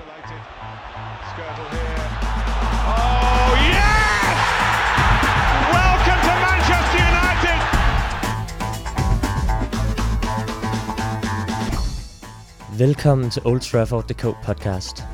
isolated. 0.00 0.40
Skirtle 1.30 1.66
here. 1.74 2.04
Oh, 2.96 3.50
yes! 3.74 4.38
Welcome 5.76 6.20
to 6.28 6.34
Manchester 6.46 7.00
United! 7.12 7.58
Velkommen 12.78 13.30
til 13.30 13.42
Old 13.44 13.60
Trafford.dk 13.60 14.22
podcast. 14.44 15.04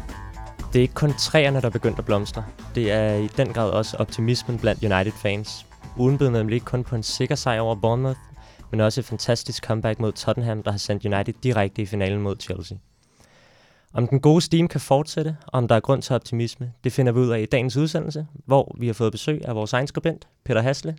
Det 0.73 0.79
er 0.79 0.83
ikke 0.83 0.95
kun 0.95 1.13
træerne, 1.19 1.61
der 1.61 1.67
er 1.67 1.71
begyndt 1.71 1.99
at 1.99 2.05
blomstre. 2.05 2.45
Det 2.75 2.93
er 2.93 3.15
i 3.15 3.27
den 3.27 3.53
grad 3.53 3.71
også 3.71 3.97
optimismen 3.97 4.59
blandt 4.59 4.85
United-fans. 4.85 5.67
Uden 5.97 6.19
blev 6.19 6.31
nemlig 6.31 6.55
ikke 6.55 6.67
kun 6.67 6.85
på 6.85 6.97
en 6.97 7.03
sikker 7.03 7.35
sejr 7.35 7.61
over 7.61 7.75
Bournemouth, 7.75 8.21
men 8.71 8.81
også 8.81 9.01
et 9.01 9.05
fantastisk 9.05 9.65
comeback 9.65 10.01
mod 10.01 10.13
Tottenham, 10.13 10.63
der 10.63 10.71
har 10.71 10.79
sendt 10.79 11.05
United 11.05 11.35
direkte 11.43 11.83
i 11.83 11.87
finalen 11.87 12.21
mod 12.21 12.37
Chelsea. 12.41 12.79
Om 13.93 14.09
den 14.09 14.21
gode 14.21 14.41
steam 14.41 14.69
kan 14.69 14.81
fortsætte, 14.81 15.37
og 15.47 15.55
om 15.59 15.69
der 15.69 15.75
er 15.75 15.81
grund 15.81 16.03
til 16.03 16.15
optimisme, 16.15 16.73
det 16.85 16.93
finder 16.93 17.13
vi 17.13 17.19
ud 17.21 17.31
af 17.31 17.41
i 17.41 17.47
dagens 17.47 17.77
udsendelse, 17.77 18.27
hvor 18.45 18.77
vi 18.79 18.87
har 18.87 18.95
fået 18.95 19.13
besøg 19.13 19.41
af 19.45 19.55
vores 19.55 19.73
egen 19.73 19.87
skribent, 19.87 20.29
Peter 20.45 20.61
Hasle, 20.61 20.97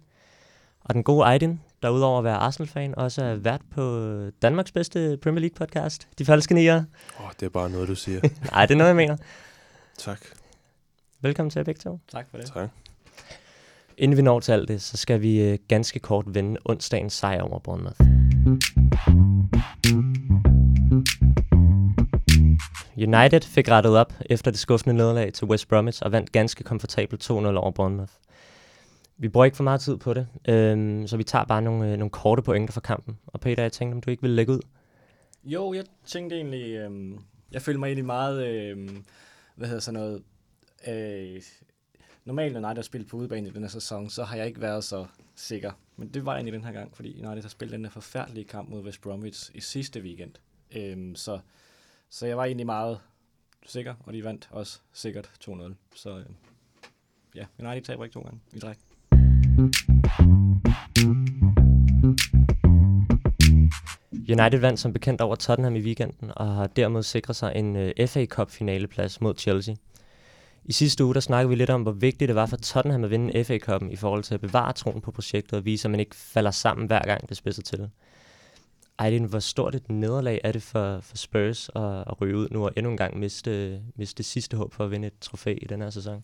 og 0.82 0.94
den 0.94 1.04
gode 1.04 1.26
Aydin, 1.26 1.62
der 1.84 1.90
udover 1.90 2.18
at 2.18 2.24
være 2.24 2.36
Arsenal-fan, 2.36 2.96
også 2.98 3.24
er 3.24 3.36
vært 3.36 3.62
på 3.76 4.10
Danmarks 4.42 4.72
bedste 4.72 5.18
Premier 5.22 5.50
League-podcast, 5.50 6.08
De 6.20 6.26
Falske 6.26 6.54
Nier. 6.54 6.76
Åh, 7.20 7.26
oh, 7.26 7.32
det 7.40 7.46
er 7.46 7.50
bare 7.50 7.70
noget, 7.70 7.88
du 7.88 7.96
siger. 7.96 8.20
Nej, 8.52 8.66
det 8.66 8.74
er 8.74 8.78
noget, 8.78 8.90
jeg 8.90 8.96
mener. 8.96 9.18
tak. 9.98 10.20
Velkommen 11.22 11.50
til 11.50 11.60
jer 11.60 11.64
begge 11.64 11.80
to. 11.80 12.00
Tak 12.12 12.28
for 12.32 12.38
det. 12.38 12.48
Tak. 12.54 12.70
Inden 13.98 14.18
vi 14.18 14.22
når 14.22 14.40
til 14.40 14.52
alt 14.52 14.68
det, 14.68 14.82
så 14.82 14.98
skal 14.98 15.22
vi 15.22 15.42
øh, 15.42 15.58
ganske 15.68 16.00
kort 16.00 16.26
vende 16.28 16.60
onsdagens 16.66 17.14
sejr 17.14 17.42
over 17.42 17.60
Bournemouth. 17.60 17.98
United 22.98 23.42
fik 23.42 23.70
rettet 23.70 23.98
op 23.98 24.14
efter 24.26 24.52
det 24.52 24.60
skuffende 24.60 24.96
nederlag 24.96 25.34
til 25.34 25.48
West 25.48 25.68
Bromwich 25.68 26.04
og 26.04 26.12
vandt 26.12 26.32
ganske 26.32 26.64
komfortabelt 26.64 27.30
2-0 27.32 27.34
over 27.34 27.72
Bournemouth. 27.72 28.14
Vi 29.18 29.30
bruger 29.30 29.46
ikke 29.46 29.58
for 29.58 29.64
meget 29.64 29.82
tid 29.82 29.98
på 29.98 30.14
det, 30.14 30.28
øhm, 30.48 31.08
så 31.08 31.18
vi 31.18 31.24
tager 31.24 31.46
bare 31.46 31.62
nogle, 31.62 31.92
øh, 31.92 31.98
nogle 31.98 32.10
korte 32.10 32.42
pointer 32.42 32.74
fra 32.74 32.82
kampen. 32.82 33.20
Og 33.28 33.40
Peter, 33.40 33.64
jeg 33.64 33.72
tænkte, 33.72 33.96
om 33.96 34.02
du 34.02 34.12
ikke 34.12 34.22
ville 34.22 34.36
lægge 34.36 34.54
ud? 34.54 34.60
Jo, 35.44 35.74
jeg 35.74 35.84
tænkte 36.06 36.36
egentlig, 36.36 36.72
øh, 36.72 36.92
jeg 37.52 37.62
følte 37.62 37.80
mig 37.80 37.88
egentlig 37.88 38.06
meget, 38.06 38.48
øh, 38.48 38.90
hvad 39.56 39.68
hedder 39.68 39.82
sådan 39.82 40.00
noget, 40.00 40.24
øh, 40.88 41.42
normalt 42.26 42.54
når 42.54 42.60
United 42.60 42.78
har 42.78 42.84
spillet 42.84 43.10
på 43.10 43.18
udebane 43.18 43.48
i 43.48 43.52
den 43.52 43.62
her 43.62 43.70
sæson, 43.70 44.10
så 44.10 44.24
har 44.24 44.38
jeg 44.38 44.48
ikke 44.48 44.62
været 44.62 44.84
så 44.84 45.06
sikker. 45.36 45.72
Men 45.98 46.08
det 46.08 46.26
var 46.26 46.32
jeg 46.32 46.38
egentlig 46.38 46.54
den 46.54 46.64
her 46.64 46.72
gang, 46.72 46.96
fordi 46.96 47.26
United 47.26 47.42
har 47.42 47.50
spillet 47.50 47.74
den 47.74 47.86
her 47.86 47.92
forfærdelige 47.92 48.46
kamp 48.46 48.70
mod 48.70 48.84
West 48.84 49.02
Bromwich 49.02 49.52
i 49.54 49.62
sidste 49.62 50.02
weekend. 50.02 50.32
Øh, 50.76 51.16
så, 51.16 51.40
så 52.10 52.26
jeg 52.26 52.38
var 52.38 52.46
egentlig 52.46 52.66
meget 52.66 53.00
sikker, 53.66 53.96
og 54.00 54.14
de 54.14 54.24
vandt 54.24 54.48
også 54.52 54.80
sikkert 54.94 55.32
2-0. 55.44 55.74
Så 55.96 56.18
øh, 56.18 56.26
ja, 57.36 57.46
United 57.60 57.82
taber 57.82 58.04
ikke 58.04 58.14
to 58.14 58.22
gange 58.22 58.40
i 58.54 58.60
træk. 58.60 58.78
United 64.30 64.60
vandt 64.60 64.80
som 64.80 64.94
bekendt 64.94 65.22
over 65.22 65.36
Tottenham 65.36 65.76
i 65.76 65.82
weekenden 65.82 66.32
og 66.36 66.56
har 66.56 66.68
dermed 66.68 67.04
sikret 67.04 67.36
sig 67.36 67.56
en 67.56 67.76
øh, 67.76 68.08
FA 68.08 68.26
Cup 68.26 68.52
finaleplads 68.52 69.22
mod 69.22 69.36
Chelsea. 69.38 69.76
I 70.66 70.72
sidste 70.72 71.06
uge 71.06 71.14
der 71.14 71.20
snakkede 71.20 71.50
vi 71.50 71.56
lidt 71.56 71.70
om, 71.70 71.82
hvor 71.82 71.92
vigtigt 71.92 72.28
det 72.28 72.36
var 72.36 72.46
for 72.46 72.58
Tottenham 72.58 73.04
at 73.04 73.10
vinde 73.10 73.44
FA 73.44 73.58
Cup'en 73.58 73.92
i 73.92 73.96
forhold 73.96 74.24
til 74.24 74.34
at 74.34 74.42
bevare 74.42 74.74
troen 74.74 75.02
på 75.02 75.12
projektet 75.12 75.54
og 75.54 75.66
vise, 75.66 75.88
at 75.88 75.92
man 75.92 76.00
ikke 76.00 76.16
falder 76.16 76.52
sammen 76.52 76.88
hver 76.88 77.02
gang 77.02 77.30
det 77.30 77.38
spidser 77.38 77.62
til. 77.62 77.90
Ejlin, 79.00 79.26
hvor 79.26 79.40
stort 79.40 79.76
et 79.76 79.90
nederlag 79.90 80.42
er 80.44 80.52
det 80.52 80.64
for, 80.64 81.00
for 81.00 81.18
Spurs 81.18 81.70
at, 81.76 81.84
at 81.84 82.22
ryge 82.22 82.38
ud 82.38 82.48
nu 82.52 82.66
og 82.66 82.72
endnu 82.78 82.92
en 82.92 82.98
gang 82.98 83.20
miste, 83.20 83.82
miste 83.96 84.24
sidste 84.24 84.58
håb 84.58 84.74
for 84.74 84.86
at 84.86 84.92
vinde 84.92 85.08
et 85.08 85.20
trofæ 85.22 85.56
i 85.62 85.66
den 85.66 85.82
her 85.82 85.90
sæson? 85.90 86.24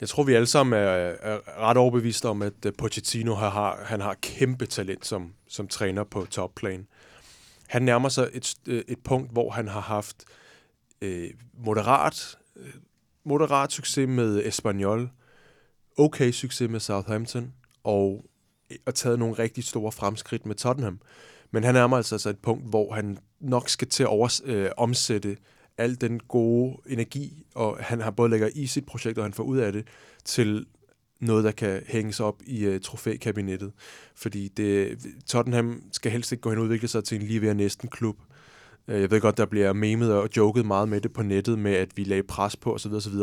Jeg 0.00 0.08
tror, 0.08 0.22
vi 0.22 0.34
alle 0.34 0.46
sammen 0.46 0.80
er, 0.80 0.86
er 1.20 1.58
ret 1.58 1.76
overbeviste 1.76 2.28
om, 2.28 2.42
at 2.42 2.52
Pochettino 2.78 3.34
har, 3.34 3.82
han 3.84 4.00
har 4.00 4.16
kæmpe 4.22 4.66
talent 4.66 5.06
som, 5.06 5.32
som 5.48 5.68
træner 5.68 6.04
på 6.04 6.26
topplan. 6.30 6.86
Han 7.68 7.82
nærmer 7.82 8.08
sig 8.08 8.28
et, 8.32 8.54
øh, 8.66 8.84
et 8.88 8.98
punkt, 9.04 9.32
hvor 9.32 9.50
han 9.50 9.68
har 9.68 9.80
haft 9.80 10.24
øh, 11.02 11.30
moderat, 11.64 12.38
øh, 12.56 12.74
moderat 13.24 13.72
succes 13.72 14.08
med 14.08 14.46
Espanyol, 14.46 15.10
okay 15.98 16.30
succes 16.30 16.70
med 16.70 16.80
Southampton, 16.80 17.52
og, 17.84 18.24
øh, 18.70 18.76
og 18.86 18.94
taget 18.94 19.18
nogle 19.18 19.34
rigtig 19.34 19.64
store 19.64 19.92
fremskridt 19.92 20.46
med 20.46 20.54
Tottenham. 20.54 21.00
Men 21.56 21.64
han 21.64 21.74
nærmer 21.74 21.96
altså, 21.96 22.14
altså 22.14 22.30
et 22.30 22.38
punkt, 22.38 22.68
hvor 22.68 22.94
han 22.94 23.18
nok 23.40 23.68
skal 23.68 23.88
til 23.88 24.02
at 24.02 24.06
over, 24.06 24.40
øh, 24.44 24.70
omsætte 24.76 25.36
al 25.78 26.00
den 26.00 26.20
gode 26.20 26.76
energi, 26.86 27.44
og 27.54 27.78
han 27.80 28.00
har 28.00 28.10
både 28.10 28.30
lægger 28.30 28.48
i 28.54 28.66
sit 28.66 28.86
projekt, 28.86 29.18
og 29.18 29.24
han 29.24 29.32
får 29.32 29.44
ud 29.44 29.58
af 29.58 29.72
det, 29.72 29.86
til 30.24 30.66
noget, 31.20 31.44
der 31.44 31.50
kan 31.50 31.82
hænges 31.86 32.20
op 32.20 32.42
i 32.46 32.68
uh, 32.68 32.80
trofækabinettet. 32.80 33.72
Fordi 34.14 34.48
det, 34.48 34.98
Tottenham 35.26 35.82
skal 35.92 36.12
helst 36.12 36.32
ikke 36.32 36.42
gå 36.42 36.50
hen 36.50 36.58
og 36.58 36.64
udvikle 36.64 36.88
sig 36.88 37.04
til 37.04 37.20
en 37.20 37.26
lige 37.26 37.42
ved 37.42 37.54
næsten 37.54 37.88
klub. 37.88 38.16
Uh, 38.88 39.00
jeg 39.00 39.10
ved 39.10 39.20
godt, 39.20 39.36
der 39.36 39.46
bliver 39.46 39.72
memet 39.72 40.12
og 40.12 40.28
joket 40.36 40.66
meget 40.66 40.88
med 40.88 41.00
det 41.00 41.12
på 41.12 41.22
nettet, 41.22 41.58
med 41.58 41.72
at 41.72 41.88
vi 41.96 42.04
lagde 42.04 42.22
pres 42.22 42.56
på 42.56 42.74
osv. 42.74 42.92
osv. 42.92 43.14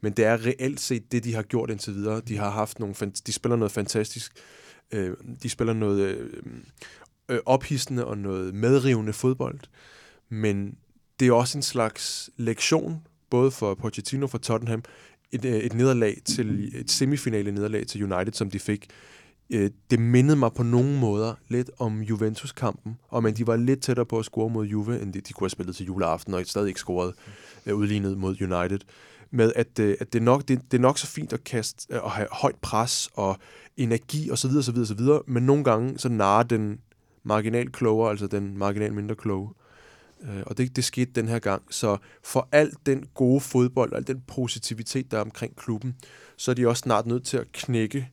Men 0.00 0.12
det 0.12 0.24
er 0.24 0.46
reelt 0.46 0.80
set 0.80 1.12
det, 1.12 1.24
de 1.24 1.34
har 1.34 1.42
gjort 1.42 1.70
indtil 1.70 1.94
videre. 1.94 2.20
De 2.20 2.36
har 2.36 2.50
haft 2.50 2.78
nogle, 2.78 2.94
de 3.26 3.32
spiller 3.32 3.56
noget 3.56 3.72
fantastisk. 3.72 4.32
Uh, 4.96 5.10
de 5.42 5.48
spiller 5.48 5.72
noget 5.72 6.30
øh, 7.28 7.38
ophidsende 7.46 8.04
og 8.04 8.18
noget 8.18 8.54
medrivende 8.54 9.12
fodbold. 9.12 9.60
Men 10.28 10.76
det 11.20 11.28
er 11.28 11.32
også 11.32 11.58
en 11.58 11.62
slags 11.62 12.30
lektion, 12.36 13.06
både 13.30 13.50
for 13.50 13.74
Pochettino 13.74 14.24
og 14.24 14.30
for 14.30 14.38
Tottenham, 14.38 14.82
et, 15.32 15.44
øh, 15.44 15.52
et 15.52 15.74
nederlag 15.74 16.18
til 16.24 16.70
et 16.80 16.90
semifinale 16.90 17.52
nederlag 17.52 17.86
til 17.86 18.12
United, 18.12 18.32
som 18.32 18.50
de 18.50 18.58
fik. 18.58 18.90
Øh, 19.50 19.70
det 19.90 19.98
mindede 19.98 20.36
mig 20.36 20.52
på 20.52 20.62
nogle 20.62 20.98
måder 20.98 21.34
lidt 21.48 21.70
om 21.78 22.00
Juventus-kampen, 22.00 22.98
og 23.08 23.22
men 23.22 23.36
de 23.36 23.46
var 23.46 23.56
lidt 23.56 23.82
tættere 23.82 24.06
på 24.06 24.18
at 24.18 24.24
score 24.24 24.50
mod 24.50 24.66
Juve, 24.66 25.02
end 25.02 25.12
de, 25.12 25.20
de 25.20 25.32
kunne 25.32 25.44
have 25.44 25.50
spillet 25.50 25.76
til 25.76 25.86
juleaften, 25.86 26.34
og 26.34 26.46
stadig 26.46 26.68
ikke 26.68 26.80
scoret 26.80 27.14
øh, 27.66 27.74
udlignet 27.76 28.18
mod 28.18 28.36
United. 28.40 28.78
Med 29.30 29.52
at, 29.56 29.80
at 29.80 30.12
det, 30.12 30.22
nok, 30.22 30.48
det, 30.48 30.60
det 30.70 30.76
er 30.76 30.82
nok 30.82 30.98
så 30.98 31.06
fint 31.06 31.32
at 31.32 31.44
kaste 31.44 32.02
og 32.02 32.10
have 32.10 32.28
højt 32.32 32.56
pres 32.62 33.08
og 33.14 33.36
energi 33.76 34.30
osv. 34.30 34.50
osv., 34.58 34.78
osv. 34.78 35.00
men 35.26 35.42
nogle 35.42 35.64
gange 35.64 35.98
så 35.98 36.08
narer 36.08 36.42
den 36.42 36.78
marginal 37.22 37.72
klogere, 37.72 38.10
altså 38.10 38.26
den 38.26 38.58
marginal 38.58 38.92
mindre 38.92 39.14
kloge. 39.14 39.50
Øh, 40.22 40.42
og 40.46 40.58
det, 40.58 40.76
det 40.76 40.84
skete 40.84 41.12
den 41.12 41.28
her 41.28 41.38
gang. 41.38 41.62
Så 41.70 41.96
for 42.24 42.48
al 42.52 42.72
den 42.86 43.06
gode 43.14 43.40
fodbold 43.40 43.92
og 43.92 43.98
al 43.98 44.06
den 44.06 44.20
positivitet, 44.26 45.10
der 45.10 45.16
er 45.16 45.22
omkring 45.22 45.56
klubben, 45.56 45.96
så 46.36 46.50
er 46.50 46.54
de 46.54 46.68
også 46.68 46.80
snart 46.80 47.06
nødt 47.06 47.24
til 47.24 47.36
at 47.36 47.52
knække 47.52 48.10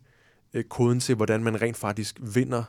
øh, 0.53 0.63
koden 0.63 0.99
til, 0.99 1.15
hvordan 1.15 1.43
man 1.43 1.61
rent 1.61 1.77
faktisk 1.77 2.19
vinder 2.35 2.63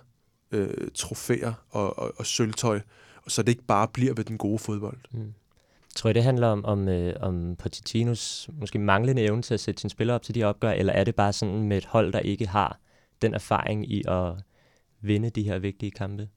øh, 0.51 0.89
trofæer 0.95 1.53
og, 1.71 1.99
og, 1.99 2.12
og 2.17 2.27
sølvtøj, 2.27 2.81
så 3.28 3.43
det 3.43 3.49
ikke 3.49 3.67
bare 3.67 3.89
bliver 3.89 4.15
ved 4.15 4.25
den 4.25 4.39
gode 4.39 4.59
fodbold. 4.59 4.99
Mm. 5.11 5.34
Tror 5.97 6.11
I, 6.11 6.12
det 6.12 6.22
handler 6.22 6.47
om, 6.47 6.65
om, 6.65 6.89
øh, 6.89 7.15
om 7.21 7.57
Pochettinos 7.57 8.51
måske 8.53 8.78
manglende 8.78 9.22
evne 9.22 9.43
til 9.43 9.55
at 9.55 9.61
sætte 9.61 9.81
sine 9.81 9.91
spillere 9.91 10.15
op 10.15 10.22
til 10.22 10.34
de 10.34 10.45
opgør, 10.45 10.71
eller 10.71 10.93
er 10.93 11.05
det 11.05 11.15
bare 11.15 11.33
sådan 11.33 11.62
med 11.62 11.77
et 11.77 11.84
hold, 11.84 12.12
der 12.12 12.19
ikke 12.19 12.47
har 12.47 12.78
den 13.22 13.34
erfaring 13.34 13.93
i 13.93 14.03
at 14.09 14.33
vinde 15.03 15.31
de 15.31 15.43
her 15.43 15.59
vigtige 15.59 15.91
kampe? 15.91 16.28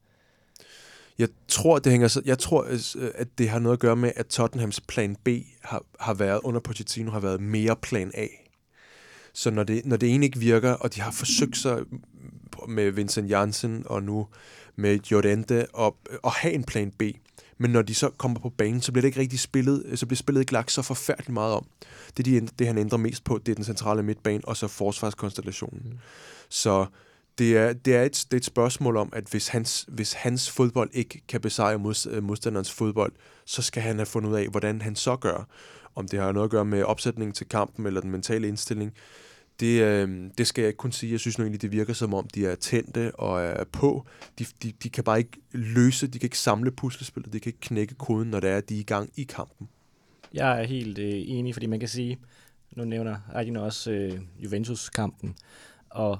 Jeg 1.18 1.28
tror, 1.48 1.78
det 1.78 1.92
hænger 1.92 2.08
så, 2.08 2.22
jeg 2.24 2.38
tror, 2.38 2.66
at 3.14 3.28
det 3.38 3.48
har 3.48 3.58
noget 3.58 3.76
at 3.76 3.80
gøre 3.80 3.96
med, 3.96 4.12
at 4.16 4.26
Tottenhams 4.26 4.80
plan 4.80 5.16
B 5.16 5.28
har, 5.62 5.84
har 6.00 6.14
været, 6.14 6.40
under 6.44 6.60
Pochettino, 6.60 7.10
har 7.10 7.20
været 7.20 7.40
mere 7.40 7.76
plan 7.76 8.10
A. 8.14 8.26
Så 9.32 9.50
når 9.50 9.64
det, 9.64 9.86
når 9.86 9.96
det 9.96 10.14
ene 10.14 10.26
ikke 10.26 10.38
virker, 10.38 10.72
og 10.72 10.94
de 10.94 11.00
har 11.00 11.10
forsøgt 11.10 11.56
sig 11.56 11.82
med 12.68 12.90
Vincent 12.90 13.30
Janssen 13.30 13.82
og 13.86 14.02
nu 14.02 14.26
med 14.76 14.98
Jordente 15.10 15.66
og, 15.74 15.96
at 16.24 16.32
have 16.32 16.54
en 16.54 16.64
plan 16.64 16.90
B, 16.90 17.02
men 17.58 17.70
når 17.70 17.82
de 17.82 17.94
så 17.94 18.10
kommer 18.10 18.40
på 18.40 18.48
banen, 18.48 18.80
så 18.80 18.92
bliver 18.92 19.00
det 19.00 19.08
ikke 19.08 19.20
rigtig 19.20 19.40
spillet, 19.40 19.98
så 19.98 20.06
bliver 20.06 20.16
spillet 20.16 20.40
ikke 20.40 20.52
lagt 20.52 20.72
så 20.72 20.82
forfærdeligt 20.82 21.32
meget 21.32 21.54
om. 21.54 21.66
Det, 22.16 22.24
de, 22.24 22.48
det 22.58 22.66
han 22.66 22.78
ændrer 22.78 22.98
mest 22.98 23.24
på, 23.24 23.38
det 23.38 23.52
er 23.52 23.54
den 23.54 23.64
centrale 23.64 24.02
midtbane, 24.02 24.44
og 24.44 24.56
så 24.56 24.68
forsvarskonstellationen. 24.68 25.82
Mm. 25.84 25.98
Så 26.48 26.86
det 27.38 27.56
er, 27.56 27.72
det, 27.72 27.96
er 27.96 28.02
et, 28.02 28.24
det 28.30 28.32
er 28.32 28.36
et 28.36 28.44
spørgsmål 28.44 28.96
om, 28.96 29.12
at 29.12 29.24
hvis 29.30 29.48
hans, 29.48 29.84
hvis 29.88 30.12
hans 30.12 30.50
fodbold 30.50 30.90
ikke 30.92 31.22
kan 31.28 31.40
besejre 31.40 31.78
mod, 31.78 32.10
øh, 32.10 32.22
modstanderens 32.22 32.72
fodbold, 32.72 33.12
så 33.44 33.62
skal 33.62 33.82
han 33.82 33.96
have 33.96 34.06
fundet 34.06 34.30
ud 34.30 34.36
af, 34.36 34.48
hvordan 34.48 34.80
han 34.80 34.96
så 34.96 35.16
gør. 35.16 35.48
Om 35.94 36.08
det 36.08 36.20
har 36.20 36.32
noget 36.32 36.44
at 36.44 36.50
gøre 36.50 36.64
med 36.64 36.82
opsætningen 36.82 37.32
til 37.32 37.48
kampen 37.48 37.86
eller 37.86 38.00
den 38.00 38.10
mentale 38.10 38.48
indstilling. 38.48 38.92
Det, 39.60 39.82
øh, 39.82 40.30
det 40.38 40.46
skal 40.46 40.62
jeg 40.62 40.68
ikke 40.68 40.76
kunne 40.76 40.92
sige. 40.92 41.12
Jeg 41.12 41.20
synes 41.20 41.38
nu 41.38 41.44
egentlig, 41.44 41.62
det 41.62 41.72
virker 41.72 41.92
som 41.92 42.14
om, 42.14 42.28
de 42.34 42.46
er 42.46 42.54
tændte 42.54 43.14
og 43.14 43.42
er 43.42 43.64
på. 43.64 44.06
De, 44.38 44.46
de, 44.62 44.72
de 44.82 44.90
kan 44.90 45.04
bare 45.04 45.18
ikke 45.18 45.38
løse, 45.52 46.06
de 46.06 46.18
kan 46.18 46.26
ikke 46.26 46.38
samle 46.38 46.70
puslespillet, 46.70 47.32
de 47.32 47.40
kan 47.40 47.50
ikke 47.50 47.60
knække 47.60 47.94
koden, 47.94 48.30
når 48.30 48.40
det 48.40 48.50
er, 48.50 48.60
de 48.60 48.76
er 48.76 48.80
i 48.80 48.82
gang 48.82 49.10
i 49.16 49.24
kampen. 49.24 49.68
Jeg 50.34 50.60
er 50.60 50.64
helt 50.64 50.98
øh, 50.98 51.22
enig, 51.26 51.54
fordi 51.54 51.66
man 51.66 51.80
kan 51.80 51.88
sige, 51.88 52.18
nu 52.76 52.84
nævner 52.84 53.16
Arjen 53.34 53.56
også 53.56 53.90
øh, 53.90 54.20
Juventus-kampen, 54.38 55.36
og 55.90 56.18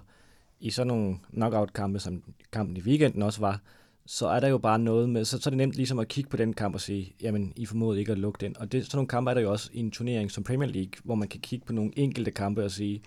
i 0.64 0.70
sådan 0.70 0.86
nogle 0.86 1.16
knockout-kampe, 1.32 1.98
som 1.98 2.22
kampen 2.52 2.76
i 2.76 2.80
weekenden 2.80 3.22
også 3.22 3.40
var, 3.40 3.60
så 4.06 4.28
er 4.28 4.40
der 4.40 4.48
jo 4.48 4.58
bare 4.58 4.78
noget 4.78 5.08
med, 5.08 5.24
så, 5.24 5.40
så 5.40 5.48
er 5.48 5.50
det 5.50 5.56
nemt 5.56 5.74
ligesom 5.74 5.98
at 5.98 6.08
kigge 6.08 6.30
på 6.30 6.36
den 6.36 6.52
kamp 6.52 6.74
og 6.74 6.80
sige, 6.80 7.14
jamen, 7.22 7.52
I 7.56 7.66
formoder 7.66 7.98
ikke 7.98 8.12
at 8.12 8.18
lukke 8.18 8.38
den. 8.40 8.56
Og 8.58 8.72
det, 8.72 8.84
sådan 8.84 8.96
nogle 8.96 9.08
kampe 9.08 9.30
er 9.30 9.34
der 9.34 9.40
jo 9.40 9.52
også 9.52 9.70
i 9.72 9.78
en 9.78 9.90
turnering 9.90 10.30
som 10.30 10.44
Premier 10.44 10.68
League, 10.68 10.92
hvor 11.04 11.14
man 11.14 11.28
kan 11.28 11.40
kigge 11.40 11.66
på 11.66 11.72
nogle 11.72 11.98
enkelte 11.98 12.30
kampe 12.30 12.64
og 12.64 12.70
sige, 12.70 13.02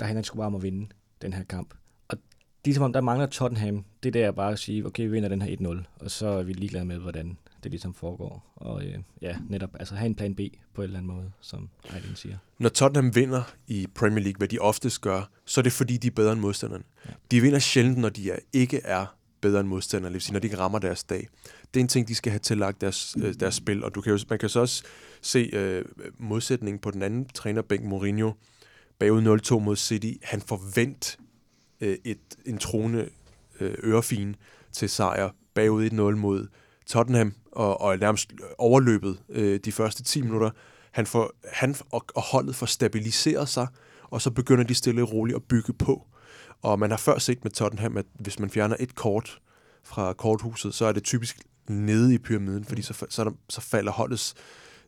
der 0.00 0.06
handler 0.06 0.20
det 0.20 0.26
sgu 0.26 0.36
bare 0.36 0.46
om 0.46 0.54
at 0.54 0.62
vinde 0.62 0.88
den 1.22 1.32
her 1.32 1.44
kamp. 1.44 1.74
Og 2.08 2.18
ligesom 2.64 2.80
som 2.80 2.84
om, 2.84 2.92
der 2.92 3.00
mangler 3.00 3.26
Tottenham, 3.26 3.84
det 4.02 4.14
der 4.14 4.30
bare 4.30 4.52
at 4.52 4.58
sige, 4.58 4.86
okay, 4.86 5.02
vi 5.02 5.10
vinder 5.10 5.28
den 5.28 5.42
her 5.42 5.56
1-0, 5.56 6.04
og 6.04 6.10
så 6.10 6.26
er 6.26 6.42
vi 6.42 6.52
ligeglade 6.52 6.84
med, 6.84 6.98
hvordan 6.98 7.38
det 7.62 7.70
ligesom 7.70 7.94
foregår. 7.94 8.52
Og 8.56 8.84
øh, 8.84 8.98
ja, 9.22 9.36
netop, 9.48 9.70
altså 9.78 9.94
have 9.94 10.06
en 10.06 10.14
plan 10.14 10.34
B 10.34 10.40
på 10.74 10.82
en 10.82 10.84
eller 10.84 10.98
anden 10.98 11.12
måde, 11.12 11.32
som 11.40 11.68
Aydin 11.90 12.16
siger. 12.16 12.36
Når 12.58 12.68
Tottenham 12.68 13.14
vinder 13.14 13.42
i 13.66 13.86
Premier 13.94 14.24
League, 14.24 14.38
hvad 14.38 14.48
de 14.48 14.58
oftest 14.58 15.00
gør, 15.00 15.30
så 15.44 15.60
er 15.60 15.62
det 15.62 15.72
fordi, 15.72 15.96
de 15.96 16.06
er 16.06 16.10
bedre 16.10 16.32
end 16.32 16.40
modstanderne. 16.40 16.84
Ja. 17.06 17.10
De 17.30 17.40
vinder 17.40 17.58
sjældent, 17.58 17.98
når 17.98 18.08
de 18.08 18.30
er, 18.30 18.38
ikke 18.52 18.80
er 18.84 19.16
bedre 19.40 19.60
end 19.60 19.68
modstanderne, 19.68 20.08
det 20.08 20.14
vil 20.14 20.22
sige, 20.22 20.32
når 20.32 20.40
de 20.40 20.46
ikke 20.46 20.58
rammer 20.58 20.78
deres 20.78 21.04
dag. 21.04 21.28
Det 21.74 21.80
er 21.80 21.84
en 21.84 21.88
ting, 21.88 22.08
de 22.08 22.14
skal 22.14 22.30
have 22.30 22.40
tillagt 22.40 22.80
deres, 22.80 23.16
øh, 23.22 23.34
deres 23.40 23.54
spil, 23.54 23.84
og 23.84 23.94
du 23.94 24.00
kan 24.00 24.12
jo, 24.12 24.18
man 24.30 24.38
kan 24.38 24.48
så 24.48 24.60
også 24.60 24.84
se 25.22 25.50
øh, 25.52 25.84
modsætningen 26.18 26.78
på 26.78 26.90
den 26.90 27.02
anden 27.02 27.28
trænerbænk, 27.34 27.84
Mourinho, 27.84 28.32
bagud 28.98 29.40
0-2 29.40 29.58
mod 29.58 29.76
City. 29.76 30.12
Han 30.22 30.40
forvent 30.40 31.18
øh, 31.80 31.96
et, 32.04 32.18
en 32.46 32.58
trone 32.58 33.08
øh, 33.60 33.74
ørefin 33.84 34.36
til 34.72 34.88
sejr 34.88 35.30
bagud 35.54 35.90
1-0 35.90 35.94
mod 35.94 36.46
Tottenham, 36.86 37.32
og, 37.52 37.80
og 37.80 37.98
nærmest 37.98 38.32
overløbet 38.58 39.18
øh, 39.28 39.60
de 39.64 39.72
første 39.72 40.02
10 40.02 40.22
minutter. 40.22 40.50
Han, 40.92 41.06
får, 41.06 41.32
han 41.52 41.74
og, 41.92 42.04
og 42.14 42.22
holdet 42.22 42.54
får 42.54 42.66
stabiliseret 42.66 43.48
sig, 43.48 43.66
og 44.02 44.22
så 44.22 44.30
begynder 44.30 44.64
de 44.64 44.74
stille 44.74 45.02
og 45.02 45.12
roligt 45.12 45.36
at 45.36 45.42
bygge 45.42 45.72
på. 45.72 46.06
Og 46.62 46.78
man 46.78 46.90
har 46.90 46.98
før 46.98 47.18
set 47.18 47.44
med 47.44 47.50
Tottenham, 47.50 47.96
at 47.96 48.06
hvis 48.14 48.38
man 48.38 48.50
fjerner 48.50 48.76
et 48.80 48.94
kort 48.94 49.38
fra 49.84 50.12
korthuset, 50.12 50.74
så 50.74 50.84
er 50.84 50.92
det 50.92 51.04
typisk 51.04 51.40
nede 51.68 52.14
i 52.14 52.18
pyramiden, 52.18 52.64
fordi 52.64 52.82
så, 52.82 53.06
så, 53.08 53.24
der, 53.24 53.30
så 53.48 53.60
falder 53.60 53.92
holdets 53.92 54.34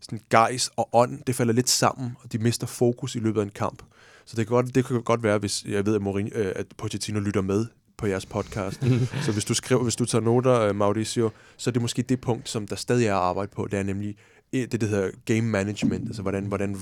sådan 0.00 0.20
gejs 0.30 0.70
og 0.76 0.88
ånd, 0.92 1.22
det 1.26 1.34
falder 1.34 1.52
lidt 1.52 1.68
sammen, 1.68 2.16
og 2.20 2.32
de 2.32 2.38
mister 2.38 2.66
fokus 2.66 3.14
i 3.14 3.18
løbet 3.18 3.40
af 3.40 3.44
en 3.44 3.50
kamp. 3.50 3.82
Så 4.24 4.36
det 4.36 4.46
kan 4.46 4.54
godt, 4.54 4.74
det 4.74 4.84
kan 4.84 5.02
godt 5.02 5.22
være, 5.22 5.38
hvis 5.38 5.64
jeg 5.64 5.86
ved, 5.86 5.94
at, 5.94 6.02
Mourinho, 6.02 6.38
øh, 6.38 6.52
at 6.56 6.66
Pochettino 6.76 7.20
lytter 7.20 7.40
med 7.40 7.66
på 7.98 8.06
jeres 8.06 8.26
podcast. 8.26 8.84
så 9.24 9.32
hvis 9.32 9.44
du 9.44 9.54
skriver, 9.54 9.82
hvis 9.82 9.96
du 9.96 10.04
tager 10.04 10.22
noter, 10.22 10.60
øh, 10.60 10.74
Mauricio, 10.76 11.30
så 11.56 11.70
er 11.70 11.72
det 11.72 11.82
måske 11.82 12.02
det 12.02 12.20
punkt, 12.20 12.48
som 12.48 12.66
der 12.66 12.76
stadig 12.76 13.06
er 13.06 13.14
at 13.14 13.20
arbejde 13.20 13.50
på. 13.56 13.68
Det 13.70 13.78
er 13.78 13.82
nemlig 13.82 14.16
det, 14.52 14.80
der 14.80 14.86
hedder 14.86 15.10
game 15.24 15.42
management. 15.42 16.08
Altså 16.08 16.22
hvordan, 16.22 16.44
hvordan 16.44 16.76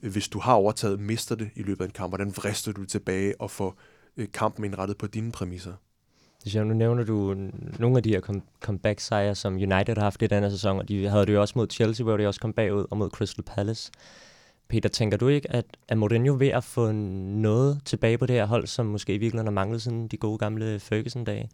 hvis 0.00 0.28
du 0.28 0.38
har 0.38 0.54
overtaget, 0.54 1.00
mister 1.00 1.34
det 1.34 1.50
i 1.56 1.62
løbet 1.62 1.80
af 1.80 1.88
en 1.88 1.92
kamp, 1.92 2.10
hvordan 2.10 2.36
vrister 2.36 2.72
du 2.72 2.84
tilbage 2.84 3.40
og 3.40 3.50
får 3.50 3.78
øh, 4.16 4.26
kampen 4.32 4.64
indrettet 4.64 4.98
på 4.98 5.06
dine 5.06 5.32
præmisser? 5.32 5.72
Nu 6.54 6.64
nævner 6.64 7.04
du 7.04 7.34
nogle 7.78 7.96
af 7.96 8.02
de 8.02 8.10
her 8.10 8.40
comeback-sejre, 8.60 9.34
som 9.34 9.54
United 9.54 9.94
har 9.96 10.02
haft 10.02 10.22
i 10.22 10.26
denne 10.26 10.50
sæson, 10.50 10.78
og 10.78 10.88
de 10.88 11.08
havde 11.08 11.26
det 11.26 11.32
jo 11.32 11.40
også 11.40 11.54
mod 11.56 11.66
Chelsea, 11.70 12.04
hvor 12.04 12.16
de 12.16 12.26
også 12.26 12.40
kom 12.40 12.52
bagud, 12.52 12.86
og 12.90 12.96
mod 12.96 13.10
Crystal 13.10 13.44
Palace. 13.44 13.92
Peter, 14.68 14.88
tænker 14.88 15.16
du 15.16 15.28
ikke, 15.28 15.52
at, 15.52 15.64
at 15.88 15.98
Mourinho 15.98 16.36
ved 16.38 16.48
at 16.48 16.64
få 16.64 16.92
noget 16.92 17.80
tilbage 17.84 18.18
på 18.18 18.26
det 18.26 18.36
her 18.36 18.46
hold, 18.46 18.66
som 18.66 18.86
måske 18.86 19.14
i 19.14 19.18
virkeligheden 19.18 19.46
har 19.46 19.52
manglet 19.52 19.82
siden 19.82 20.08
de 20.08 20.16
gode 20.16 20.38
gamle 20.38 20.80
Ferguson-dage? 20.80 21.50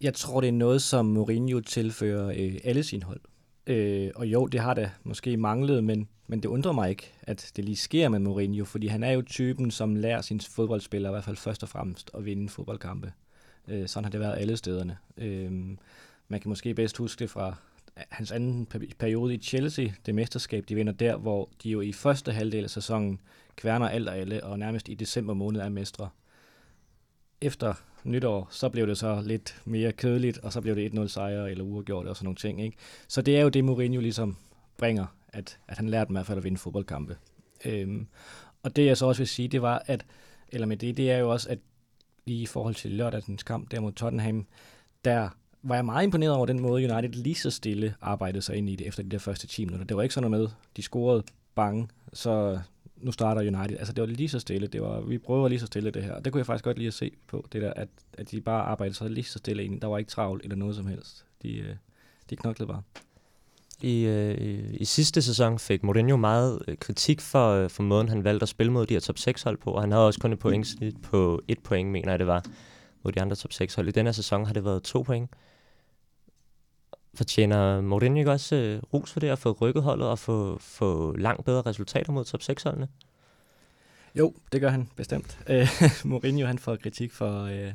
Jeg 0.00 0.14
tror, 0.14 0.40
det 0.40 0.48
er 0.48 0.52
noget, 0.52 0.82
som 0.82 1.06
Mourinho 1.06 1.60
tilfører 1.60 2.28
øh, 2.36 2.58
alle 2.64 2.82
sine 2.82 3.02
hold. 3.02 3.20
Øh, 3.66 4.10
og 4.14 4.26
jo, 4.26 4.46
det 4.46 4.60
har 4.60 4.74
da 4.74 4.90
måske 5.04 5.36
manglet, 5.36 5.84
men, 5.84 6.08
men 6.26 6.40
det 6.40 6.48
undrer 6.48 6.72
mig 6.72 6.90
ikke, 6.90 7.12
at 7.22 7.52
det 7.56 7.64
lige 7.64 7.76
sker 7.76 8.08
med 8.08 8.18
Mourinho, 8.18 8.64
fordi 8.64 8.86
han 8.86 9.02
er 9.02 9.10
jo 9.10 9.22
typen, 9.22 9.70
som 9.70 9.94
lærer 9.94 10.20
sine 10.20 10.40
fodboldspillere 10.40 11.10
i 11.10 11.14
hvert 11.14 11.24
fald 11.24 11.36
først 11.36 11.62
og 11.62 11.68
fremmest 11.68 12.10
at 12.14 12.24
vinde 12.24 12.48
fodboldkampe. 12.48 13.12
Øh, 13.68 13.88
sådan 13.88 14.04
har 14.04 14.10
det 14.10 14.20
været 14.20 14.38
alle 14.38 14.56
stederne. 14.56 14.96
Øh, 15.16 15.52
man 16.28 16.40
kan 16.40 16.48
måske 16.48 16.74
bedst 16.74 16.96
huske 16.96 17.18
det 17.18 17.30
fra 17.30 17.54
hans 17.96 18.32
anden 18.32 18.66
periode 18.98 19.34
i 19.34 19.38
Chelsea, 19.38 19.88
det 20.06 20.14
mesterskab, 20.14 20.64
de 20.68 20.74
vinder 20.74 20.92
der, 20.92 21.16
hvor 21.16 21.50
de 21.62 21.70
jo 21.70 21.80
i 21.80 21.92
første 21.92 22.32
halvdel 22.32 22.64
af 22.64 22.70
sæsonen 22.70 23.20
kværner 23.56 23.88
alt 23.88 24.08
og 24.08 24.16
alle, 24.16 24.44
og 24.44 24.58
nærmest 24.58 24.88
i 24.88 24.94
december 24.94 25.34
måned 25.34 25.60
er 25.60 25.68
mestre. 25.68 26.08
Efter 27.40 27.74
nytår, 28.04 28.48
så 28.50 28.68
blev 28.68 28.86
det 28.86 28.98
så 28.98 29.22
lidt 29.24 29.62
mere 29.64 29.92
kedeligt, 29.92 30.38
og 30.38 30.52
så 30.52 30.60
blev 30.60 30.76
det 30.76 30.90
1-0 30.90 31.06
sejr 31.06 31.44
eller 31.44 31.64
uafgjort 31.64 32.06
og 32.06 32.16
sådan 32.16 32.24
nogle 32.24 32.36
ting. 32.36 32.62
Ikke? 32.62 32.76
Så 33.08 33.22
det 33.22 33.36
er 33.36 33.42
jo 33.42 33.48
det, 33.48 33.64
Mourinho 33.64 34.00
ligesom 34.00 34.36
bringer, 34.78 35.06
at, 35.28 35.58
at 35.68 35.76
han 35.76 35.88
lærte 35.88 36.08
dem 36.08 36.14
i 36.14 36.16
hvert 36.16 36.26
fald 36.26 36.38
at 36.38 36.44
vinde 36.44 36.58
fodboldkampe. 36.58 37.16
Øhm, 37.64 38.06
og 38.62 38.76
det 38.76 38.86
jeg 38.86 38.96
så 38.96 39.06
også 39.06 39.20
vil 39.20 39.28
sige, 39.28 39.48
det 39.48 39.62
var, 39.62 39.82
at, 39.86 40.06
eller 40.48 40.66
med 40.66 40.76
det, 40.76 40.96
det 40.96 41.10
er 41.10 41.18
jo 41.18 41.30
også, 41.30 41.48
at 41.48 41.58
lige 42.24 42.42
i 42.42 42.46
forhold 42.46 42.74
til 42.74 42.90
lørdagens 42.90 43.42
kamp 43.42 43.70
der 43.70 43.80
mod 43.80 43.92
Tottenham, 43.92 44.46
der 45.04 45.28
var 45.62 45.74
jeg 45.74 45.84
meget 45.84 46.04
imponeret 46.04 46.34
over 46.34 46.46
den 46.46 46.60
måde, 46.60 46.92
United 46.92 47.22
lige 47.22 47.34
så 47.34 47.50
stille 47.50 47.94
arbejdede 48.00 48.42
sig 48.42 48.56
ind 48.56 48.70
i 48.70 48.76
det 48.76 48.86
efter 48.86 49.02
de 49.02 49.08
der 49.08 49.18
første 49.18 49.46
10 49.46 49.64
minutter. 49.64 49.86
Det 49.86 49.96
var 49.96 50.02
ikke 50.02 50.14
sådan 50.14 50.30
noget 50.30 50.42
med, 50.42 50.56
de 50.76 50.82
scorede 50.82 51.22
bange, 51.54 51.88
så 52.12 52.58
nu 52.96 53.12
starter 53.12 53.40
United. 53.40 53.76
Altså 53.78 53.92
det 53.92 54.02
var 54.02 54.06
lige 54.06 54.28
så 54.28 54.38
stille. 54.38 54.66
Det 54.66 54.82
var, 54.82 55.00
vi 55.00 55.18
prøver 55.18 55.48
lige 55.48 55.60
så 55.60 55.66
stille 55.66 55.90
det 55.90 56.02
her. 56.02 56.12
Og 56.12 56.24
det 56.24 56.32
kunne 56.32 56.38
jeg 56.38 56.46
faktisk 56.46 56.64
godt 56.64 56.78
lige 56.78 56.88
at 56.88 56.94
se 56.94 57.10
på, 57.26 57.46
det 57.52 57.62
der, 57.62 57.72
at, 57.72 57.88
at 58.18 58.30
de 58.30 58.40
bare 58.40 58.62
arbejdede 58.62 58.96
sig 58.96 59.10
lige 59.10 59.24
så 59.24 59.38
stille 59.38 59.64
ind. 59.64 59.80
Der 59.80 59.86
var 59.86 59.98
ikke 59.98 60.10
travlt 60.10 60.42
eller 60.42 60.56
noget 60.56 60.76
som 60.76 60.86
helst. 60.86 61.24
De, 61.42 61.58
øh, 61.58 61.76
de 62.30 62.36
knoklede 62.36 62.68
bare. 62.68 62.82
I, 63.82 64.04
øh, 64.04 64.68
I 64.72 64.84
sidste 64.84 65.22
sæson 65.22 65.58
fik 65.58 65.82
Mourinho 65.82 66.16
meget 66.16 66.62
øh, 66.68 66.76
kritik 66.76 67.20
for, 67.20 67.52
øh, 67.52 67.70
for 67.70 67.82
måden, 67.82 68.08
han 68.08 68.24
valgte 68.24 68.42
at 68.42 68.48
spille 68.48 68.72
mod 68.72 68.86
de 68.86 68.94
her 68.94 69.00
top 69.00 69.18
6 69.18 69.42
hold 69.42 69.56
på, 69.58 69.70
og 69.70 69.80
han 69.80 69.92
havde 69.92 70.06
også 70.06 70.20
kun 70.20 70.32
et 70.32 70.38
pointsnit 70.38 71.02
på 71.02 71.42
et 71.48 71.58
point, 71.58 71.90
mener 71.90 72.10
jeg 72.10 72.18
det 72.18 72.26
var, 72.26 72.44
mod 73.02 73.12
de 73.12 73.20
andre 73.20 73.36
top 73.36 73.52
6 73.52 73.74
hold. 73.74 73.88
I 73.88 73.90
denne 73.90 74.12
sæson 74.12 74.46
har 74.46 74.52
det 74.52 74.64
været 74.64 74.82
to 74.82 75.02
point. 75.02 75.30
Fortjener 77.16 77.80
Mourinho 77.80 78.18
ikke 78.18 78.30
også 78.30 78.56
øh, 78.56 78.82
ros 78.94 79.12
for 79.12 79.20
det 79.20 79.28
at 79.28 79.38
få 79.38 79.52
rykket 79.60 79.82
holdet 79.82 80.08
og 80.08 80.18
få, 80.18 80.58
få 80.58 81.16
langt 81.16 81.44
bedre 81.44 81.62
resultater 81.62 82.12
mod 82.12 82.24
top 82.24 82.40
6-holdene? 82.40 82.88
Jo, 84.14 84.34
det 84.52 84.60
gør 84.60 84.68
han 84.68 84.88
bestemt. 84.96 85.38
Øh, 85.48 85.68
Mourinho 86.04 86.46
han 86.46 86.58
får 86.58 86.76
kritik 86.76 87.12
for, 87.12 87.42
øh, 87.42 87.72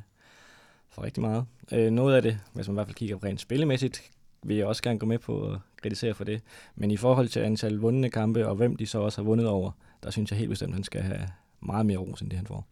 for 0.90 1.04
rigtig 1.04 1.22
meget. 1.22 1.46
Øh, 1.72 1.92
noget 1.92 2.16
af 2.16 2.22
det, 2.22 2.40
hvis 2.54 2.68
man 2.68 2.74
i 2.74 2.76
hvert 2.76 2.88
fald 2.88 2.96
kigger 2.96 3.24
rent 3.24 3.42
spillemæssigt, 3.42 4.12
vil 4.44 4.58
jeg 4.58 4.66
også 4.66 4.84
gerne 4.84 5.00
gå 5.00 5.06
med 5.06 5.20
på 5.20 5.52
at 5.52 5.60
kritisere 5.82 6.14
for 6.14 6.24
det. 6.24 6.42
Men 6.76 6.92
i 6.92 6.98
forhold 6.98 7.28
til 7.28 7.40
antal 7.40 7.76
vundne 7.76 8.10
kampe, 8.10 8.48
og 8.48 8.56
hvem 8.56 8.76
de 8.76 8.88
så 8.88 9.00
også 9.00 9.22
har 9.22 9.24
vundet 9.24 9.48
over, 9.48 9.72
der 10.04 10.12
synes 10.12 10.32
jeg 10.32 10.40
helt 10.40 10.50
bestemt, 10.50 10.70
at 10.70 10.76
han 10.76 10.84
skal 10.84 11.02
have 11.02 11.28
meget 11.60 11.86
mere 11.86 11.98
ros, 11.98 12.22
end 12.22 12.30
det 12.30 12.38
han 12.38 12.48
får. 12.48 12.68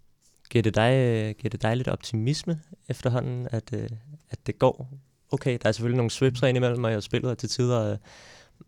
Giver 0.50 0.64
det 0.64 0.76
dig, 0.76 0.94
øh, 0.94 1.36
giver 1.36 1.50
det 1.50 1.62
dig 1.62 1.78
lidt 1.78 1.88
optimisme 1.88 2.60
efterhånden, 2.88 3.48
at, 3.52 3.74
øh, 3.74 3.90
at 4.30 4.48
det 4.48 4.60
går 4.60 4.90
okay. 5.32 5.58
Der 5.62 5.68
er 5.68 5.72
selvfølgelig 5.72 5.98
nogle 5.98 6.12
swips 6.12 6.42
ind 6.42 6.58
imellem, 6.58 6.84
og 6.84 6.92
jeg 6.92 7.04
spillet 7.04 7.38
til 7.38 7.50
tider 7.50 7.98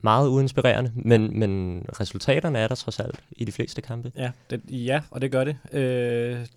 meget 0.01 0.27
uinspirerende, 0.27 0.91
men, 0.95 1.39
men 1.39 1.83
resultaterne 1.99 2.59
er 2.59 2.67
der 2.67 2.75
trods 2.75 2.99
alt 2.99 3.23
i 3.31 3.45
de 3.45 3.51
fleste 3.51 3.81
kampe. 3.81 4.11
Ja, 4.15 4.31
det, 4.49 4.61
ja 4.69 5.01
og 5.11 5.21
det 5.21 5.31
gør 5.31 5.43
det. 5.43 5.57
Øh, 5.71 6.47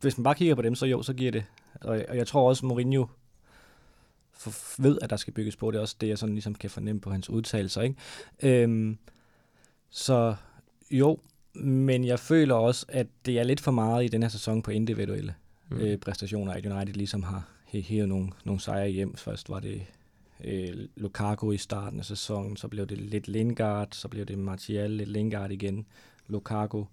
hvis 0.00 0.18
man 0.18 0.24
bare 0.24 0.34
kigger 0.34 0.54
på 0.54 0.62
dem, 0.62 0.74
så 0.74 0.86
jo, 0.86 1.02
så 1.02 1.12
giver 1.12 1.32
det. 1.32 1.44
Og, 1.80 2.04
og 2.08 2.16
jeg 2.16 2.26
tror 2.26 2.48
også, 2.48 2.66
Mourinho 2.66 3.06
for, 4.32 4.82
ved, 4.82 4.98
at 5.02 5.10
der 5.10 5.16
skal 5.16 5.32
bygges 5.32 5.56
på. 5.56 5.70
Det 5.70 5.76
er 5.76 5.82
også 5.82 5.96
det, 6.00 6.08
jeg 6.08 6.18
sådan 6.18 6.34
ligesom 6.34 6.54
kan 6.54 6.70
fornemme 6.70 7.00
på 7.00 7.10
hans 7.10 7.30
udtalelser. 7.30 7.82
Ikke? 7.82 7.96
Øhm, 8.42 8.98
så 9.90 10.34
jo, 10.90 11.18
men 11.54 12.04
jeg 12.04 12.18
føler 12.18 12.54
også, 12.54 12.86
at 12.88 13.06
det 13.26 13.38
er 13.38 13.42
lidt 13.42 13.60
for 13.60 13.70
meget 13.70 14.04
i 14.04 14.08
den 14.08 14.22
her 14.22 14.28
sæson 14.28 14.62
på 14.62 14.70
individuelle 14.70 15.34
mm. 15.70 15.76
øh, 15.76 15.98
præstationer, 15.98 16.52
at 16.52 16.66
United 16.66 16.94
ligesom 16.94 17.22
har 17.22 17.48
hævet 17.82 18.08
nogle, 18.08 18.30
nogle 18.44 18.60
sejre 18.60 18.88
hjem. 18.88 19.16
Først 19.16 19.48
var 19.48 19.60
det 19.60 19.86
øh, 20.44 20.88
Lukaku 20.96 21.52
i 21.52 21.56
starten 21.56 21.98
af 21.98 22.04
sæsonen, 22.04 22.56
så 22.56 22.68
blev 22.68 22.86
det 22.86 22.98
lidt 22.98 23.28
Lingard, 23.28 23.88
så 23.92 24.08
blev 24.08 24.24
det 24.24 24.38
Martial, 24.38 24.90
lidt 24.90 25.08
Lingard 25.08 25.50
igen, 25.50 25.86
Lukaku. 26.28 26.84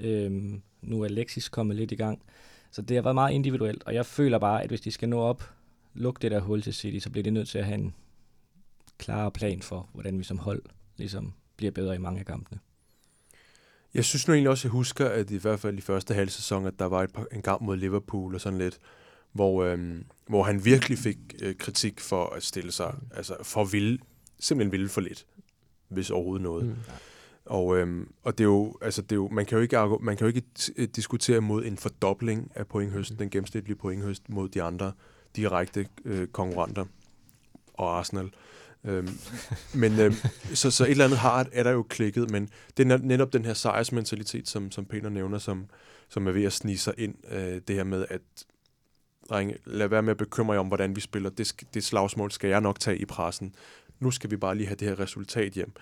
Øhm, 0.00 0.62
nu 0.82 1.00
er 1.00 1.04
Alexis 1.04 1.48
kommet 1.48 1.76
lidt 1.76 1.92
i 1.92 1.96
gang. 1.96 2.22
Så 2.70 2.82
det 2.82 2.96
har 2.96 3.02
været 3.02 3.14
meget 3.14 3.32
individuelt, 3.32 3.82
og 3.86 3.94
jeg 3.94 4.06
føler 4.06 4.38
bare, 4.38 4.62
at 4.62 4.68
hvis 4.68 4.80
de 4.80 4.90
skal 4.90 5.08
nå 5.08 5.20
op, 5.20 5.50
lukke 5.94 6.18
det 6.22 6.30
der 6.30 6.40
hul 6.40 6.62
til 6.62 6.74
City, 6.74 7.04
så 7.04 7.10
bliver 7.10 7.22
det 7.22 7.32
nødt 7.32 7.48
til 7.48 7.58
at 7.58 7.64
have 7.64 7.78
en 7.78 7.94
klar 8.98 9.30
plan 9.30 9.62
for, 9.62 9.88
hvordan 9.92 10.18
vi 10.18 10.24
som 10.24 10.38
hold 10.38 10.62
ligesom 10.96 11.32
bliver 11.56 11.72
bedre 11.72 11.94
i 11.94 11.98
mange 11.98 12.20
af 12.20 12.26
kampene. 12.26 12.60
Jeg 13.94 14.04
synes 14.04 14.28
nu 14.28 14.34
egentlig 14.34 14.50
også, 14.50 14.60
at 14.60 14.64
jeg 14.64 14.70
husker, 14.70 15.08
at 15.08 15.30
i 15.30 15.36
hvert 15.36 15.60
fald 15.60 15.78
i 15.78 15.80
første 15.80 16.14
halv 16.14 16.28
sæson, 16.28 16.66
at 16.66 16.78
der 16.78 16.84
var 16.84 17.02
et 17.02 17.12
par, 17.12 17.26
en 17.32 17.42
kamp 17.42 17.62
mod 17.62 17.76
Liverpool 17.76 18.34
og 18.34 18.40
sådan 18.40 18.58
lidt, 18.58 18.78
hvor, 19.36 19.64
øh, 19.64 19.78
hvor 20.28 20.42
han 20.42 20.64
virkelig 20.64 20.98
fik 20.98 21.18
øh, 21.42 21.54
kritik 21.54 22.00
for 22.00 22.26
at 22.26 22.42
stille 22.42 22.72
sig, 22.72 22.94
altså 23.14 23.36
for 23.42 23.62
at 23.62 23.72
ville, 23.72 23.98
simpelthen 24.40 24.72
ville 24.72 24.88
for 24.88 25.00
lidt, 25.00 25.26
hvis 25.88 26.10
overhovedet 26.10 26.42
noget. 26.42 26.66
Mm. 26.66 26.74
Og, 27.44 27.78
øhm, 27.78 28.12
og 28.22 28.38
det 28.38 28.44
er 28.44 28.48
jo, 28.48 28.78
altså 28.82 29.02
det 29.02 29.12
er 29.12 29.16
jo, 29.16 29.28
man 29.28 29.46
kan 29.46 29.56
jo 29.56 29.62
ikke, 29.62 29.76
man 30.00 30.16
kan 30.16 30.24
jo 30.24 30.26
ikke 30.26 30.42
øh, 30.76 30.88
diskutere 30.96 31.40
mod 31.40 31.64
en 31.64 31.76
fordobling 31.76 32.52
af 32.54 32.66
pointhøsten, 32.66 33.14
mm. 33.14 33.18
den 33.18 33.30
gennemsnitlige 33.30 33.76
pointhøst 33.76 34.28
mod 34.28 34.48
de 34.48 34.62
andre 34.62 34.92
direkte 35.36 35.86
øh, 36.04 36.28
konkurrenter 36.28 36.84
og 37.74 37.98
Arsenal. 37.98 38.30
Øhm, 38.84 39.08
men 39.74 40.00
øhm, 40.00 40.14
så, 40.54 40.70
så 40.70 40.84
et 40.84 40.90
eller 40.90 41.04
andet 41.04 41.18
har, 41.18 41.46
er 41.52 41.62
der 41.62 41.70
jo 41.70 41.82
klikket, 41.82 42.30
men 42.30 42.48
det 42.76 42.92
er 42.92 42.98
netop 42.98 43.32
den 43.32 43.44
her 43.44 43.54
sejrsmentalitet, 43.54 44.48
som, 44.48 44.70
som 44.70 44.84
Peter 44.84 45.08
nævner, 45.08 45.38
som, 45.38 45.66
som 46.08 46.26
er 46.26 46.32
ved 46.32 46.44
at 46.44 46.52
snige 46.52 46.78
sig 46.78 46.94
ind. 46.98 47.14
Øh, 47.30 47.60
det 47.68 47.76
her 47.76 47.84
med, 47.84 48.06
at 48.10 48.20
drenge, 49.30 49.56
lad 49.64 49.88
være 49.88 50.02
med 50.02 50.10
at 50.10 50.16
bekymre 50.16 50.52
jer 50.52 50.60
om, 50.60 50.66
hvordan 50.66 50.96
vi 50.96 51.00
spiller. 51.00 51.30
Det, 51.30 51.52
det 51.74 51.84
slagsmål 51.84 52.30
skal 52.30 52.50
jeg 52.50 52.60
nok 52.60 52.80
tage 52.80 52.98
i 52.98 53.04
pressen. 53.04 53.54
Nu 54.00 54.10
skal 54.10 54.30
vi 54.30 54.36
bare 54.36 54.54
lige 54.54 54.66
have 54.66 54.76
det 54.76 54.88
her 54.88 55.00
resultat 55.00 55.52
hjem. 55.52 55.72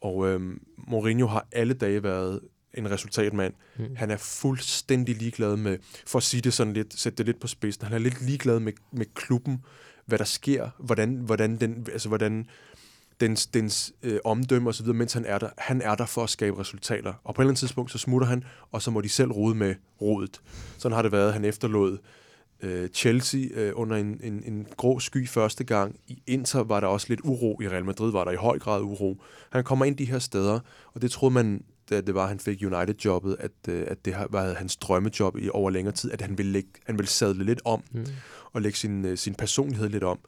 Og 0.00 0.28
øhm, 0.28 0.62
Mourinho 0.76 1.26
har 1.26 1.46
alle 1.52 1.74
dage 1.74 2.02
været 2.02 2.40
en 2.74 2.90
resultatmand. 2.90 3.54
Mm. 3.78 3.96
Han 3.96 4.10
er 4.10 4.16
fuldstændig 4.16 5.16
ligeglad 5.16 5.56
med, 5.56 5.78
for 6.06 6.18
at 6.18 6.22
sige 6.22 6.40
det 6.40 6.52
sådan 6.52 6.72
lidt, 6.72 7.00
sætte 7.00 7.16
det 7.16 7.26
lidt 7.26 7.40
på 7.40 7.46
spidsen, 7.46 7.84
han 7.84 7.94
er 7.94 7.98
lidt 7.98 8.22
ligeglad 8.22 8.60
med, 8.60 8.72
med 8.92 9.06
klubben, 9.14 9.64
hvad 10.06 10.18
der 10.18 10.24
sker, 10.24 10.70
hvordan, 10.78 11.14
hvordan 11.14 11.56
den, 11.56 11.86
altså 11.92 12.08
hvordan 12.08 12.46
dens, 13.20 13.46
dens 13.46 13.92
øh, 14.02 14.18
omdømme 14.24 14.70
og 14.70 14.74
så 14.74 14.82
videre, 14.82 14.96
mens 14.96 15.12
han 15.12 15.24
er 15.24 15.38
der. 15.38 15.48
Han 15.58 15.82
er 15.82 15.94
der 15.94 16.06
for 16.06 16.22
at 16.22 16.30
skabe 16.30 16.58
resultater. 16.58 17.14
Og 17.24 17.34
på 17.34 17.42
et 17.42 17.44
eller 17.44 17.50
andet 17.50 17.58
tidspunkt, 17.58 17.90
så 17.90 17.98
smutter 17.98 18.28
han, 18.28 18.44
og 18.72 18.82
så 18.82 18.90
må 18.90 19.00
de 19.00 19.08
selv 19.08 19.30
rode 19.30 19.54
med 19.54 19.74
rodet. 20.00 20.40
Sådan 20.78 20.94
har 20.94 21.02
det 21.02 21.12
været. 21.12 21.32
Han 21.32 21.44
efterlod 21.44 21.98
øh, 22.62 22.88
Chelsea 22.88 23.40
øh, 23.54 23.72
under 23.74 23.96
en, 23.96 24.20
en, 24.22 24.42
en 24.46 24.66
grå 24.76 24.98
sky 24.98 25.28
første 25.28 25.64
gang. 25.64 25.96
I 26.06 26.22
Inter 26.26 26.62
var 26.62 26.80
der 26.80 26.86
også 26.86 27.06
lidt 27.08 27.20
uro. 27.24 27.60
I 27.62 27.68
Real 27.68 27.84
Madrid 27.84 28.12
var 28.12 28.24
der 28.24 28.32
i 28.32 28.36
høj 28.36 28.58
grad 28.58 28.82
uro. 28.82 29.22
Han 29.50 29.64
kommer 29.64 29.84
ind 29.84 29.96
de 29.96 30.04
her 30.04 30.18
steder, 30.18 30.60
og 30.94 31.02
det 31.02 31.10
troede 31.10 31.34
man, 31.34 31.64
da 31.90 32.00
det 32.00 32.14
var, 32.14 32.22
at 32.22 32.28
han 32.28 32.40
fik 32.40 32.62
United-jobbet, 32.62 33.36
at, 33.38 33.52
øh, 33.68 33.84
at 33.88 34.04
det 34.04 34.14
var 34.30 34.54
hans 34.54 34.76
drømmejob 34.76 35.36
i 35.36 35.48
over 35.52 35.70
længere 35.70 35.94
tid, 35.94 36.12
at 36.12 36.20
han 36.20 36.38
ville, 36.38 36.52
lægge, 36.52 36.70
han 36.86 36.98
ville 36.98 37.08
sadle 37.08 37.44
lidt 37.44 37.60
om 37.64 37.82
mm. 37.92 38.06
og 38.52 38.62
lægge 38.62 38.78
sin, 38.78 39.04
øh, 39.04 39.18
sin 39.18 39.34
personlighed 39.34 39.88
lidt 39.88 40.04
om. 40.04 40.18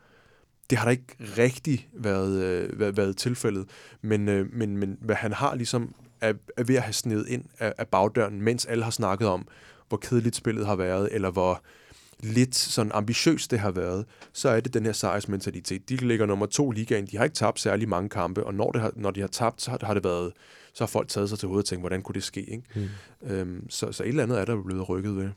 Det 0.70 0.78
har 0.78 0.84
da 0.84 0.90
ikke 0.90 1.16
rigtig 1.38 1.88
været, 1.92 2.42
øh, 2.42 2.80
været, 2.80 2.96
været 2.96 3.16
tilfældet, 3.16 3.68
men, 4.02 4.28
øh, 4.28 4.52
men, 4.52 4.76
men 4.76 4.98
hvad 5.00 5.16
han 5.16 5.32
har 5.32 5.54
ligesom 5.54 5.94
er, 6.20 6.32
er 6.56 6.64
ved 6.64 6.74
at 6.74 6.82
have 6.82 6.92
snedet 6.92 7.28
ind 7.28 7.44
af, 7.58 7.72
af 7.78 7.88
bagdøren, 7.88 8.42
mens 8.42 8.66
alle 8.66 8.84
har 8.84 8.90
snakket 8.90 9.28
om, 9.28 9.48
hvor 9.88 9.96
kedeligt 9.96 10.36
spillet 10.36 10.66
har 10.66 10.76
været, 10.76 11.08
eller 11.12 11.30
hvor 11.30 11.62
lidt 12.22 12.54
sådan 12.54 12.92
ambitiøst 12.94 13.50
det 13.50 13.58
har 13.58 13.70
været, 13.70 14.04
så 14.32 14.48
er 14.48 14.60
det 14.60 14.74
den 14.74 14.84
her 14.84 14.92
sejrsmentalitet. 14.92 15.88
De 15.88 15.96
ligger 15.96 16.26
nummer 16.26 16.46
to 16.46 16.72
i 16.72 16.74
ligaen, 16.74 17.06
de 17.06 17.16
har 17.16 17.24
ikke 17.24 17.34
tabt 17.34 17.60
særlig 17.60 17.88
mange 17.88 18.08
kampe, 18.08 18.44
og 18.44 18.54
når, 18.54 18.72
det 18.72 18.80
har, 18.80 18.92
når 18.96 19.10
de 19.10 19.20
har 19.20 19.28
tabt, 19.28 19.62
så 19.62 19.78
har 19.82 19.94
det 19.94 20.04
været, 20.04 20.32
så 20.74 20.84
har 20.84 20.88
folk 20.88 21.08
taget 21.08 21.28
sig 21.28 21.38
til 21.38 21.48
hovedet 21.48 21.64
og 21.64 21.68
tænkt, 21.68 21.82
hvordan 21.82 22.02
kunne 22.02 22.14
det 22.14 22.22
ske? 22.22 22.50
Ikke? 22.50 22.62
Mm. 23.22 23.28
Øhm, 23.28 23.70
så, 23.70 23.92
så 23.92 24.02
et 24.02 24.08
eller 24.08 24.22
andet 24.22 24.40
er 24.40 24.44
der 24.44 24.62
blevet 24.62 24.88
rykket 24.88 25.16
ved. 25.16 25.30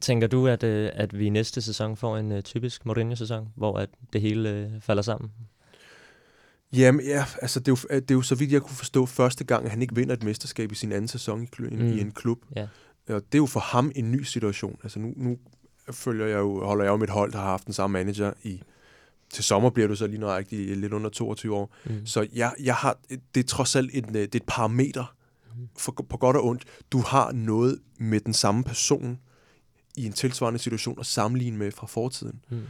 Tænker 0.00 0.26
du, 0.26 0.46
at, 0.46 0.62
øh, 0.62 0.90
at 0.92 1.18
vi 1.18 1.28
næste 1.28 1.62
sæson 1.62 1.96
får 1.96 2.16
en 2.16 2.32
uh, 2.32 2.40
typisk 2.40 2.86
Mourinho-sæson, 2.86 3.48
hvor 3.56 3.78
at 3.78 3.88
det 4.12 4.20
hele 4.20 4.70
uh, 4.74 4.82
falder 4.82 5.02
sammen? 5.02 5.30
Jamen, 6.72 7.06
ja, 7.06 7.24
altså 7.42 7.60
det 7.60 7.68
er, 7.68 7.72
jo, 7.72 8.00
det 8.00 8.10
er 8.10 8.14
jo 8.14 8.22
så 8.22 8.34
vidt 8.34 8.52
jeg 8.52 8.62
kunne 8.62 8.76
forstå 8.76 9.06
første 9.06 9.44
gang, 9.44 9.64
at 9.64 9.70
han 9.70 9.82
ikke 9.82 9.94
vinder 9.94 10.14
et 10.14 10.22
mesterskab 10.22 10.72
i 10.72 10.74
sin 10.74 10.92
anden 10.92 11.08
sæson 11.08 11.42
i, 11.42 11.48
mm. 11.58 11.86
i 11.86 12.00
en 12.00 12.12
klub. 12.12 12.38
Ja. 12.56 12.66
Og 13.08 13.22
det 13.24 13.34
er 13.34 13.38
jo 13.38 13.46
for 13.46 13.60
ham 13.60 13.92
en 13.94 14.12
ny 14.12 14.22
situation. 14.22 14.78
Altså 14.82 14.98
nu, 14.98 15.12
nu 15.16 15.38
følger 15.90 16.26
jeg 16.26 16.38
jo, 16.38 16.64
holder 16.64 16.84
jeg 16.84 16.90
jo 16.90 16.96
mit 16.96 17.10
hold, 17.10 17.32
der 17.32 17.38
har 17.38 17.44
haft 17.44 17.66
den 17.66 17.74
samme 17.74 17.92
manager 17.92 18.32
i 18.42 18.62
til 19.32 19.44
sommer 19.44 19.70
bliver 19.70 19.88
du 19.88 19.96
så 19.96 20.06
lige 20.06 20.20
nøjagtigt 20.20 20.78
lidt 20.78 20.92
under 20.92 21.10
22 21.10 21.56
år. 21.56 21.74
Mm. 21.84 22.06
Så 22.06 22.26
jeg, 22.34 22.52
jeg 22.60 22.74
har, 22.74 22.98
det 23.34 23.40
er 23.44 23.48
trods 23.48 23.76
alt 23.76 23.90
et, 23.94 24.08
det 24.08 24.16
er 24.16 24.28
et 24.34 24.42
parameter 24.46 25.14
for, 25.78 25.92
på 26.08 26.16
godt 26.16 26.36
og 26.36 26.44
ondt. 26.44 26.64
Du 26.92 27.00
har 27.00 27.32
noget 27.32 27.78
med 27.98 28.20
den 28.20 28.32
samme 28.32 28.64
person 28.64 29.18
i 29.96 30.06
en 30.06 30.12
tilsvarende 30.12 30.58
situation 30.58 31.00
at 31.00 31.06
sammenligne 31.06 31.58
med 31.58 31.72
fra 31.72 31.86
fortiden. 31.86 32.40
Mm. 32.50 32.62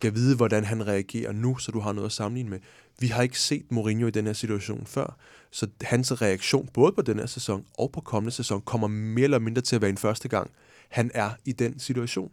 Kan 0.00 0.14
vide, 0.14 0.36
hvordan 0.36 0.64
han 0.64 0.86
reagerer 0.86 1.32
nu, 1.32 1.56
så 1.56 1.72
du 1.72 1.80
har 1.80 1.92
noget 1.92 2.06
at 2.06 2.12
sammenligne 2.12 2.50
med. 2.50 2.58
Vi 2.98 3.06
har 3.06 3.22
ikke 3.22 3.40
set 3.40 3.72
Mourinho 3.72 4.06
i 4.06 4.10
den 4.10 4.26
her 4.26 4.32
situation 4.32 4.86
før, 4.86 5.16
så 5.50 5.66
hans 5.80 6.22
reaktion 6.22 6.68
både 6.74 6.92
på 6.92 7.02
den 7.02 7.18
her 7.18 7.26
sæson 7.26 7.64
og 7.78 7.92
på 7.92 8.00
kommende 8.00 8.34
sæson 8.34 8.60
kommer 8.60 8.88
mere 8.88 9.24
eller 9.24 9.38
mindre 9.38 9.62
til 9.62 9.76
at 9.76 9.82
være 9.82 9.90
en 9.90 9.96
første 9.96 10.28
gang, 10.28 10.50
han 10.88 11.10
er 11.14 11.30
i 11.44 11.52
den 11.52 11.78
situation 11.78 12.30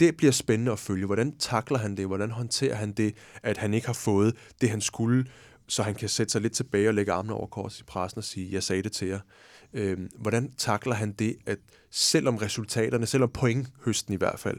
det 0.00 0.16
bliver 0.16 0.32
spændende 0.32 0.72
at 0.72 0.78
følge. 0.78 1.06
Hvordan 1.06 1.36
takler 1.38 1.78
han 1.78 1.96
det? 1.96 2.06
Hvordan 2.06 2.30
håndterer 2.30 2.74
han 2.74 2.92
det, 2.92 3.14
at 3.42 3.56
han 3.56 3.74
ikke 3.74 3.86
har 3.86 3.94
fået 3.94 4.36
det, 4.60 4.70
han 4.70 4.80
skulle, 4.80 5.24
så 5.68 5.82
han 5.82 5.94
kan 5.94 6.08
sætte 6.08 6.32
sig 6.32 6.40
lidt 6.40 6.52
tilbage 6.52 6.88
og 6.88 6.94
lægge 6.94 7.12
armene 7.12 7.34
over 7.34 7.46
kors 7.46 7.80
i 7.80 7.84
pressen 7.84 8.18
og 8.18 8.24
sige, 8.24 8.48
jeg 8.52 8.62
sagde 8.62 8.82
det 8.82 8.92
til 8.92 9.08
jer. 9.08 9.20
Øhm, 9.72 10.08
hvordan 10.18 10.52
takler 10.56 10.94
han 10.94 11.12
det, 11.12 11.36
at 11.46 11.58
selvom 11.90 12.36
resultaterne, 12.36 13.06
selvom 13.06 13.30
pointhøsten 13.30 14.14
i 14.14 14.16
hvert 14.16 14.38
fald, 14.38 14.58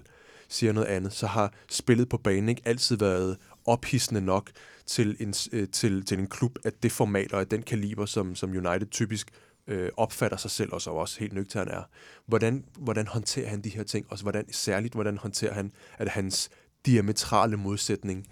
siger 0.50 0.74
noget 0.74 0.88
andet, 0.88 1.14
så 1.14 1.28
har 1.28 1.54
spillet 1.70 2.10
på 2.10 2.18
banen 2.18 2.50
ikke 2.50 2.62
altid 2.66 2.98
været 2.98 3.38
ophidsende 3.66 4.22
nok 4.22 4.52
til 4.86 5.16
en, 5.20 5.34
øh, 5.52 5.68
til, 5.68 6.06
til 6.06 6.20
en 6.20 6.28
klub 6.28 6.60
af 6.66 6.74
det 6.74 6.92
format 6.92 7.34
og 7.34 7.40
af 7.40 7.48
den 7.48 7.62
kaliber, 7.62 8.06
som, 8.06 8.36
som 8.36 8.50
United 8.50 8.88
typisk 8.92 9.32
øh, 9.68 9.90
opfatter 9.98 10.38
sig 10.38 10.52
selv, 10.52 10.74
og 10.74 10.82
så 10.82 10.90
også 10.90 11.20
helt 11.20 11.34
nøgtern 11.34 11.68
er. 11.68 11.84
Hvordan, 12.26 12.66
hvordan 12.78 13.08
håndterer 13.08 13.50
han 13.50 13.62
de 13.62 13.70
her 13.70 13.84
ting, 13.84 14.06
og 14.10 14.22
hvordan, 14.22 14.54
særligt 14.54 14.94
hvordan 14.94 15.18
håndterer 15.18 15.54
han, 15.54 15.72
at 15.98 16.10
hans 16.10 16.50
diametrale 16.86 17.58
modsætning 17.58 18.28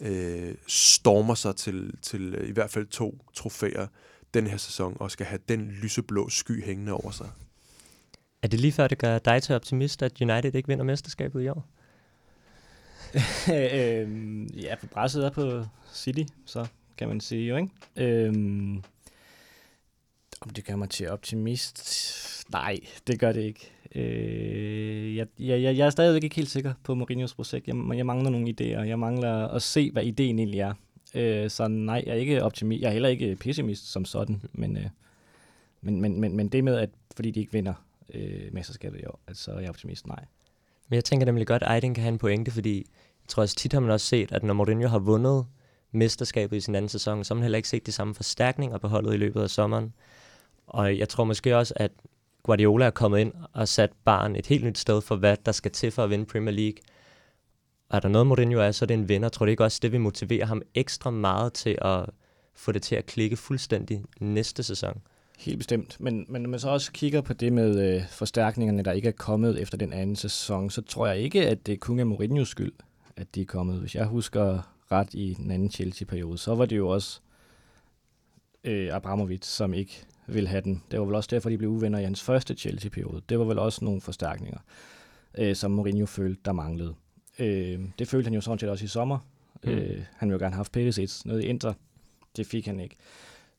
øh, 0.00 0.54
stormer 0.66 1.34
sig 1.34 1.56
til, 1.56 1.94
til 2.02 2.34
øh, 2.34 2.48
i 2.48 2.52
hvert 2.52 2.70
fald 2.70 2.86
to 2.86 3.24
trofæer 3.34 3.86
den 4.34 4.46
her 4.46 4.56
sæson, 4.56 4.96
og 5.00 5.10
skal 5.10 5.26
have 5.26 5.40
den 5.48 5.70
lyseblå 5.70 6.28
sky 6.28 6.64
hængende 6.64 6.92
over 6.92 7.10
sig. 7.10 7.30
Er 8.42 8.48
det 8.48 8.60
lige 8.60 8.72
før, 8.72 8.88
det 8.88 8.98
gør 8.98 9.18
dig 9.18 9.42
til 9.42 9.54
optimist, 9.54 10.02
at 10.02 10.20
United 10.20 10.54
ikke 10.54 10.68
vinder 10.68 10.84
mesterskabet 10.84 11.42
i 11.42 11.48
år? 11.48 11.66
øhm, 13.54 14.46
ja, 14.46 14.74
på 14.80 14.86
presset 14.86 15.24
er 15.24 15.30
på 15.30 15.64
City, 15.94 16.22
så 16.46 16.66
kan 16.98 17.08
man 17.08 17.20
sige 17.20 17.48
jo, 17.48 17.56
ikke? 17.56 17.68
Øhm, 17.96 18.82
om 20.40 20.50
det 20.50 20.64
gør 20.64 20.76
mig 20.76 20.90
til 20.90 21.10
optimist? 21.10 22.44
Nej, 22.52 22.76
det 23.06 23.20
gør 23.20 23.32
det 23.32 23.42
ikke. 23.42 23.72
Øh, 23.94 25.16
jeg, 25.16 25.26
jeg, 25.38 25.76
jeg 25.76 25.86
er 25.86 25.90
stadigvæk 25.90 26.24
ikke 26.24 26.36
helt 26.36 26.50
sikker 26.50 26.72
på 26.82 26.92
Mourinho's 26.94 27.34
projekt. 27.34 27.68
Jeg, 27.68 27.76
jeg 27.94 28.06
mangler 28.06 28.30
nogle 28.30 28.54
idéer. 28.60 28.80
Jeg 28.80 28.98
mangler 28.98 29.48
at 29.48 29.62
se, 29.62 29.90
hvad 29.90 30.04
ideen 30.04 30.38
egentlig 30.38 30.60
er. 30.60 30.74
Øh, 31.14 31.50
så 31.50 31.68
nej, 31.68 32.02
jeg 32.06 32.12
er 32.12 32.18
ikke 32.18 32.44
optimist. 32.44 32.82
Jeg 32.82 32.88
er 32.88 32.92
heller 32.92 33.08
ikke 33.08 33.36
pessimist 33.36 33.92
som 33.92 34.04
sådan. 34.04 34.42
Men, 34.52 34.76
øh, 34.76 34.86
men, 35.80 36.00
men, 36.00 36.20
men, 36.20 36.36
men 36.36 36.48
det 36.48 36.64
med, 36.64 36.76
at 36.76 36.90
fordi 37.16 37.30
de 37.30 37.40
ikke 37.40 37.52
vinder 37.52 37.74
øh, 38.14 38.52
mesterskabet 38.52 39.00
i 39.00 39.04
år, 39.06 39.20
at 39.26 39.36
så 39.36 39.50
er 39.50 39.60
jeg 39.60 39.68
optimist, 39.68 40.06
nej. 40.06 40.24
Men 40.88 40.94
jeg 40.94 41.04
tænker 41.04 41.26
nemlig 41.26 41.46
godt, 41.46 41.62
at 41.62 41.68
Ejden 41.68 41.94
kan 41.94 42.02
have 42.02 42.12
en 42.12 42.18
pointe, 42.18 42.50
fordi 42.50 42.76
jeg 42.76 43.28
tror 43.28 43.42
også 43.42 43.56
tit 43.56 43.72
har 43.72 43.80
man 43.80 43.90
også 43.90 44.06
set, 44.06 44.32
at 44.32 44.42
når 44.42 44.54
Mourinho 44.54 44.88
har 44.88 44.98
vundet 44.98 45.46
mesterskabet 45.92 46.56
i 46.56 46.60
sin 46.60 46.74
anden 46.74 46.88
sæson, 46.88 47.24
så 47.24 47.34
har 47.34 47.36
man 47.36 47.42
heller 47.42 47.56
ikke 47.56 47.68
set 47.68 47.86
de 47.86 47.92
samme 47.92 48.14
forstærkninger 48.14 48.78
på 48.78 48.88
holdet 48.88 49.14
i 49.14 49.16
løbet 49.16 49.42
af 49.42 49.50
sommeren. 49.50 49.92
Og 50.68 50.98
jeg 50.98 51.08
tror 51.08 51.24
måske 51.24 51.56
også, 51.56 51.74
at 51.76 51.90
Guardiola 52.42 52.86
er 52.86 52.90
kommet 52.90 53.18
ind 53.18 53.32
og 53.52 53.68
sat 53.68 53.90
barn 54.04 54.36
et 54.36 54.46
helt 54.46 54.64
nyt 54.64 54.78
sted 54.78 55.00
for, 55.00 55.16
hvad 55.16 55.36
der 55.46 55.52
skal 55.52 55.70
til 55.70 55.90
for 55.90 56.04
at 56.04 56.10
vinde 56.10 56.26
Premier 56.26 56.54
League. 56.54 56.78
Og 57.88 57.96
er 57.96 58.00
der 58.00 58.08
noget, 58.08 58.26
Mourinho 58.26 58.60
er, 58.60 58.70
så 58.72 58.84
er 58.84 58.86
det 58.86 58.94
en 58.94 59.08
vinder. 59.08 59.28
Tror 59.28 59.46
du 59.46 59.50
ikke 59.50 59.64
også, 59.64 59.78
det 59.82 59.92
vil 59.92 60.00
motivere 60.00 60.46
ham 60.46 60.62
ekstra 60.74 61.10
meget 61.10 61.52
til 61.52 61.78
at 61.82 62.06
få 62.54 62.72
det 62.72 62.82
til 62.82 62.96
at 62.96 63.06
klikke 63.06 63.36
fuldstændig 63.36 64.04
næste 64.20 64.62
sæson? 64.62 65.02
Helt 65.38 65.58
bestemt. 65.58 65.96
Men, 66.00 66.26
men 66.28 66.42
når 66.42 66.50
man 66.50 66.60
så 66.60 66.68
også 66.68 66.92
kigger 66.92 67.20
på 67.20 67.32
det 67.32 67.52
med 67.52 67.94
øh, 67.94 68.08
forstærkningerne, 68.10 68.82
der 68.82 68.92
ikke 68.92 69.08
er 69.08 69.12
kommet 69.12 69.62
efter 69.62 69.76
den 69.76 69.92
anden 69.92 70.16
sæson, 70.16 70.70
så 70.70 70.82
tror 70.82 71.06
jeg 71.06 71.18
ikke, 71.18 71.48
at 71.48 71.66
det 71.66 71.80
kun 71.80 71.98
er 71.98 72.04
Mourinhos 72.04 72.48
skyld, 72.48 72.72
at 73.16 73.34
de 73.34 73.40
er 73.40 73.44
kommet. 73.44 73.80
Hvis 73.80 73.94
jeg 73.94 74.06
husker 74.06 74.74
ret 74.92 75.14
i 75.14 75.34
den 75.34 75.50
anden 75.50 75.70
Chelsea-periode, 75.70 76.38
så 76.38 76.54
var 76.54 76.66
det 76.66 76.76
jo 76.76 76.88
også 76.88 77.20
øh, 78.64 78.94
Abramovic, 78.94 79.46
som 79.46 79.74
ikke 79.74 80.04
vil 80.28 80.48
have 80.48 80.60
den. 80.60 80.82
Det 80.90 80.98
var 80.98 81.06
vel 81.06 81.14
også 81.14 81.28
derfor, 81.32 81.50
de 81.50 81.58
blev 81.58 81.70
uvenner 81.70 81.98
i 81.98 82.04
hans 82.04 82.22
første 82.22 82.54
Chelsea-periode. 82.54 83.22
Det 83.28 83.38
var 83.38 83.44
vel 83.44 83.58
også 83.58 83.84
nogle 83.84 84.00
forstærkninger, 84.00 84.58
øh, 85.38 85.56
som 85.56 85.70
Mourinho 85.70 86.06
følte, 86.06 86.40
der 86.44 86.52
manglede. 86.52 86.94
Øh, 87.38 87.80
det 87.98 88.08
følte 88.08 88.26
han 88.26 88.34
jo 88.34 88.40
sådan 88.40 88.58
set 88.58 88.68
også 88.68 88.84
i 88.84 88.88
sommer. 88.88 89.18
Mm. 89.64 89.70
Øh, 89.70 90.04
han 90.16 90.28
ville 90.28 90.44
gerne 90.44 90.52
have 90.52 90.58
haft 90.58 90.72
Perisic 90.72 91.24
noget 91.24 91.44
i 91.44 91.46
Inter. 91.46 91.72
Det 92.36 92.46
fik 92.46 92.66
han 92.66 92.80
ikke. 92.80 92.96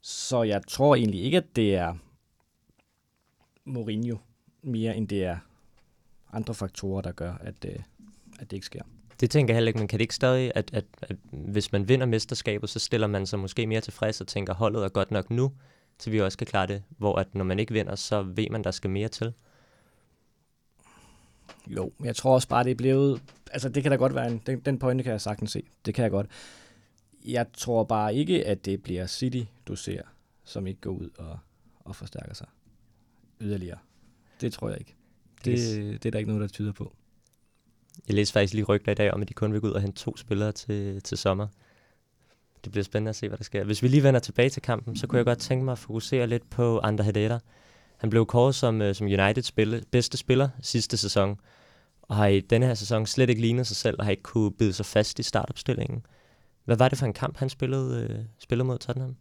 Så 0.02 0.44
jeg 0.44 0.62
tror 0.68 0.96
egentlig 0.96 1.24
ikke, 1.24 1.38
at 1.38 1.56
det 1.56 1.76
er 1.76 1.96
Mourinho 3.66 4.18
mere, 4.62 4.96
end 4.96 5.08
det 5.08 5.24
er 5.24 5.38
andre 6.34 6.54
faktorer, 6.54 7.02
der 7.02 7.12
gør, 7.12 7.34
at, 7.34 7.66
øh, 7.66 7.76
at 8.40 8.52
det 8.52 8.54
ikke 8.54 8.66
sker. 8.66 8.82
Det 9.20 9.30
tænker 9.30 9.54
jeg 9.54 9.58
heller 9.58 9.68
ikke, 9.70 9.80
men 9.80 9.88
kan 9.88 10.00
det 10.00 10.04
ikke 10.04 10.16
stadig, 10.16 10.52
at, 10.56 10.70
at, 10.74 10.86
at 11.02 11.16
hvis 11.32 11.72
man 11.72 11.88
vinder 11.88 12.06
mesterskabet, 12.06 12.70
så 12.70 12.80
stiller 12.80 13.08
man 13.08 13.26
sig 13.26 13.40
måske 13.40 13.68
mere 13.68 13.82
tilfreds 13.82 14.22
og 14.22 14.28
tænker, 14.28 14.54
holdet 14.54 14.84
er 14.84 14.90
godt 14.90 15.12
nok 15.12 15.30
nu, 15.30 15.52
til 16.00 16.12
vi 16.12 16.22
også 16.22 16.38
kan 16.38 16.48
klare 16.48 16.68
det, 16.68 16.84
hvor 16.98 17.16
at 17.16 17.36
når 17.36 17.44
man 17.44 17.60
ikke 17.60 17.74
vinder, 17.74 17.96
så 17.96 18.22
ved 18.22 18.50
man, 18.52 18.64
der 18.64 18.72
skal 18.72 18.90
mere 18.90 19.08
til. 19.08 19.34
Jo, 21.68 21.92
men 21.98 22.06
jeg 22.06 22.16
tror 22.16 22.34
også 22.34 22.48
bare, 22.48 22.64
det 22.64 22.72
er 22.72 22.76
blevet... 22.76 23.22
Altså, 23.52 23.70
det 23.70 23.84
kan 23.84 23.92
da 23.92 23.96
godt 23.98 24.16
være 24.16 24.32
en... 24.32 24.42
Den, 24.46 24.60
den 24.60 24.80
pointe 24.80 25.04
kan 25.04 25.12
jeg 25.12 25.22
sagtens 25.22 25.52
se. 25.52 25.64
Det 25.86 25.94
kan 25.94 26.04
jeg 26.04 26.12
godt. 26.12 26.28
Jeg 27.26 27.46
tror 27.54 27.84
bare 27.84 28.16
ikke, 28.16 28.48
at 28.48 28.66
det 28.66 28.84
bliver 28.84 29.08
City, 29.08 29.44
du 29.68 29.76
ser, 29.76 30.02
som 30.44 30.68
ikke 30.68 30.82
går 30.82 30.92
ud 30.92 31.10
og, 31.18 31.40
og 31.80 31.96
forstærker 31.96 32.34
sig 32.34 32.48
yderligere. 33.42 33.78
Det 34.42 34.54
tror 34.54 34.70
jeg 34.70 34.80
ikke. 34.80 34.96
Det, 35.46 35.58
det 36.04 36.06
er 36.06 36.12
der 36.12 36.20
ikke 36.20 36.32
noget, 36.32 36.42
der 36.42 36.48
tyder 36.48 36.72
på. 36.72 36.96
Jeg 38.08 38.16
læste 38.16 38.34
faktisk 38.34 38.54
lige 38.54 38.66
rygter 38.66 38.92
i 38.92 38.96
dag 38.96 39.14
om, 39.14 39.22
at 39.22 39.30
de 39.30 39.34
kun 39.34 39.54
vil 39.54 39.62
gå 39.62 39.68
ud 39.68 39.72
og 39.72 39.82
hente 39.82 39.98
to 39.98 40.18
spillere 40.18 40.52
til, 40.52 41.02
til 41.02 41.18
sommer 41.18 41.48
det 42.64 42.72
bliver 42.72 42.84
spændende 42.84 43.10
at 43.10 43.16
se, 43.16 43.28
hvad 43.28 43.38
der 43.38 43.44
sker. 43.44 43.64
Hvis 43.64 43.84
vi 43.84 43.88
lige 43.88 44.04
vender 44.04 44.20
tilbage 44.20 44.50
til 44.50 44.62
kampen, 44.62 44.96
så 44.96 45.08
kunne 45.08 45.18
jeg 45.18 45.26
godt 45.26 45.40
tænke 45.40 45.66
mig 45.66 45.72
at 45.72 45.80
fokusere 45.80 46.28
lidt 46.28 46.50
på 46.50 46.80
Ander 46.80 47.04
Hedera. 47.04 47.40
Han 47.98 48.10
blev 48.10 48.26
kåret 48.26 48.56
som, 48.56 48.82
uh, 48.82 48.94
som 48.94 49.08
Uniteds 49.08 49.46
spille, 49.46 49.84
bedste 49.92 50.18
spiller 50.18 50.50
sidste 50.62 50.98
sæson. 50.98 51.40
og 52.02 52.16
har 52.16 52.28
i 52.28 52.40
denne 52.40 52.66
her 52.66 52.74
sæson 52.74 53.06
slet 53.06 53.30
ikke 53.30 53.42
lignet 53.42 53.68
sig 53.68 53.78
selv, 53.78 53.96
og 54.00 54.06
har 54.06 54.12
ikke 54.12 54.24
kunne 54.24 54.52
bide 54.52 54.74
sig 54.74 54.86
fast 54.86 55.20
i 55.20 55.24
startopstillingen. 55.24 56.06
Hvad 56.66 56.78
var 56.78 56.90
det 56.90 56.98
for 56.98 57.06
en 57.06 57.14
kamp, 57.14 57.38
han 57.38 57.50
spillede, 57.50 58.08
øh, 58.10 58.20
spillede 58.40 58.68
mod 58.68 58.78
Tottenham? 58.78 59.16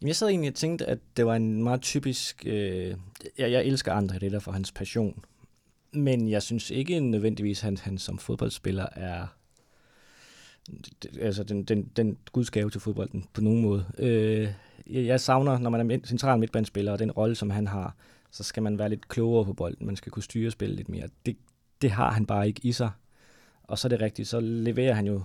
Jamen, 0.00 0.08
jeg 0.08 0.16
sad 0.16 0.28
egentlig 0.28 0.48
og 0.48 0.54
tænkte, 0.54 0.86
at 0.86 0.98
det 1.16 1.26
var 1.26 1.36
en 1.36 1.62
meget 1.62 1.82
typisk... 1.82 2.42
Øh, 2.46 2.94
jeg, 3.38 3.52
jeg 3.52 3.64
elsker 3.64 3.92
andre 3.92 4.18
det 4.18 4.32
der 4.32 4.38
for 4.38 4.52
hans 4.52 4.72
passion. 4.72 5.24
Men 5.92 6.30
jeg 6.30 6.42
synes 6.42 6.70
ikke 6.70 7.00
nødvendigvis, 7.00 7.58
at 7.58 7.64
han, 7.64 7.76
han 7.76 7.98
som 7.98 8.18
fodboldspiller 8.18 8.86
er 8.92 9.26
altså 11.20 11.44
den, 11.44 11.64
den, 11.64 11.90
den 11.96 12.18
gudsgave 12.32 12.70
til 12.70 12.80
fodbolden 12.80 13.24
på 13.32 13.40
nogen 13.40 13.62
måde. 13.62 13.84
Øh, 13.98 14.48
jeg 14.86 15.20
savner, 15.20 15.58
når 15.58 15.70
man 15.70 15.90
er 15.90 15.98
central 16.04 16.38
midtbandspiller, 16.38 16.92
og 16.92 16.98
den 16.98 17.10
rolle, 17.10 17.34
som 17.34 17.50
han 17.50 17.66
har, 17.66 17.94
så 18.30 18.44
skal 18.44 18.62
man 18.62 18.78
være 18.78 18.88
lidt 18.88 19.08
klogere 19.08 19.44
på 19.44 19.52
bolden. 19.52 19.86
Man 19.86 19.96
skal 19.96 20.12
kunne 20.12 20.22
styre 20.22 20.50
spillet 20.50 20.76
lidt 20.76 20.88
mere. 20.88 21.08
Det, 21.26 21.36
det 21.82 21.90
har 21.90 22.10
han 22.10 22.26
bare 22.26 22.46
ikke 22.46 22.60
i 22.64 22.72
sig. 22.72 22.90
Og 23.62 23.78
så 23.78 23.88
er 23.88 23.90
det 23.90 24.00
rigtigt, 24.00 24.28
så 24.28 24.40
leverer 24.40 24.94
han 24.94 25.06
jo, 25.06 25.22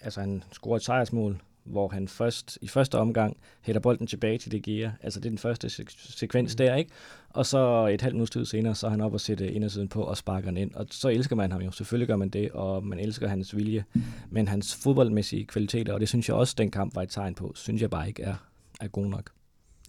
altså 0.00 0.20
han 0.20 0.42
scorer 0.52 0.76
et 0.76 0.82
sejrsmål, 0.82 1.40
hvor 1.66 1.88
han 1.88 2.08
først 2.08 2.58
i 2.62 2.68
første 2.68 2.98
omgang 2.98 3.36
hætter 3.60 3.80
bolden 3.80 4.06
tilbage 4.06 4.38
til 4.38 4.52
det 4.52 4.62
gear. 4.62 4.92
Altså 5.02 5.20
det 5.20 5.26
er 5.26 5.30
den 5.30 5.38
første 5.38 5.66
sek- 5.66 6.16
sekvens 6.16 6.54
mm. 6.54 6.56
der, 6.56 6.74
ikke? 6.74 6.90
Og 7.30 7.46
så 7.46 7.86
et 7.86 8.00
halvt 8.00 8.14
minuts 8.14 8.30
tid 8.30 8.44
senere, 8.44 8.74
så 8.74 8.86
er 8.86 8.90
han 8.90 9.00
op 9.00 9.12
og 9.12 9.20
sætter 9.20 9.46
indersiden 9.46 9.88
på 9.88 10.02
og 10.02 10.16
sparker 10.16 10.48
den 10.48 10.56
ind. 10.56 10.74
Og 10.74 10.86
så 10.90 11.08
elsker 11.08 11.36
man 11.36 11.52
ham 11.52 11.60
jo. 11.60 11.70
Selvfølgelig 11.70 12.08
gør 12.08 12.16
man 12.16 12.28
det, 12.28 12.50
og 12.50 12.86
man 12.86 12.98
elsker 12.98 13.28
hans 13.28 13.56
vilje. 13.56 13.84
Men 14.30 14.48
hans 14.48 14.76
fodboldmæssige 14.82 15.44
kvaliteter, 15.44 15.92
og 15.92 16.00
det 16.00 16.08
synes 16.08 16.28
jeg 16.28 16.36
også, 16.36 16.54
den 16.58 16.70
kamp 16.70 16.94
var 16.94 17.02
et 17.02 17.08
tegn 17.10 17.34
på, 17.34 17.52
synes 17.54 17.82
jeg 17.82 17.90
bare 17.90 18.08
ikke 18.08 18.22
er, 18.22 18.34
er 18.80 18.88
god 18.88 19.06
nok. 19.06 19.30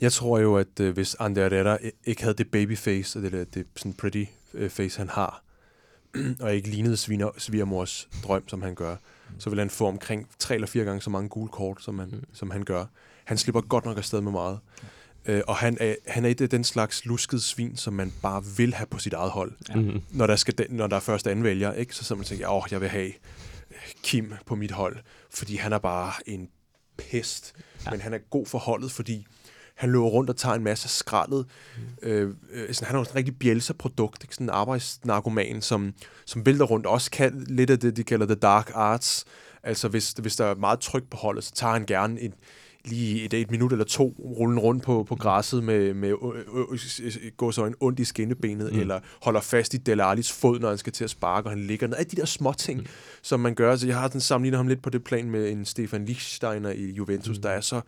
Jeg 0.01 0.11
tror 0.11 0.39
jo, 0.39 0.55
at 0.57 0.79
øh, 0.81 0.93
hvis 0.93 1.15
Ander 1.19 1.49
Herrera 1.49 1.77
ikke 2.05 2.21
havde 2.21 2.35
det 2.35 2.51
babyface, 2.51 3.19
og 3.19 3.23
det, 3.23 3.31
der, 3.31 3.43
det 3.43 3.65
sådan 3.75 3.93
pretty 3.93 4.23
øh, 4.53 4.69
face, 4.69 4.99
han 4.99 5.09
har, 5.09 5.43
og 6.41 6.55
ikke 6.55 6.69
lignede 6.69 6.97
sviner, 6.97 7.29
svigermors 7.37 8.09
drøm, 8.23 8.47
som 8.47 8.61
han 8.61 8.75
gør. 8.75 8.95
Så 9.39 9.49
vil 9.49 9.59
han 9.59 9.69
få 9.69 9.87
omkring 9.87 10.27
tre 10.39 10.55
eller 10.55 10.67
fire 10.67 10.85
gange 10.85 11.01
så 11.01 11.09
mange 11.09 11.29
gule 11.29 11.49
kort, 11.49 11.83
som, 11.83 11.95
man, 11.95 12.09
mm. 12.09 12.23
som 12.33 12.51
han 12.51 12.63
gør. 12.63 12.85
Han 13.23 13.37
slipper 13.37 13.61
godt 13.61 13.85
nok 13.85 13.97
afsted 13.97 14.21
med 14.21 14.31
meget. 14.31 14.59
Øh, 15.25 15.41
og 15.47 15.55
han 15.55 15.77
er, 15.79 15.95
han 16.07 16.25
er 16.25 16.29
ikke 16.29 16.47
den 16.47 16.63
slags 16.63 17.05
luskede 17.05 17.41
svin, 17.41 17.77
som 17.77 17.93
man 17.93 18.13
bare 18.21 18.43
vil 18.57 18.73
have 18.73 18.87
på 18.87 18.99
sit 18.99 19.13
eget 19.13 19.31
hold. 19.31 19.51
Mm-hmm. 19.75 20.01
Når, 20.09 20.27
der 20.27 20.35
skal, 20.35 20.53
når 20.69 20.87
der 20.87 20.95
er 20.95 20.99
første 20.99 21.31
anvælger, 21.31 21.73
ikke? 21.73 21.95
så 21.95 22.15
man 22.15 22.25
tænker, 22.25 22.49
åh, 22.49 22.63
jeg 22.71 22.81
vil 22.81 22.89
have 22.89 23.11
Kim 24.03 24.33
på 24.45 24.55
mit 24.55 24.71
hold, 24.71 24.97
fordi 25.29 25.55
han 25.55 25.73
er 25.73 25.79
bare 25.79 26.13
en 26.25 26.49
pest. 26.97 27.53
Ja. 27.85 27.91
Men 27.91 28.01
han 28.01 28.13
er 28.13 28.17
god 28.17 28.45
for 28.45 28.57
holdet, 28.57 28.91
fordi 28.91 29.27
han 29.77 29.91
løber 29.91 30.07
rundt 30.07 30.29
og 30.29 30.35
tager 30.35 30.55
en 30.55 30.63
masse 30.63 30.89
skraldet. 30.89 31.45
Mm. 31.77 32.09
Øh, 32.09 32.35
øh, 32.51 32.73
sådan, 32.73 32.87
han 32.87 32.95
er 32.95 32.99
jo 32.99 33.05
en 33.09 33.15
rigtig 33.15 33.39
bjælser-produkt, 33.39 34.23
ikke? 34.23 34.33
sådan 34.33 34.45
en 34.45 34.49
arbejdsnarkoman, 34.49 35.61
som, 35.61 35.93
som 36.25 36.45
vælter 36.45 36.65
rundt, 36.65 36.85
også 36.85 37.11
kan 37.11 37.45
lidt 37.47 37.69
af 37.69 37.79
det, 37.79 37.97
de 37.97 38.03
kalder 38.03 38.25
the 38.25 38.35
dark 38.35 38.71
arts. 38.73 39.25
Altså 39.63 39.87
hvis, 39.87 40.11
hvis 40.11 40.35
der 40.35 40.45
er 40.45 40.55
meget 40.55 40.79
tryk 40.79 41.03
på 41.09 41.17
holdet, 41.17 41.43
så 41.43 41.53
tager 41.53 41.73
han 41.73 41.85
gerne 41.85 42.21
en, 42.21 42.33
lige 42.85 43.25
et, 43.25 43.33
et 43.33 43.51
minut 43.51 43.71
eller 43.71 43.85
to 43.85 44.15
rullen 44.19 44.59
rundt 44.59 44.83
på, 44.83 45.03
på 45.03 45.15
græsset 45.15 45.63
med, 45.63 45.93
med 45.93 46.13
gå 47.37 47.51
så 47.51 47.65
en 47.65 47.75
ondt 47.79 47.99
i 47.99 48.05
skinnebenet, 48.05 48.73
mm. 48.73 48.79
eller 48.79 48.99
holder 49.21 49.41
fast 49.41 49.73
i 49.73 49.77
Delalis 49.77 50.31
fod, 50.31 50.59
når 50.59 50.69
han 50.69 50.77
skal 50.77 50.93
til 50.93 51.03
at 51.03 51.09
sparke, 51.09 51.47
og 51.47 51.51
han 51.51 51.59
ligger 51.59 51.87
ned. 51.87 51.97
Alle 51.97 52.09
de 52.09 52.15
der 52.15 52.25
små 52.25 52.53
ting, 52.53 52.79
mm. 52.79 52.87
som 53.21 53.39
man 53.39 53.55
gør. 53.55 53.75
Så 53.75 53.87
jeg 53.87 53.99
har 53.99 54.07
den 54.07 54.21
sammenlignet 54.21 54.57
ham 54.57 54.67
lidt 54.67 54.81
på 54.81 54.89
det 54.89 55.03
plan 55.03 55.29
med 55.29 55.49
en 55.49 55.65
Stefan 55.65 56.05
Lichsteiner 56.05 56.69
i 56.69 56.91
Juventus, 56.91 57.37
mm. 57.37 57.41
der 57.41 57.49
er 57.49 57.61
så 57.61 57.81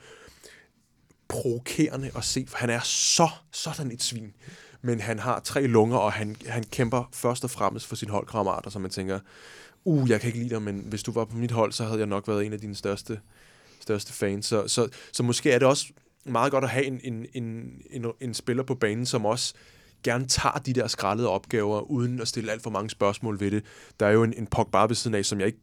provokerende 1.29 2.11
at 2.15 2.23
se, 2.23 2.45
for 2.47 2.57
han 2.57 2.69
er 2.69 2.79
så 2.83 3.29
sådan 3.51 3.91
et 3.91 4.03
svin. 4.03 4.33
Men 4.81 4.99
han 4.99 5.19
har 5.19 5.39
tre 5.39 5.67
lunger, 5.67 5.97
og 5.97 6.13
han, 6.13 6.35
han 6.47 6.63
kæmper 6.63 7.09
først 7.13 7.43
og 7.43 7.49
fremmest 7.49 7.87
for 7.87 7.95
sin 7.95 8.09
holdkammerater, 8.09 8.69
så 8.69 8.79
man 8.79 8.91
tænker, 8.91 9.19
uh, 9.85 10.09
jeg 10.09 10.21
kan 10.21 10.27
ikke 10.27 10.39
lide 10.39 10.49
dig, 10.49 10.61
men 10.61 10.79
hvis 10.79 11.03
du 11.03 11.11
var 11.11 11.25
på 11.25 11.35
mit 11.35 11.51
hold, 11.51 11.71
så 11.71 11.83
havde 11.83 11.99
jeg 11.99 12.07
nok 12.07 12.27
været 12.27 12.45
en 12.45 12.53
af 12.53 12.59
dine 12.59 12.75
største, 12.75 13.19
største 13.79 14.13
fans. 14.13 14.45
Så, 14.45 14.67
så, 14.67 14.89
så 15.11 15.23
måske 15.23 15.51
er 15.51 15.59
det 15.59 15.67
også 15.67 15.85
meget 16.25 16.51
godt 16.51 16.63
at 16.63 16.69
have 16.69 16.85
en, 16.85 16.99
en, 17.03 17.25
en, 17.33 17.81
en, 17.91 18.05
en 18.21 18.33
spiller 18.33 18.63
på 18.63 18.75
banen, 18.75 19.05
som 19.05 19.25
også 19.25 19.53
gerne 20.03 20.27
tager 20.27 20.57
de 20.57 20.73
der 20.73 20.87
skrællede 20.87 21.29
opgaver, 21.29 21.81
uden 21.81 22.21
at 22.21 22.27
stille 22.27 22.51
alt 22.51 22.63
for 22.63 22.69
mange 22.69 22.89
spørgsmål 22.89 23.39
ved 23.39 23.51
det. 23.51 23.63
Der 23.99 24.05
er 24.05 24.11
jo 24.11 24.23
en, 24.23 24.33
en 24.33 24.47
Pogba 24.47 24.81
ved 24.81 24.95
siden 24.95 25.15
af, 25.15 25.25
som 25.25 25.39
jeg 25.39 25.47
ikke, 25.47 25.59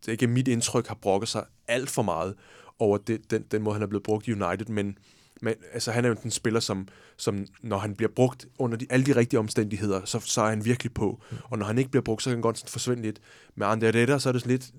det 0.00 0.08
er 0.08 0.12
ikke 0.12 0.26
mit 0.26 0.48
indtryk 0.48 0.86
har 0.86 0.94
brokket 0.94 1.28
sig 1.28 1.44
alt 1.68 1.90
for 1.90 2.02
meget 2.02 2.34
over 2.78 2.98
det, 2.98 3.30
den, 3.30 3.44
den 3.50 3.62
måde, 3.62 3.74
han 3.74 3.82
er 3.82 3.86
blevet 3.86 4.02
brugt 4.02 4.28
i 4.28 4.32
United, 4.32 4.66
men, 4.66 4.98
men 5.40 5.54
altså, 5.72 5.92
han 5.92 6.04
er 6.04 6.08
jo 6.08 6.16
den 6.22 6.30
spiller, 6.30 6.60
som, 6.60 6.88
som 7.16 7.46
når 7.62 7.78
han 7.78 7.94
bliver 7.94 8.10
brugt 8.16 8.46
under 8.58 8.78
de, 8.78 8.86
alle 8.90 9.06
de 9.06 9.16
rigtige 9.16 9.40
omstændigheder, 9.40 10.00
så, 10.04 10.20
så 10.20 10.42
er 10.42 10.48
han 10.48 10.64
virkelig 10.64 10.94
på. 10.94 11.20
Mm. 11.30 11.36
Og 11.44 11.58
når 11.58 11.66
han 11.66 11.78
ikke 11.78 11.90
bliver 11.90 12.02
brugt, 12.02 12.22
så 12.22 12.30
kan 12.30 12.36
han 12.36 12.42
godt 12.42 12.58
sådan 12.58 12.70
forsvinde 12.70 13.02
lidt. 13.02 13.20
Med 13.54 13.66
Andre 13.66 13.86
Retta, 13.86 14.18
så 14.18 14.28
er 14.28 14.32
det 14.32 14.42
sådan 14.42 14.50
lidt, 14.50 14.70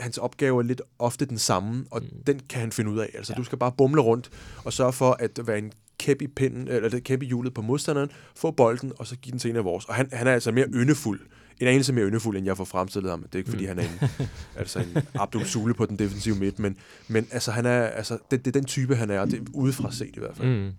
hans 0.00 0.18
opgave 0.18 0.58
er 0.58 0.62
lidt 0.62 0.82
ofte 0.98 1.24
den 1.24 1.38
samme, 1.38 1.84
og 1.90 2.02
mm. 2.02 2.22
den 2.26 2.40
kan 2.48 2.60
han 2.60 2.72
finde 2.72 2.90
ud 2.90 2.98
af. 2.98 3.10
Altså, 3.14 3.32
ja. 3.32 3.38
du 3.38 3.44
skal 3.44 3.58
bare 3.58 3.72
bumle 3.72 4.00
rundt 4.00 4.30
og 4.64 4.72
sørge 4.72 4.92
for 4.92 5.16
at 5.20 5.40
være 5.46 5.58
en 5.58 5.72
kæp 5.98 6.22
i 6.22 6.26
pinden, 6.26 6.68
eller 6.68 7.00
kæp 7.00 7.22
i 7.22 7.26
hjulet 7.26 7.54
på 7.54 7.62
modstanderen, 7.62 8.10
få 8.36 8.50
bolden, 8.50 8.92
og 8.98 9.06
så 9.06 9.16
give 9.16 9.30
den 9.30 9.38
til 9.38 9.50
en 9.50 9.56
af 9.56 9.64
vores. 9.64 9.84
Og 9.84 9.94
han, 9.94 10.08
han 10.12 10.26
er 10.26 10.32
altså 10.32 10.52
mere 10.52 10.66
yndefuld 10.66 11.20
en 11.60 11.66
anelse 11.66 11.92
mere 11.92 12.06
yndefuld, 12.06 12.36
end 12.36 12.46
jeg 12.46 12.56
får 12.56 12.64
fremstillet 12.64 13.10
ham. 13.10 13.22
Det 13.22 13.34
er 13.34 13.38
ikke, 13.38 13.50
fordi 13.50 13.62
mm. 13.62 13.68
han 13.68 13.78
er 13.78 13.82
en, 13.82 14.28
altså 14.60 14.78
en 14.78 15.02
Abdul 15.14 15.44
Sule 15.44 15.74
på 15.74 15.86
den 15.86 15.98
defensive 15.98 16.36
midt, 16.36 16.58
men, 16.58 16.76
men 17.08 17.26
altså, 17.30 17.50
han 17.50 17.66
er, 17.66 17.82
altså, 17.82 18.18
det, 18.30 18.44
det 18.44 18.56
er 18.56 18.60
den 18.60 18.64
type, 18.64 18.96
han 18.96 19.10
er, 19.10 19.20
og 19.20 19.26
det 19.26 19.40
er 19.40 19.44
udefra 19.54 19.92
set 19.92 20.16
i 20.16 20.18
hvert 20.18 20.36
fald. 20.36 20.48
Mm. 20.48 20.72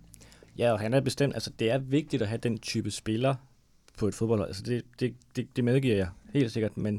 Ja, 0.58 0.72
og 0.72 0.80
han 0.80 0.94
er 0.94 1.00
bestemt, 1.00 1.34
altså 1.34 1.50
det 1.58 1.70
er 1.70 1.78
vigtigt 1.78 2.22
at 2.22 2.28
have 2.28 2.38
den 2.38 2.58
type 2.58 2.90
spiller 2.90 3.34
på 3.98 4.08
et 4.08 4.14
fodboldhold. 4.14 4.48
Altså 4.48 4.62
det, 4.62 4.82
det, 5.00 5.14
det, 5.36 5.56
det 5.56 5.64
medgiver 5.64 5.96
jeg 5.96 6.08
helt 6.32 6.52
sikkert, 6.52 6.76
men 6.76 6.94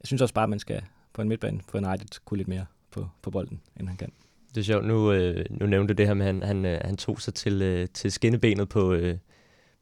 jeg 0.00 0.06
synes 0.06 0.22
også 0.22 0.34
bare, 0.34 0.44
at 0.44 0.50
man 0.50 0.58
skal 0.58 0.82
på 1.12 1.22
en 1.22 1.28
midtbane 1.28 1.60
for 1.68 1.78
United 1.78 2.20
kunne 2.24 2.38
lidt 2.38 2.48
mere 2.48 2.66
på, 2.90 3.08
på 3.22 3.30
bolden, 3.30 3.60
end 3.80 3.88
han 3.88 3.96
kan. 3.96 4.12
Det 4.54 4.60
er 4.60 4.64
sjovt, 4.64 4.84
nu, 4.84 5.12
øh, 5.12 5.44
nu 5.50 5.66
nævnte 5.66 5.94
du 5.94 5.96
det 5.96 6.06
her 6.06 6.14
med, 6.14 6.26
at 6.26 6.34
han, 6.34 6.42
han, 6.42 6.64
øh, 6.64 6.80
han 6.84 6.96
tog 6.96 7.20
sig 7.20 7.34
til, 7.34 7.62
øh, 7.62 7.88
til 7.94 8.12
skinnebenet 8.12 8.68
på, 8.68 8.92
øh, 8.92 9.16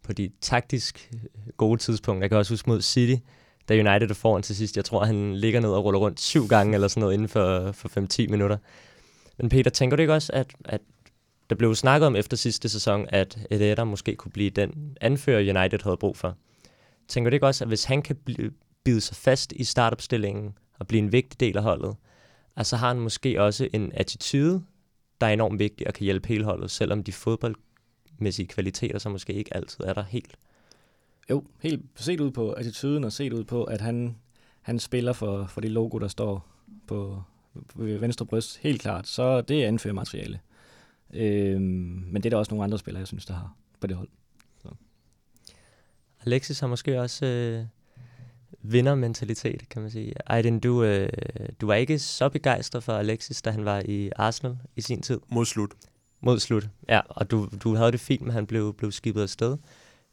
på 0.05 0.13
de 0.13 0.31
taktisk 0.41 1.11
øh, 1.15 1.21
gode 1.57 1.81
tidspunkter. 1.81 2.23
Jeg 2.23 2.31
kan 2.31 2.39
også 2.39 2.53
huske 2.53 2.71
mod 2.71 2.83
City, 2.83 3.23
da 3.69 3.75
United 3.75 4.11
er 4.11 4.15
foran 4.15 4.43
til 4.43 4.57
sidst. 4.57 4.77
Jeg 4.77 4.85
tror, 4.85 5.05
han 5.05 5.37
ligger 5.37 5.61
ned 5.61 5.71
og 5.71 5.85
ruller 5.85 6.01
rundt 6.01 6.21
syv 6.21 6.49
gange 6.49 6.75
eller 6.75 6.89
sådan 6.89 7.01
noget 7.01 7.15
inden 7.15 7.29
for, 7.29 7.73
for 7.73 7.89
5-10 8.25 8.31
minutter. 8.31 8.57
Men 9.39 9.49
Peter, 9.49 9.71
tænker 9.71 9.97
du 9.97 10.01
ikke 10.01 10.15
også, 10.15 10.33
at, 10.33 10.55
at 10.65 10.81
der 11.51 11.57
blev 11.57 11.75
snakket 11.75 12.07
om 12.07 12.17
efter 12.17 12.37
sidste 12.37 12.69
sæson, 12.69 13.07
at 13.09 13.39
Eder 13.51 13.85
måske 13.85 14.17
kunne 14.17 14.33
blive 14.33 14.51
den 14.51 14.97
anfører, 15.01 15.41
United 15.41 15.79
havde 15.83 15.97
brug 15.97 16.17
for? 16.17 16.37
Tænker 17.09 17.31
du 17.31 17.35
ikke 17.35 17.47
også, 17.47 17.65
at 17.65 17.69
hvis 17.69 17.85
han 17.85 18.03
kan 18.03 18.17
bide 18.85 19.01
sig 19.01 19.17
fast 19.17 19.53
i 19.53 19.65
startopstillingen 19.65 20.55
og 20.79 20.87
blive 20.87 21.03
en 21.03 21.13
vigtig 21.13 21.41
del 21.41 21.57
af 21.57 21.63
holdet, 21.63 21.97
så 22.63 22.77
har 22.77 22.89
han 22.89 23.01
måske 23.01 23.43
også 23.43 23.69
en 23.73 23.93
attitude, 23.95 24.63
der 25.21 25.27
er 25.27 25.31
enormt 25.31 25.59
vigtig 25.59 25.87
og 25.87 25.95
kan 25.95 26.05
hjælpe 26.05 26.29
hele 26.29 26.45
holdet, 26.45 26.71
selvom 26.71 27.03
de 27.03 27.13
fodbold 27.13 27.55
fodboldmæssige 28.15 28.47
kvaliteter 28.47 28.99
så 28.99 29.09
måske 29.09 29.33
ikke 29.33 29.57
altid 29.57 29.85
er 29.85 29.93
der 29.93 30.03
helt? 30.03 30.37
Jo, 31.31 31.45
helt 31.61 31.83
set 31.97 32.21
ud 32.21 32.31
på 32.31 32.53
attituden 32.53 33.05
og 33.05 33.13
set 33.13 33.33
ud 33.33 33.45
på, 33.45 33.65
at 33.65 33.81
han, 33.81 34.17
han 34.63 34.79
spiller 34.79 35.13
for, 35.13 35.47
for 35.47 35.61
det 35.61 35.71
logo, 35.71 35.99
der 35.99 36.09
står 36.09 36.47
på, 36.87 37.23
på 37.69 37.83
venstre 37.83 38.27
bryst, 38.27 38.59
helt 38.59 38.81
klart. 38.81 39.07
Så 39.09 39.41
det 39.41 39.65
er 39.65 39.69
anførermateriale. 39.69 40.41
Øhm, 41.15 42.05
men 42.13 42.23
det 42.23 42.27
er 42.27 42.31
der 42.31 42.37
også 42.37 42.53
nogle 42.53 42.65
andre 42.65 42.79
spillere, 42.79 43.01
jeg 43.01 43.07
synes, 43.07 43.27
der 43.27 43.35
har 43.35 43.55
på 43.81 43.87
det 43.87 43.97
hold. 43.97 44.09
Så. 44.63 44.69
Alexis 46.27 46.61
har 46.61 46.67
måske 46.67 47.01
også 47.01 47.27
øh, 47.27 47.65
vindermentalitet, 48.63 49.69
kan 49.69 49.83
man 49.83 49.91
sige. 49.91 50.13
Aiden, 50.27 50.61
du, 50.61 50.85
øh, 50.85 51.09
du 51.61 51.67
var 51.67 51.75
ikke 51.75 51.99
så 51.99 52.29
begejstret 52.29 52.83
for 52.83 52.93
Alexis, 52.93 53.43
da 53.43 53.51
han 53.51 53.65
var 53.65 53.83
i 53.85 54.11
Arsenal 54.17 54.57
i 54.77 54.81
sin 54.81 55.03
tid. 55.03 55.21
Mod 55.29 55.47
slut. 55.47 55.75
Mod 56.25 56.41
slut, 56.41 56.69
ja. 56.89 57.01
Og 57.09 57.31
du, 57.31 57.49
du 57.65 57.75
havde 57.75 57.93
det 57.93 58.01
fint 58.01 58.23
med, 58.23 58.31
at 58.31 58.35
han 58.35 58.47
blev, 58.47 58.75
blev 58.75 58.93
skibet 58.93 59.23
afsted. 59.23 59.57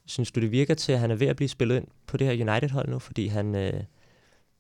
Synes 0.06 0.32
du, 0.32 0.40
det 0.40 0.52
virker 0.52 0.74
til, 0.74 0.92
at 0.92 1.00
han 1.00 1.12
er 1.12 1.16
ved 1.16 1.28
at 1.28 1.36
blive 1.36 1.50
spillet 1.50 1.76
ind 1.76 1.88
på 2.08 2.18
det 2.18 2.28
her 2.28 2.52
United-hold 2.52 2.90
nu? 2.90 3.00
Fordi 3.00 3.28
han, 3.28 3.56
øh, 3.56 3.84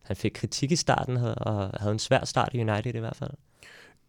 han 0.01 0.15
fik 0.15 0.31
kritik 0.35 0.71
i 0.71 0.75
starten 0.75 1.17
og 1.17 1.71
havde 1.79 1.91
en 1.91 1.99
svær 1.99 2.25
start 2.25 2.49
i 2.53 2.59
United 2.61 2.95
i 2.95 2.99
hvert 2.99 3.15
fald. 3.15 3.31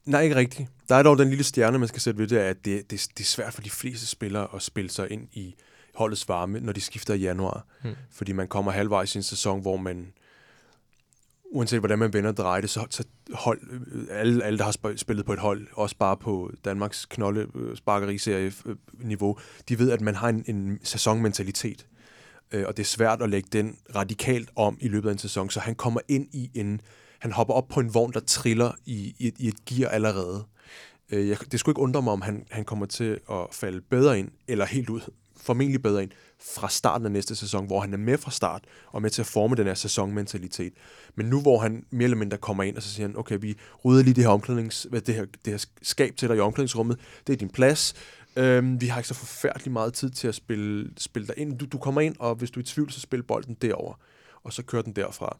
Nej, 0.04 0.20
ikke 0.20 0.36
rigtigt. 0.36 0.68
Der 0.88 0.94
er 0.94 1.02
dog 1.02 1.18
den 1.18 1.28
lille 1.28 1.44
stjerne, 1.44 1.78
man 1.78 1.88
skal 1.88 2.00
sætte 2.00 2.18
ved 2.18 2.28
det, 2.28 2.36
at 2.36 2.64
det, 2.64 2.90
det, 2.90 3.06
det 3.18 3.20
er 3.20 3.28
svært 3.28 3.54
for 3.54 3.62
de 3.62 3.70
fleste 3.70 4.06
spillere 4.06 4.48
at 4.54 4.62
spille 4.62 4.90
sig 4.90 5.10
ind 5.10 5.28
i 5.32 5.54
holdets 5.94 6.28
varme, 6.28 6.60
når 6.60 6.72
de 6.72 6.80
skifter 6.80 7.14
i 7.14 7.18
januar. 7.18 7.66
Hmm. 7.82 7.94
Fordi 8.10 8.32
man 8.32 8.48
kommer 8.48 8.72
halvvejs 8.72 9.14
i 9.14 9.18
en 9.18 9.22
sæson, 9.22 9.60
hvor 9.60 9.76
man 9.76 10.12
uanset 11.52 11.78
hvordan 11.78 11.98
man 11.98 12.12
vender 12.12 12.30
og 12.30 12.36
drejer 12.36 12.60
det, 12.60 12.70
så, 12.70 12.86
så 12.90 13.04
hold, 13.32 13.60
øh, 13.70 14.06
alle, 14.10 14.44
alle, 14.44 14.58
der 14.58 14.64
har 14.64 14.96
spillet 14.96 15.26
på 15.26 15.32
et 15.32 15.38
hold, 15.38 15.66
også 15.72 15.96
bare 15.96 16.16
på 16.16 16.50
Danmarks 16.64 17.06
knolde 17.06 17.46
sparkeriserie-niveau, 17.74 19.38
øh, 19.38 19.62
de 19.68 19.78
ved, 19.78 19.90
at 19.90 20.00
man 20.00 20.14
har 20.14 20.28
en, 20.28 20.44
en 20.46 20.78
sæsonmentalitet. 20.82 21.86
Øh, 22.52 22.64
og 22.68 22.76
det 22.76 22.82
er 22.82 22.86
svært 22.86 23.22
at 23.22 23.30
lægge 23.30 23.48
den 23.52 23.76
radikalt 23.94 24.50
om 24.56 24.78
i 24.80 24.88
løbet 24.88 25.08
af 25.08 25.12
en 25.12 25.18
sæson, 25.18 25.50
så 25.50 25.60
han 25.60 25.74
kommer 25.74 26.00
ind 26.08 26.26
i 26.32 26.50
en... 26.54 26.80
Han 27.18 27.32
hopper 27.32 27.54
op 27.54 27.68
på 27.68 27.80
en 27.80 27.94
vogn, 27.94 28.12
der 28.12 28.20
triller 28.20 28.72
i, 28.84 29.14
i, 29.18 29.28
et, 29.28 29.34
i 29.38 29.48
et 29.48 29.64
gear 29.64 29.90
allerede. 29.90 30.44
Øh, 31.10 31.28
jeg, 31.28 31.36
det 31.52 31.60
skulle 31.60 31.72
ikke 31.72 31.82
undre 31.82 32.02
mig, 32.02 32.12
om 32.12 32.22
han, 32.22 32.46
han 32.50 32.64
kommer 32.64 32.86
til 32.86 33.20
at 33.30 33.46
falde 33.52 33.80
bedre 33.80 34.18
ind, 34.18 34.30
eller 34.48 34.64
helt 34.64 34.90
ud, 34.90 35.00
formentlig 35.42 35.82
bedre 35.82 36.02
ind, 36.02 36.10
fra 36.54 36.68
starten 36.68 37.06
af 37.06 37.12
næste 37.12 37.36
sæson, 37.36 37.66
hvor 37.66 37.80
han 37.80 37.92
er 37.92 37.96
med 37.96 38.18
fra 38.18 38.30
start, 38.30 38.64
og 38.86 39.02
med 39.02 39.10
til 39.10 39.22
at 39.22 39.26
forme 39.26 39.56
den 39.56 39.66
her 39.66 39.74
sæsonmentalitet. 39.74 40.72
Men 41.14 41.26
nu, 41.26 41.40
hvor 41.40 41.58
han 41.58 41.84
mere 41.90 42.04
eller 42.04 42.16
mindre 42.16 42.36
kommer 42.36 42.62
ind, 42.62 42.76
og 42.76 42.82
så 42.82 42.88
siger 42.88 43.06
han, 43.06 43.18
okay, 43.18 43.38
vi 43.40 43.56
rydder 43.84 44.02
lige 44.02 44.14
det 44.14 44.24
her, 44.24 44.30
omklædnings, 44.30 44.86
det 45.06 45.14
her, 45.14 45.24
det 45.44 45.52
her 45.52 45.66
skab 45.82 46.16
til 46.16 46.28
dig 46.28 46.36
i 46.36 46.40
omklædningsrummet, 46.40 46.98
det 47.26 47.32
er 47.32 47.36
din 47.36 47.50
plads, 47.50 47.94
Øhm, 48.36 48.80
vi 48.80 48.86
har 48.86 48.98
ikke 48.98 49.08
så 49.08 49.14
forfærdelig 49.14 49.72
meget 49.72 49.94
tid 49.94 50.10
til 50.10 50.28
at 50.28 50.34
spille, 50.34 50.90
spille 50.96 51.28
dig 51.28 51.38
ind. 51.38 51.58
Du, 51.58 51.66
du 51.66 51.78
kommer 51.78 52.00
ind, 52.00 52.16
og 52.18 52.34
hvis 52.34 52.50
du 52.50 52.60
er 52.60 52.62
i 52.62 52.66
tvivl, 52.66 52.92
så 52.92 53.00
spil 53.00 53.22
bolden 53.22 53.56
derover 53.62 53.94
og 54.44 54.52
så 54.52 54.62
kører 54.62 54.82
den 54.82 54.92
derfra. 54.92 55.38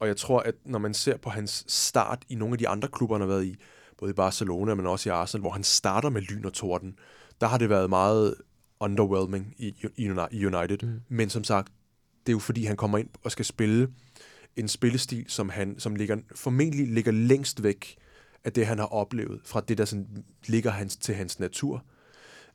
Og 0.00 0.08
jeg 0.08 0.16
tror, 0.16 0.40
at 0.40 0.54
når 0.64 0.78
man 0.78 0.94
ser 0.94 1.16
på 1.16 1.30
hans 1.30 1.64
start 1.68 2.22
i 2.28 2.34
nogle 2.34 2.54
af 2.54 2.58
de 2.58 2.68
andre 2.68 2.88
klubber, 2.88 3.16
han 3.16 3.20
har 3.20 3.28
været 3.28 3.44
i, 3.44 3.56
både 3.98 4.10
i 4.10 4.14
Barcelona, 4.14 4.74
men 4.74 4.86
også 4.86 5.08
i 5.08 5.12
Arsenal, 5.12 5.40
hvor 5.40 5.50
han 5.50 5.64
starter 5.64 6.08
med 6.08 6.22
lyn 6.22 6.44
og 6.44 6.52
torden, 6.52 6.98
der 7.40 7.46
har 7.46 7.58
det 7.58 7.68
været 7.68 7.90
meget 7.90 8.34
underwhelming 8.84 9.54
i, 9.58 9.68
i, 9.96 10.10
i 10.30 10.46
United. 10.46 10.78
Mm. 10.82 11.00
Men 11.08 11.30
som 11.30 11.44
sagt, 11.44 11.72
det 12.26 12.32
er 12.32 12.34
jo 12.34 12.38
fordi, 12.38 12.64
han 12.64 12.76
kommer 12.76 12.98
ind 12.98 13.08
og 13.22 13.32
skal 13.32 13.44
spille 13.44 13.88
en 14.56 14.68
spillestil, 14.68 15.24
som, 15.28 15.48
han, 15.48 15.78
som 15.78 15.96
ligger, 15.96 16.16
formentlig 16.34 16.88
ligger 16.88 17.12
længst 17.12 17.62
væk 17.62 17.96
af 18.44 18.52
det, 18.52 18.66
han 18.66 18.78
har 18.78 18.86
oplevet, 18.86 19.40
fra 19.44 19.60
det, 19.60 19.78
der 19.78 19.84
sådan 19.84 20.24
ligger 20.46 20.70
hans, 20.70 20.96
til 20.96 21.14
hans 21.14 21.40
natur, 21.40 21.84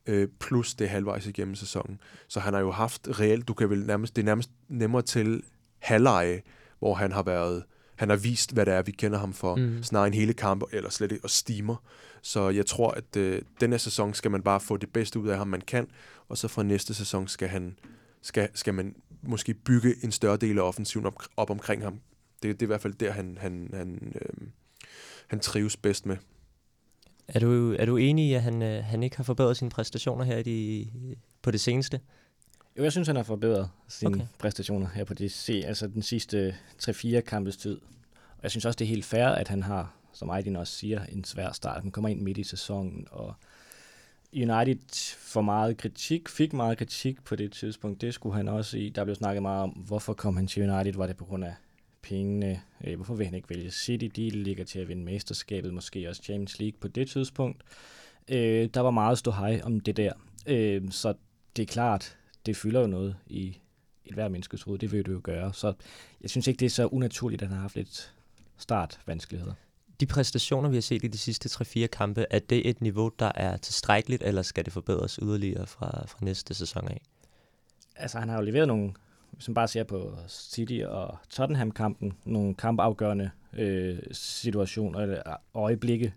øh, 0.05 0.27
plus 0.39 0.73
det 0.73 0.89
halvvejs 0.89 1.27
igennem 1.27 1.55
sæsonen. 1.55 1.99
Så 2.27 2.39
han 2.39 2.53
har 2.53 2.61
jo 2.61 2.71
haft 2.71 3.07
reelt, 3.19 3.47
du 3.47 3.53
kan 3.53 3.69
vel 3.69 3.85
nærmest, 3.85 4.15
det 4.15 4.21
er 4.21 4.25
nærmest 4.25 4.49
nemmere 4.67 5.01
til 5.01 5.43
halvleje, 5.79 6.41
hvor 6.79 6.93
han 6.93 7.11
har 7.11 7.23
været 7.23 7.63
han 7.99 8.09
har 8.09 8.15
vist, 8.15 8.53
hvad 8.53 8.65
det 8.65 8.73
er, 8.73 8.81
vi 8.81 8.91
kender 8.91 9.19
ham 9.19 9.33
for, 9.33 9.55
mm. 9.55 9.83
snarere 9.83 10.07
en 10.07 10.13
hele 10.13 10.33
kamp, 10.33 10.63
eller 10.71 10.89
slet 10.89 11.11
ikke, 11.11 11.23
og 11.23 11.29
stimer. 11.29 11.75
Så 12.21 12.49
jeg 12.49 12.65
tror, 12.65 12.91
at 12.91 13.15
øh, 13.17 13.41
denne 13.61 13.79
sæson 13.79 14.13
skal 14.13 14.31
man 14.31 14.41
bare 14.41 14.59
få 14.59 14.77
det 14.77 14.93
bedste 14.93 15.19
ud 15.19 15.27
af 15.27 15.37
ham, 15.37 15.47
man 15.47 15.61
kan, 15.61 15.87
og 16.29 16.37
så 16.37 16.47
fra 16.47 16.63
næste 16.63 16.93
sæson 16.93 17.27
skal, 17.27 17.47
han, 17.47 17.79
skal, 18.21 18.49
skal 18.53 18.73
man 18.73 18.95
måske 19.21 19.53
bygge 19.53 19.95
en 20.03 20.11
større 20.11 20.37
del 20.37 20.57
af 20.57 20.61
offensiven 20.61 21.05
op, 21.05 21.23
op 21.37 21.49
omkring 21.49 21.83
ham. 21.83 21.99
Det, 22.43 22.59
det 22.59 22.61
er 22.61 22.65
i 22.65 22.67
hvert 22.67 22.81
fald 22.81 22.93
der, 22.93 23.11
han, 23.11 23.37
han, 23.41 23.69
han, 23.73 24.13
øh, 24.15 24.47
han 25.27 25.39
trives 25.39 25.77
bedst 25.77 26.05
med. 26.05 26.17
Er 27.27 27.39
du, 27.39 27.75
er 27.79 27.85
du 27.85 27.97
enig 27.97 28.29
i, 28.29 28.33
at 28.33 28.41
han, 28.41 28.61
øh, 28.61 28.83
han 28.83 29.03
ikke 29.03 29.17
har 29.17 29.23
forbedret 29.23 29.57
sine 29.57 29.69
præstationer 29.69 30.23
her 30.25 30.37
i 30.37 30.43
de, 30.43 30.87
på 31.41 31.51
det 31.51 31.61
seneste? 31.61 31.99
Jo, 32.77 32.83
jeg 32.83 32.91
synes, 32.91 33.07
han 33.07 33.15
har 33.15 33.23
forbedret 33.23 33.69
sine 33.87 34.15
okay. 34.15 34.25
præstationer 34.39 34.87
her 34.93 35.03
på 35.03 35.13
det 35.13 35.31
se, 35.31 35.63
altså 35.65 35.87
den 35.87 36.01
sidste 36.01 36.55
3-4 36.83 37.19
kampes 37.19 37.57
tid. 37.57 37.79
Og 38.13 38.43
jeg 38.43 38.51
synes 38.51 38.65
også, 38.65 38.77
det 38.77 38.85
er 38.85 38.89
helt 38.89 39.05
fair, 39.05 39.25
at 39.25 39.47
han 39.47 39.63
har, 39.63 39.93
som 40.19 40.29
Aydin 40.29 40.55
også 40.55 40.73
siger, 40.73 41.03
en 41.03 41.23
svær 41.23 41.51
start. 41.51 41.81
Han 41.81 41.91
kommer 41.91 42.09
ind 42.09 42.21
midt 42.21 42.37
i 42.37 42.43
sæsonen, 42.43 43.07
og 43.11 43.33
United 44.33 45.15
får 45.17 45.41
meget 45.41 45.77
kritik, 45.77 46.29
fik 46.29 46.53
meget 46.53 46.77
kritik 46.77 47.23
på 47.23 47.35
det 47.35 47.51
tidspunkt. 47.51 48.01
Det 48.01 48.13
skulle 48.13 48.35
han 48.35 48.47
også 48.47 48.77
i. 48.77 48.89
Der 48.89 49.03
blev 49.03 49.15
snakket 49.15 49.41
meget 49.41 49.63
om, 49.63 49.69
hvorfor 49.69 50.13
kom 50.13 50.35
han 50.35 50.47
til 50.47 50.69
United? 50.69 50.93
Var 50.93 51.07
det 51.07 51.17
på 51.17 51.25
grund 51.25 51.43
af 51.43 51.53
pengene? 52.01 52.61
Øh, 52.83 52.95
hvorfor 52.95 53.15
vil 53.15 53.25
han 53.25 53.35
ikke 53.35 53.49
vælge 53.49 53.71
City? 53.71 54.05
De 54.15 54.29
ligger 54.29 54.65
til 54.65 54.79
at 54.79 54.87
vinde 54.87 55.03
mesterskabet, 55.03 55.73
måske 55.73 56.09
også 56.09 56.23
Champions 56.23 56.59
League 56.59 56.79
på 56.79 56.87
det 56.87 57.09
tidspunkt. 57.09 57.63
Øh, 58.27 58.69
der 58.73 58.79
var 58.79 58.91
meget 58.91 59.17
stå 59.17 59.31
hej 59.31 59.61
om 59.63 59.79
det 59.79 59.97
der. 59.97 60.13
Øh, 60.47 60.91
så 60.91 61.13
det 61.55 61.61
er 61.61 61.67
klart, 61.67 62.17
det 62.45 62.57
fylder 62.57 62.81
jo 62.81 62.87
noget 62.87 63.15
i 63.27 63.57
et 64.05 64.13
hver 64.13 64.29
menneskes 64.29 64.61
hoved. 64.61 64.79
Det 64.79 64.91
vil 64.91 65.05
du 65.05 65.11
jo 65.11 65.21
gøre. 65.23 65.53
Så 65.53 65.73
jeg 66.21 66.29
synes 66.29 66.47
ikke, 66.47 66.59
det 66.59 66.65
er 66.65 66.69
så 66.69 66.85
unaturligt, 66.85 67.41
at 67.41 67.47
han 67.47 67.55
har 67.55 67.61
haft 67.61 67.75
lidt 67.75 68.13
startvanskeligheder. 68.57 69.53
De 69.99 70.05
præstationer, 70.05 70.69
vi 70.69 70.75
har 70.75 70.81
set 70.81 71.03
i 71.03 71.07
de 71.07 71.17
sidste 71.17 71.49
3-4 71.63 71.87
kampe, 71.87 72.25
er 72.29 72.39
det 72.39 72.69
et 72.69 72.81
niveau, 72.81 73.11
der 73.19 73.31
er 73.35 73.57
tilstrækkeligt, 73.57 74.23
eller 74.23 74.41
skal 74.41 74.65
det 74.65 74.73
forbedres 74.73 75.19
yderligere 75.21 75.67
fra, 75.67 76.05
fra 76.07 76.17
næste 76.21 76.53
sæson 76.53 76.87
af? 76.87 77.01
Altså, 77.95 78.19
han 78.19 78.29
har 78.29 78.35
jo 78.35 78.41
leveret 78.41 78.67
nogle, 78.67 78.93
hvis 79.31 79.47
man 79.47 79.53
bare 79.53 79.67
ser 79.67 79.83
på 79.83 80.17
City 80.27 80.81
og 80.87 81.17
Tottenham-kampen, 81.29 82.13
nogle 82.25 82.55
kampafgørende 82.55 83.29
øh, 83.53 83.99
situationer 84.11 84.99
eller 84.99 85.29
øh, 85.29 85.35
øjeblikke. 85.53 86.13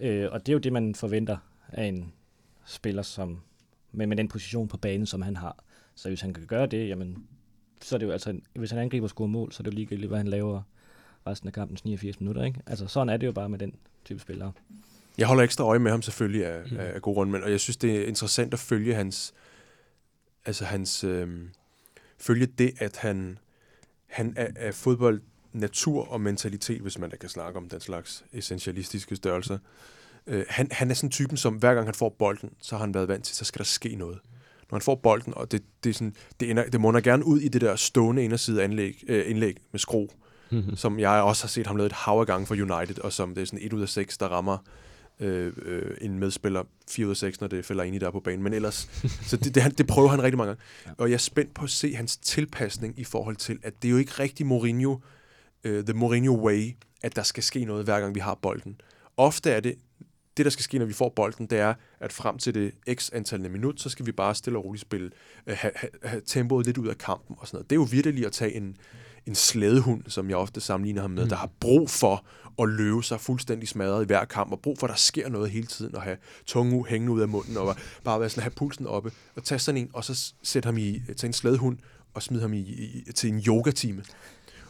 Øh, 0.00 0.28
og 0.32 0.46
det 0.46 0.48
er 0.48 0.54
jo 0.54 0.58
det, 0.58 0.72
man 0.72 0.94
forventer 0.94 1.36
af 1.68 1.84
en 1.84 2.12
spiller, 2.66 3.02
som 3.02 3.40
med, 3.92 4.06
med 4.06 4.16
den 4.16 4.28
position 4.28 4.68
på 4.68 4.76
banen, 4.76 5.06
som 5.06 5.22
han 5.22 5.36
har. 5.36 5.64
Så 5.94 6.08
hvis 6.08 6.20
han 6.20 6.34
kan 6.34 6.46
gøre 6.46 6.66
det, 6.66 6.88
jamen, 6.88 7.26
så 7.82 7.96
er 7.96 7.98
det 7.98 8.06
jo 8.06 8.12
altså, 8.12 8.40
hvis 8.54 8.70
han 8.70 8.80
angriber 8.80 9.04
og 9.04 9.10
scorer 9.10 9.28
mål, 9.28 9.52
så 9.52 9.60
er 9.60 9.64
det 9.64 9.70
jo 9.70 9.76
ligegyldigt, 9.76 10.08
hvad 10.08 10.18
han 10.18 10.28
laver 10.28 10.62
resten 11.26 11.46
af 11.46 11.52
kampens 11.52 11.84
89 11.84 12.20
minutter. 12.20 12.44
Ikke? 12.44 12.60
Altså, 12.66 12.86
sådan 12.86 13.08
er 13.08 13.16
det 13.16 13.26
jo 13.26 13.32
bare 13.32 13.48
med 13.48 13.58
den 13.58 13.74
type 14.04 14.20
spillere. 14.20 14.52
Jeg 15.18 15.26
holder 15.26 15.42
ekstra 15.42 15.64
øje 15.64 15.78
med 15.78 15.90
ham 15.90 16.02
selvfølgelig 16.02 16.46
af, 16.46 16.62
mm. 16.70 16.76
af 16.78 17.02
gode 17.02 17.14
grunde, 17.14 17.32
men 17.32 17.42
og 17.42 17.50
jeg 17.50 17.60
synes, 17.60 17.76
det 17.76 17.96
er 17.96 18.06
interessant 18.06 18.52
at 18.52 18.58
følge 18.58 18.94
hans, 18.94 19.34
altså 20.46 20.64
hans, 20.64 21.04
øh, 21.04 21.28
følge 22.18 22.46
det, 22.46 22.72
at 22.78 22.96
han, 22.96 23.38
han 24.06 24.34
er, 24.36 24.48
er 24.56 24.72
fodbold 24.72 25.22
natur 25.52 26.08
og 26.08 26.20
mentalitet, 26.20 26.80
hvis 26.80 26.98
man 26.98 27.10
da 27.10 27.16
kan 27.16 27.28
snakke 27.28 27.58
om 27.58 27.68
den 27.68 27.80
slags 27.80 28.24
essentialistiske 28.32 29.16
størrelser. 29.16 29.58
Øh, 30.26 30.44
han, 30.48 30.68
han 30.70 30.90
er 30.90 30.94
sådan 30.94 31.10
typen, 31.10 31.36
som 31.36 31.54
hver 31.54 31.74
gang 31.74 31.86
han 31.86 31.94
får 31.94 32.08
bolden, 32.08 32.50
så 32.60 32.76
har 32.76 32.84
han 32.84 32.94
været 32.94 33.08
vant 33.08 33.24
til, 33.24 33.36
så 33.36 33.44
skal 33.44 33.58
der 33.58 33.64
ske 33.64 33.94
noget. 33.94 34.18
Når 34.70 34.76
han 34.76 34.82
får 34.82 34.94
bolden, 34.94 35.34
og 35.36 35.52
det, 35.52 35.62
det, 35.84 35.90
er 35.90 35.94
sådan, 35.94 36.14
det, 36.40 36.50
ender, 36.50 36.64
det 36.64 36.80
munder 36.80 37.00
gerne 37.00 37.24
ud 37.24 37.40
i 37.40 37.48
det 37.48 37.60
der 37.60 37.76
stående 37.76 38.24
inderside 38.24 38.64
anlæg, 38.64 39.04
øh, 39.08 39.30
indlæg 39.30 39.56
med 39.72 39.80
skro, 39.80 40.12
mm-hmm. 40.50 40.76
som 40.82 40.98
jeg 40.98 41.22
også 41.22 41.44
har 41.44 41.48
set 41.48 41.66
ham 41.66 41.76
lavet 41.76 41.90
et 41.90 41.96
hav 41.96 42.20
af 42.20 42.26
gange 42.26 42.46
for 42.46 42.54
United, 42.54 42.98
og 42.98 43.12
som 43.12 43.34
det 43.34 43.42
er 43.42 43.46
sådan 43.46 43.58
et 43.62 43.72
ud 43.72 43.82
af 43.82 43.88
seks, 43.88 44.18
der 44.18 44.26
rammer 44.26 44.58
øh, 45.20 45.52
øh, 45.62 45.96
en 46.00 46.18
medspiller 46.18 46.62
4 46.90 47.06
ud 47.06 47.10
af 47.10 47.16
6, 47.16 47.40
når 47.40 47.48
det 47.48 47.64
falder 47.64 47.84
ind 47.84 47.96
i 47.96 47.98
der 47.98 48.10
på 48.10 48.20
banen. 48.20 48.42
Men 48.42 48.52
ellers, 48.52 48.88
så 49.28 49.36
det, 49.36 49.54
det, 49.54 49.78
det 49.78 49.86
prøver 49.86 50.08
han 50.08 50.22
rigtig 50.22 50.38
mange 50.38 50.48
gange. 50.48 50.62
Ja. 50.86 50.90
Og 50.98 51.08
jeg 51.08 51.14
er 51.14 51.18
spændt 51.18 51.54
på 51.54 51.64
at 51.64 51.70
se 51.70 51.94
hans 51.94 52.16
tilpasning 52.16 52.98
i 52.98 53.04
forhold 53.04 53.36
til, 53.36 53.58
at 53.62 53.82
det 53.82 53.88
er 53.88 53.92
jo 53.92 53.98
ikke 53.98 54.12
rigtig 54.18 54.46
Mourinho, 54.46 54.92
uh, 55.68 55.84
the 55.84 55.92
Mourinho 55.94 56.46
way, 56.46 56.76
at 57.02 57.16
der 57.16 57.22
skal 57.22 57.42
ske 57.42 57.64
noget, 57.64 57.84
hver 57.84 58.00
gang 58.00 58.14
vi 58.14 58.20
har 58.20 58.34
bolden. 58.34 58.80
Ofte 59.16 59.50
er 59.50 59.60
det, 59.60 59.74
det, 60.36 60.44
der 60.44 60.50
skal 60.50 60.62
ske, 60.62 60.78
når 60.78 60.86
vi 60.86 60.92
får 60.92 61.08
bolden, 61.08 61.46
det 61.46 61.58
er, 61.58 61.74
at 62.00 62.12
frem 62.12 62.38
til 62.38 62.54
det 62.54 62.72
x 62.94 63.10
antal 63.12 63.50
minut, 63.50 63.80
så 63.80 63.88
skal 63.88 64.06
vi 64.06 64.12
bare 64.12 64.34
stille 64.34 64.58
og 64.58 64.64
roligt 64.64 64.82
spille, 64.82 65.10
uh, 65.46 65.52
have, 65.52 65.72
have, 65.76 65.90
have 66.04 66.22
tempoet 66.26 66.66
lidt 66.66 66.78
ud 66.78 66.88
af 66.88 66.98
kampen 66.98 67.36
og 67.38 67.46
sådan 67.46 67.56
noget. 67.56 67.70
Det 67.70 67.76
er 67.76 67.80
jo 67.80 67.88
virkelig 67.90 68.26
at 68.26 68.32
tage 68.32 68.52
en, 68.54 68.76
en 69.26 69.34
slædehund, 69.34 70.02
som 70.08 70.28
jeg 70.28 70.36
ofte 70.36 70.60
sammenligner 70.60 71.02
ham 71.02 71.10
med, 71.10 71.22
mm. 71.22 71.28
der 71.28 71.36
har 71.36 71.50
brug 71.60 71.90
for 71.90 72.24
at 72.62 72.68
løbe 72.68 73.02
sig 73.02 73.20
fuldstændig 73.20 73.68
smadret 73.68 74.02
i 74.02 74.06
hver 74.06 74.24
kamp, 74.24 74.52
og 74.52 74.60
brug 74.60 74.78
for, 74.78 74.86
at 74.86 74.90
der 74.90 74.96
sker 74.96 75.28
noget 75.28 75.50
hele 75.50 75.66
tiden, 75.66 75.96
og 75.96 76.02
have 76.02 76.16
tunge 76.46 76.84
hængende 76.88 77.12
ud 77.12 77.20
af 77.20 77.28
munden, 77.28 77.56
og 77.56 77.76
bare 78.04 78.20
være 78.20 78.28
sådan, 78.28 78.42
have 78.42 78.50
pulsen 78.50 78.86
oppe, 78.86 79.10
og 79.36 79.44
tage 79.44 79.58
sådan 79.58 79.80
en, 79.80 79.90
og 79.92 80.04
så 80.04 80.32
sætte 80.42 80.66
ham 80.66 80.78
i, 80.78 81.02
til 81.16 81.26
en 81.26 81.32
slædehund, 81.32 81.78
og 82.14 82.22
smide 82.22 82.42
ham 82.42 82.52
i, 82.52 82.58
i, 82.58 83.12
til 83.14 83.30
en 83.30 83.42
yogatime 83.46 84.02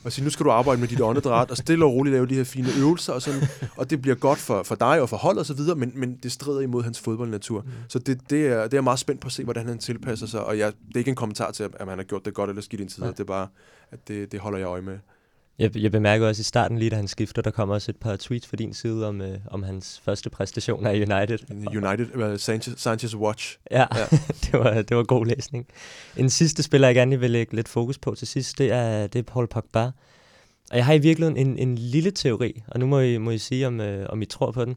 og 0.06 0.12
sige, 0.12 0.24
nu 0.24 0.30
skal 0.30 0.46
du 0.46 0.50
arbejde 0.50 0.80
med 0.80 0.88
dit 0.88 1.00
åndedræt, 1.00 1.50
og 1.50 1.56
stille 1.56 1.84
og 1.84 1.92
roligt 1.92 2.14
lave 2.14 2.26
de 2.26 2.34
her 2.34 2.44
fine 2.44 2.68
øvelser, 2.78 3.12
og, 3.12 3.22
sådan, 3.22 3.42
og 3.76 3.90
det 3.90 4.02
bliver 4.02 4.14
godt 4.14 4.38
for, 4.38 4.62
for 4.62 4.74
dig 4.74 5.00
og 5.00 5.08
for 5.08 5.16
holdet 5.16 5.40
og 5.40 5.46
så 5.46 5.54
videre, 5.54 5.76
men, 5.76 5.92
men 5.94 6.16
det 6.22 6.32
strider 6.32 6.60
imod 6.60 6.82
hans 6.82 7.00
fodboldnatur. 7.00 7.60
Mm. 7.60 7.68
Så 7.88 7.98
det, 7.98 8.20
det, 8.30 8.46
er, 8.46 8.68
det 8.68 8.76
er 8.76 8.80
meget 8.80 8.98
spændt 8.98 9.20
på 9.20 9.26
at 9.26 9.32
se, 9.32 9.44
hvordan 9.44 9.66
han 9.66 9.78
tilpasser 9.78 10.26
sig, 10.26 10.44
og 10.44 10.58
jeg, 10.58 10.72
det 10.88 10.94
er 10.94 10.98
ikke 10.98 11.08
en 11.08 11.14
kommentar 11.14 11.50
til, 11.50 11.62
at 11.62 11.88
han 11.88 11.98
har 11.98 12.04
gjort 12.04 12.24
det 12.24 12.34
godt 12.34 12.50
eller 12.50 12.62
skidt 12.62 12.80
indtil, 12.80 13.02
ja. 13.02 13.10
det 13.10 13.20
er 13.20 13.24
bare, 13.24 13.48
at 13.90 14.08
det, 14.08 14.32
det 14.32 14.40
holder 14.40 14.58
jeg 14.58 14.66
øje 14.66 14.82
med. 14.82 14.98
Jeg, 15.58 15.76
jeg 15.76 15.92
bemærker 15.92 16.28
også 16.28 16.40
i 16.40 16.44
starten 16.44 16.78
lige, 16.78 16.90
da 16.90 16.96
han 16.96 17.08
skifter, 17.08 17.42
der 17.42 17.50
kommer 17.50 17.74
også 17.74 17.90
et 17.90 17.96
par 17.96 18.16
tweets 18.16 18.46
fra 18.46 18.56
din 18.56 18.74
side 18.74 19.08
om, 19.08 19.20
øh, 19.20 19.38
om 19.46 19.62
hans 19.62 20.00
første 20.04 20.30
præstationer 20.30 20.90
i 20.90 21.02
United. 21.02 21.38
United, 21.50 22.32
uh, 22.32 22.38
Sanchez, 22.38 22.78
Sanchez 22.78 23.14
Watch. 23.14 23.58
Ja, 23.70 23.86
ja. 23.96 24.06
det, 24.44 24.52
var, 24.52 24.82
det 24.82 24.96
var 24.96 25.02
god 25.02 25.26
læsning. 25.26 25.66
En 26.16 26.30
sidste 26.30 26.62
spiller, 26.62 26.88
jeg 26.88 26.94
gerne 26.94 27.20
vil 27.20 27.30
lægge 27.30 27.56
lidt 27.56 27.68
fokus 27.68 27.98
på 27.98 28.14
til 28.14 28.26
sidst, 28.26 28.58
det 28.58 28.72
er, 28.72 29.06
det 29.06 29.18
er 29.18 29.22
Paul 29.22 29.46
Pogba. 29.46 29.90
Og 30.70 30.76
jeg 30.76 30.86
har 30.86 30.92
i 30.92 30.98
virkeligheden 30.98 31.46
en, 31.46 31.58
en 31.58 31.78
lille 31.78 32.10
teori, 32.10 32.62
og 32.66 32.80
nu 32.80 32.86
må 32.86 33.00
I, 33.00 33.18
må 33.18 33.30
I 33.30 33.38
sige, 33.38 33.66
om, 33.66 33.80
øh, 33.80 34.06
om 34.08 34.22
I 34.22 34.24
tror 34.24 34.50
på 34.50 34.64
den. 34.64 34.76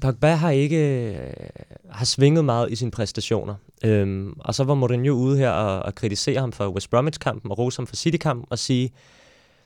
Pogba 0.00 0.34
har 0.34 0.50
ikke 0.50 1.10
øh, 1.14 1.32
har 1.90 2.04
svinget 2.04 2.44
meget 2.44 2.70
i 2.70 2.76
sine 2.76 2.90
præstationer. 2.90 3.54
Øhm, 3.84 4.32
og 4.38 4.54
så 4.54 4.64
var 4.64 4.74
Mourinho 4.74 5.12
ude 5.12 5.38
her 5.38 5.50
og, 5.50 5.82
og 5.82 5.94
kritisere 5.94 6.40
ham 6.40 6.52
for 6.52 6.68
West 6.68 6.90
Bromwich-kampen 6.90 7.50
og 7.50 7.58
rose 7.58 7.78
ham 7.78 7.86
for 7.86 7.96
City-kampen 7.96 8.46
og 8.50 8.58
sige, 8.58 8.92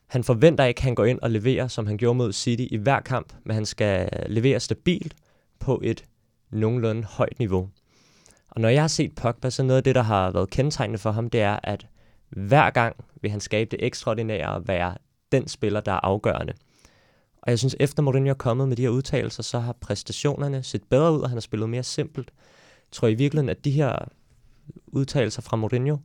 han 0.07 0.25
forventer 0.25 0.65
ikke, 0.65 0.79
at 0.79 0.85
han 0.85 0.95
går 0.95 1.05
ind 1.05 1.19
og 1.23 1.31
leverer, 1.31 1.69
som 1.69 1.87
han 1.87 1.97
gjorde 1.97 2.17
mod 2.17 2.33
City 2.33 2.65
i 2.71 2.77
hver 2.77 3.01
kamp, 3.01 3.33
men 3.45 3.55
han 3.55 3.67
skal 3.67 4.09
levere 4.27 4.61
stabilt 4.61 5.15
på 5.61 5.81
et 5.85 6.05
nogenlunde 6.51 7.05
højt 7.05 7.39
niveau. 7.39 7.69
Og 8.51 8.61
når 8.61 8.69
jeg 8.69 8.83
har 8.83 8.89
set 8.89 9.15
Pogba, 9.15 9.51
så 9.51 9.63
noget 9.63 9.77
af 9.77 9.85
det, 9.85 9.95
der 9.95 10.03
har 10.03 10.31
været 10.31 10.51
kendetegnende 10.51 10.99
for 10.99 11.11
ham, 11.11 11.31
det 11.31 11.41
er, 11.41 11.59
at 11.63 11.87
hver 12.31 12.71
gang 12.71 12.97
vil 13.23 13.31
han 13.31 13.41
skabe 13.41 13.71
det 13.71 13.87
ekstraordinære 13.87 14.55
og 14.55 14.69
være 14.69 14.95
den 15.33 15.49
spiller, 15.49 15.81
der 15.81 15.93
er 15.93 16.01
afgørende. 16.03 16.53
Og 17.45 17.51
jeg 17.51 17.59
synes, 17.59 17.77
efter 17.81 18.03
Mourinho 18.03 18.31
er 18.31 18.35
kommet 18.35 18.69
med 18.69 18.77
de 18.77 18.83
her 18.83 18.89
udtalelser, 18.89 19.43
så 19.43 19.59
har 19.59 19.73
præstationerne 19.73 20.63
set 20.63 20.83
bedre 20.83 21.13
ud, 21.13 21.21
og 21.21 21.29
han 21.29 21.37
har 21.37 21.41
spillet 21.41 21.69
mere 21.69 21.83
simpelt. 21.83 22.33
Jeg 22.81 22.93
tror 22.93 23.09
i 23.09 23.15
virkeligheden, 23.15 23.49
at 23.49 23.65
de 23.65 23.71
her 23.71 24.09
udtalelser 24.87 25.43
fra 25.43 25.57
Mourinho 25.57 25.97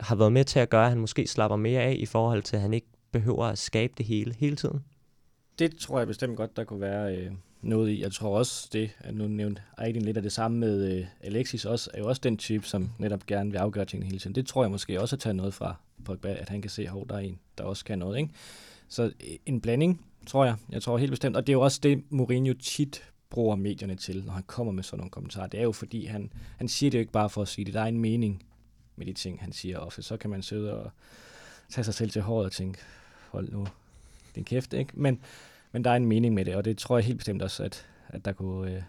har 0.00 0.16
været 0.16 0.32
med 0.32 0.44
til 0.44 0.58
at 0.58 0.70
gøre, 0.70 0.84
at 0.84 0.90
han 0.90 0.98
måske 0.98 1.26
slapper 1.26 1.56
mere 1.56 1.82
af 1.82 1.96
i 1.98 2.06
forhold 2.06 2.42
til, 2.42 2.56
at 2.56 2.62
han 2.62 2.74
ikke 2.74 2.86
behøver 3.12 3.44
at 3.44 3.58
skabe 3.58 3.92
det 3.98 4.06
hele 4.06 4.34
hele 4.34 4.56
tiden. 4.56 4.84
Det 5.58 5.76
tror 5.76 5.98
jeg 5.98 6.06
bestemt 6.06 6.36
godt, 6.36 6.56
der 6.56 6.64
kunne 6.64 6.80
være 6.80 7.16
øh, 7.16 7.32
noget 7.62 7.90
i. 7.90 8.02
Jeg 8.02 8.12
tror 8.12 8.38
også 8.38 8.68
det, 8.72 8.90
at 8.98 9.14
nu 9.14 9.28
nævnte 9.28 9.62
Aiden 9.78 10.02
lidt 10.02 10.16
af 10.16 10.22
det 10.22 10.32
samme 10.32 10.58
med 10.58 10.96
øh, 10.96 11.06
Alexis 11.20 11.64
også, 11.64 11.90
er 11.94 11.98
jo 11.98 12.08
også 12.08 12.20
den 12.24 12.36
type, 12.36 12.66
som 12.66 12.90
netop 12.98 13.26
gerne 13.26 13.50
vil 13.50 13.58
afgøre 13.58 13.84
tingene 13.84 14.06
hele 14.06 14.18
tiden. 14.18 14.34
Det 14.34 14.46
tror 14.46 14.62
jeg 14.62 14.70
måske 14.70 15.00
også 15.00 15.16
at 15.16 15.20
tage 15.20 15.34
noget 15.34 15.54
fra 15.54 15.74
Pogba, 16.04 16.28
at 16.28 16.48
han 16.48 16.62
kan 16.62 16.70
se, 16.70 16.82
at 16.82 17.08
der 17.08 17.14
er 17.14 17.18
en, 17.18 17.38
der 17.58 17.64
også 17.64 17.84
kan 17.84 17.98
noget. 17.98 18.18
Ikke? 18.18 18.30
Så 18.88 19.04
øh, 19.04 19.36
en 19.46 19.60
blanding, 19.60 20.04
tror 20.28 20.44
jeg. 20.44 20.56
Jeg 20.70 20.82
tror 20.82 20.98
helt 20.98 21.10
bestemt. 21.10 21.36
Og 21.36 21.46
det 21.46 21.52
er 21.52 21.54
jo 21.54 21.60
også 21.60 21.80
det, 21.82 22.04
Mourinho 22.10 22.52
tit 22.52 23.02
bruger 23.30 23.56
medierne 23.56 23.96
til, 23.96 24.24
når 24.24 24.32
han 24.32 24.42
kommer 24.46 24.72
med 24.72 24.82
sådan 24.82 24.98
nogle 24.98 25.10
kommentarer. 25.10 25.46
Det 25.46 25.60
er 25.60 25.64
jo 25.64 25.72
fordi, 25.72 26.04
han, 26.04 26.32
han 26.56 26.68
siger 26.68 26.90
det 26.90 26.98
jo 26.98 27.00
ikke 27.00 27.12
bare 27.12 27.30
for 27.30 27.42
at 27.42 27.48
sige 27.48 27.64
det. 27.64 27.74
Der 27.74 27.80
er 27.80 27.86
en 27.86 27.98
mening 27.98 28.42
med 28.96 29.06
de 29.06 29.12
ting, 29.12 29.40
han 29.40 29.52
siger 29.52 29.78
ofte. 29.78 30.02
Så 30.02 30.16
kan 30.16 30.30
man 30.30 30.42
sidde 30.42 30.74
og 30.74 30.90
tage 31.68 31.84
sig 31.84 31.94
selv 31.94 32.10
til 32.10 32.22
håret 32.22 32.46
og 32.46 32.52
tænke, 32.52 32.78
hold 33.30 33.52
nu 33.52 33.66
din 34.34 34.44
kæft, 34.44 34.72
ikke? 34.72 34.92
Men, 34.94 35.20
men 35.72 35.84
der 35.84 35.90
er 35.90 35.96
en 35.96 36.06
mening 36.06 36.34
med 36.34 36.44
det, 36.44 36.56
og 36.56 36.64
det 36.64 36.78
tror 36.78 36.98
jeg 36.98 37.04
helt 37.04 37.18
bestemt 37.18 37.42
også, 37.42 37.62
at, 37.62 37.86
at, 38.08 38.24
der 38.24 38.32
kunne, 38.32 38.72
øh, 38.72 38.82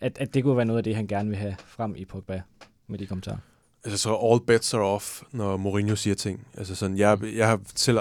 at, 0.00 0.18
at 0.18 0.34
det 0.34 0.42
kunne 0.42 0.56
være 0.56 0.66
noget 0.66 0.78
af 0.78 0.84
det, 0.84 0.96
han 0.96 1.06
gerne 1.06 1.28
vil 1.28 1.38
have 1.38 1.56
frem 1.66 1.96
i 1.96 2.04
Pogba 2.04 2.42
med 2.86 2.98
de 2.98 3.06
kommentarer. 3.06 3.38
Altså, 3.84 3.98
så 3.98 4.14
all 4.14 4.40
bets 4.46 4.74
are 4.74 4.82
off, 4.82 5.22
når 5.32 5.56
Mourinho 5.56 5.96
siger 5.96 6.14
ting. 6.14 6.46
Altså 6.54 6.74
sådan, 6.74 6.98
jeg, 6.98 7.18
jeg 7.36 7.48
har 7.48 7.60
selv 7.74 7.98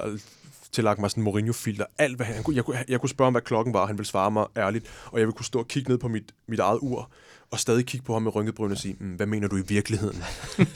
tillagt 0.75 0.99
mig 0.99 1.09
sådan 1.09 1.21
en 1.21 1.23
Mourinho-filter. 1.23 1.85
Alt, 1.97 2.15
hvad 2.15 2.25
han, 2.25 2.35
jeg, 2.35 2.43
kunne, 2.43 2.77
jeg, 2.77 2.85
jeg 2.87 2.99
kunne 2.99 3.09
spørge 3.09 3.27
om, 3.27 3.33
hvad 3.33 3.41
klokken 3.41 3.73
var, 3.73 3.79
og 3.79 3.87
han 3.87 3.97
ville 3.97 4.07
svare 4.07 4.31
mig 4.31 4.45
ærligt, 4.57 4.85
og 5.05 5.19
jeg 5.19 5.27
ville 5.27 5.37
kunne 5.37 5.45
stå 5.45 5.59
og 5.59 5.67
kigge 5.67 5.89
ned 5.91 5.97
på 5.97 6.07
mit, 6.07 6.31
mit 6.47 6.59
eget 6.59 6.79
ur, 6.81 7.11
og 7.51 7.59
stadig 7.59 7.85
kigge 7.85 8.05
på 8.05 8.13
ham 8.13 8.21
med 8.21 8.35
rynket 8.35 8.55
bryn 8.55 8.71
og 8.71 8.77
sige, 8.77 8.95
mm, 8.99 9.13
hvad 9.15 9.25
mener 9.25 9.47
du 9.47 9.57
i 9.57 9.63
virkeligheden? 9.67 10.23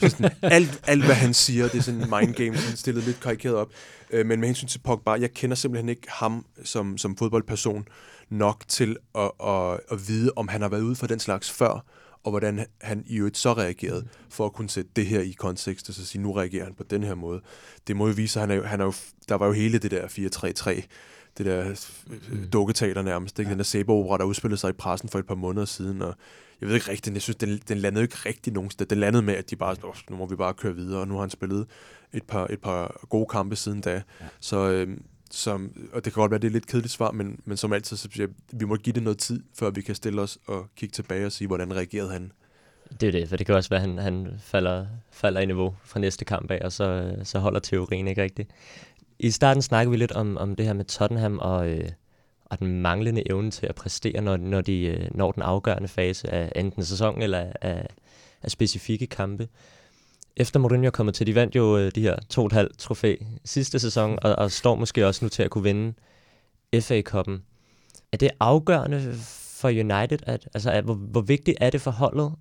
så 0.00 0.08
sådan, 0.08 0.30
alt, 0.42 0.80
alt, 0.86 1.04
hvad 1.04 1.14
han 1.14 1.34
siger, 1.34 1.68
det 1.68 1.78
er 1.78 1.82
sådan 1.82 2.02
en 2.02 2.10
mindgame, 2.20 2.56
sådan 2.56 2.76
stillet 2.76 3.04
lidt 3.04 3.20
karikeret 3.20 3.56
op. 3.56 3.70
Øh, 4.10 4.26
men 4.26 4.40
med 4.40 4.48
hensyn 4.48 4.68
til 4.68 4.78
Pogba, 4.78 5.10
jeg 5.10 5.30
kender 5.30 5.56
simpelthen 5.56 5.88
ikke 5.88 6.06
ham 6.08 6.44
som, 6.64 6.98
som 6.98 7.16
fodboldperson 7.16 7.88
nok 8.30 8.64
til 8.68 8.96
at, 9.14 9.30
at, 9.44 9.80
at 9.90 10.08
vide, 10.08 10.32
om 10.36 10.48
han 10.48 10.62
har 10.62 10.68
været 10.68 10.82
ude 10.82 10.96
for 10.96 11.06
den 11.06 11.20
slags 11.20 11.50
før, 11.50 11.84
og 12.24 12.30
hvordan 12.30 12.66
han 12.80 13.04
i 13.06 13.16
øvrigt 13.16 13.36
så 13.36 13.52
reagerede, 13.52 14.08
for 14.28 14.46
at 14.46 14.52
kunne 14.52 14.70
sætte 14.70 14.90
det 14.96 15.06
her 15.06 15.20
i 15.20 15.30
kontekst, 15.30 15.88
og 15.88 15.94
så 15.94 16.06
sige, 16.06 16.22
nu 16.22 16.32
reagerer 16.32 16.64
han 16.64 16.74
på 16.74 16.82
den 16.82 17.02
her 17.02 17.14
måde. 17.14 17.40
Det 17.86 17.96
må 17.96 18.06
jo 18.06 18.12
vise, 18.12 18.40
at 18.40 18.40
han 18.40 18.50
er 18.50 18.54
jo, 18.54 18.64
han 18.64 18.80
er 18.80 18.84
jo, 18.84 18.92
der 19.28 19.34
var 19.34 19.46
jo 19.46 19.52
hele 19.52 19.78
det 19.78 19.90
der 19.90 20.06
4-3-3, 20.06 20.70
det 21.38 21.46
der 21.46 21.86
mm. 22.06 22.50
dukketeater 22.50 23.02
nærmest, 23.02 23.38
ikke? 23.38 23.50
Den 23.50 23.58
der 23.58 23.64
sæbeopera, 23.64 24.18
der 24.18 24.24
udspillede 24.24 24.60
sig 24.60 24.70
i 24.70 24.72
pressen 24.72 25.08
for 25.08 25.18
et 25.18 25.26
par 25.26 25.34
måneder 25.34 25.66
siden, 25.66 26.02
og 26.02 26.14
jeg 26.60 26.68
ved 26.68 26.74
ikke 26.74 26.90
rigtigt, 26.90 27.14
jeg 27.14 27.22
synes, 27.22 27.36
den, 27.36 27.60
den 27.68 27.78
landede 27.78 28.02
ikke 28.02 28.16
rigtig 28.26 28.52
nogen 28.52 28.70
sted. 28.70 28.86
Den 28.86 28.98
landede 28.98 29.22
med, 29.22 29.34
at 29.34 29.50
de 29.50 29.56
bare, 29.56 29.76
nu 30.10 30.16
må 30.16 30.26
vi 30.26 30.36
bare 30.36 30.54
køre 30.54 30.74
videre, 30.74 31.00
og 31.00 31.08
nu 31.08 31.14
har 31.14 31.20
han 31.20 31.30
spillet 31.30 31.66
et 32.12 32.22
par, 32.22 32.46
et 32.50 32.60
par 32.60 33.06
gode 33.08 33.26
kampe 33.30 33.56
siden 33.56 33.80
da. 33.80 33.92
Ja. 34.20 34.26
Så, 34.40 34.70
øhm, 34.70 35.02
som, 35.30 35.88
og 35.92 36.04
det 36.04 36.12
kan 36.12 36.20
godt 36.20 36.30
være, 36.30 36.40
det 36.40 36.46
er 36.46 36.52
lidt 36.52 36.66
kedeligt 36.66 36.92
svar, 36.92 37.10
men, 37.10 37.40
men 37.44 37.56
som 37.56 37.72
altid, 37.72 37.96
så 37.96 38.08
siger 38.12 38.28
vi 38.52 38.64
må 38.64 38.76
give 38.76 38.94
det 38.94 39.02
noget 39.02 39.18
tid, 39.18 39.42
før 39.58 39.70
vi 39.70 39.82
kan 39.82 39.94
stille 39.94 40.20
os 40.20 40.38
og 40.46 40.66
kigge 40.76 40.92
tilbage 40.92 41.26
og 41.26 41.32
sige, 41.32 41.48
hvordan 41.48 41.74
reagerede 41.74 42.12
han. 42.12 42.32
Det 43.00 43.06
er 43.06 43.12
det, 43.12 43.28
for 43.28 43.36
det 43.36 43.46
kan 43.46 43.54
også 43.54 43.70
være, 43.70 43.82
at 43.82 43.88
han, 43.88 43.98
han 43.98 44.28
falder, 44.40 44.86
falder 45.10 45.40
i 45.40 45.46
niveau 45.46 45.74
fra 45.84 46.00
næste 46.00 46.24
kamp 46.24 46.50
af, 46.50 46.60
og 46.64 46.72
så, 46.72 47.16
så 47.24 47.38
holder 47.38 47.60
teorien 47.60 48.08
ikke 48.08 48.22
rigtigt. 48.22 48.50
I 49.18 49.30
starten 49.30 49.62
snakkede 49.62 49.90
vi 49.90 49.96
lidt 49.96 50.12
om, 50.12 50.36
om 50.36 50.56
det 50.56 50.66
her 50.66 50.72
med 50.72 50.84
Tottenham 50.84 51.38
og, 51.38 51.68
øh, 51.68 51.88
og 52.44 52.58
den 52.58 52.80
manglende 52.82 53.30
evne 53.30 53.50
til 53.50 53.66
at 53.66 53.74
præstere, 53.74 54.20
når, 54.20 54.36
når 54.36 54.60
de 54.60 54.82
øh, 54.82 55.08
når 55.14 55.32
den 55.32 55.42
afgørende 55.42 55.88
fase 55.88 56.30
af 56.30 56.52
enten 56.56 56.84
sæsonen 56.84 57.22
eller 57.22 57.52
af, 57.60 57.86
af 58.42 58.50
specifikke 58.50 59.06
kampe. 59.06 59.48
Efter 60.36 60.60
Mourinho 60.60 60.86
er 60.86 60.90
kommet 60.90 61.14
til, 61.14 61.26
de 61.26 61.34
vandt 61.34 61.56
jo 61.56 61.78
øh, 61.78 61.92
de 61.94 62.00
her 62.00 62.16
to 62.28 62.44
og 62.44 62.50
halvt 62.52 62.78
trofæ 62.78 63.16
sidste 63.44 63.78
sæson, 63.78 64.18
og, 64.22 64.36
og 64.36 64.50
står 64.50 64.74
måske 64.74 65.06
også 65.06 65.24
nu 65.24 65.28
til 65.28 65.42
at 65.42 65.50
kunne 65.50 65.64
vinde 65.64 65.94
FA-koppen. 66.80 67.42
Er 68.12 68.16
det 68.16 68.30
afgørende 68.40 69.14
for 69.60 69.68
United, 69.68 70.18
at, 70.22 70.48
altså, 70.54 70.70
at, 70.70 70.84
hvor, 70.84 70.94
hvor 70.94 71.20
vigtigt 71.20 71.58
er 71.60 71.70
det 71.70 71.80
for 71.80 71.90
holdet, 71.90 72.32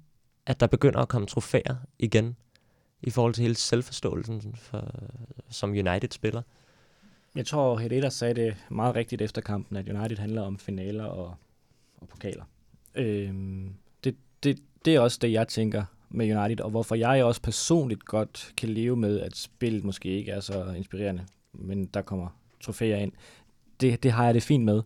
at 0.46 0.60
der 0.60 0.68
begynder 0.68 1.00
at 1.00 1.08
komme 1.08 1.28
trofæer 1.28 1.76
igen, 2.00 2.36
i 3.02 3.10
forhold 3.10 3.34
til 3.34 3.42
hele 3.42 3.56
selvforståelsen 3.56 4.56
for, 4.56 4.92
som 5.50 5.70
United-spiller? 5.70 6.42
Jeg 7.36 7.46
tror, 7.46 7.78
Herrera 7.78 8.10
sagde 8.10 8.34
det 8.34 8.56
meget 8.70 8.96
rigtigt 8.96 9.22
efter 9.22 9.42
kampen, 9.42 9.78
at 9.78 9.90
United 9.90 10.18
handler 10.18 10.42
om 10.42 10.58
finaler 10.58 11.04
og, 11.04 11.36
og 11.98 12.08
pokaler. 12.08 12.44
Øhm, 12.96 13.74
det, 14.04 14.16
det, 14.44 14.60
det 14.86 14.96
er 14.96 15.00
også 15.00 15.20
det, 15.22 15.32
jeg 15.32 15.48
tænker 15.48 15.84
med 16.10 16.38
United, 16.38 16.62
og 16.62 16.70
hvorfor 16.70 16.96
jeg 16.96 17.24
også 17.24 17.42
personligt 17.42 18.06
godt 18.06 18.54
kan 18.58 18.70
leve 18.70 18.96
med, 18.96 19.20
at 19.20 19.38
spillet 19.38 19.84
måske 19.84 20.10
ikke 20.10 20.32
er 20.32 20.40
så 20.40 20.74
inspirerende, 20.78 21.26
men 21.54 21.86
der 21.86 22.02
kommer 22.02 22.28
trofæer 22.62 22.98
ind. 22.98 23.12
Det, 23.82 24.04
det 24.04 24.12
har 24.12 24.26
jeg 24.26 24.34
det 24.34 24.44
fint 24.44 24.66
med. 24.66 24.82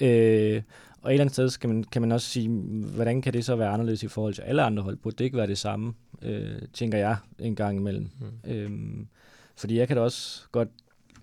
Øh, 0.00 0.62
og 1.02 1.10
et 1.10 1.14
eller 1.14 1.22
andet 1.24 1.32
sted 1.32 1.60
kan 1.60 1.70
man, 1.70 1.84
kan 1.84 2.02
man 2.02 2.12
også 2.12 2.26
sige, 2.26 2.48
hvordan 2.94 3.22
kan 3.22 3.32
det 3.32 3.44
så 3.44 3.56
være 3.56 3.68
anderledes 3.68 4.02
i 4.02 4.08
forhold 4.08 4.34
til 4.34 4.42
alle 4.42 4.62
andre 4.62 4.82
hold? 4.82 4.96
Burde 4.96 5.16
det 5.16 5.24
ikke 5.24 5.36
være 5.36 5.46
det 5.46 5.58
samme, 5.58 5.94
øh, 6.22 6.62
tænker 6.72 6.98
jeg 6.98 7.16
en 7.38 7.56
gang 7.56 7.78
imellem. 7.78 8.08
Mm. 8.20 8.50
Øhm, 8.50 9.08
fordi 9.56 9.78
jeg 9.78 9.88
kan 9.88 9.96
da 9.96 10.02
også 10.02 10.42
godt 10.52 10.68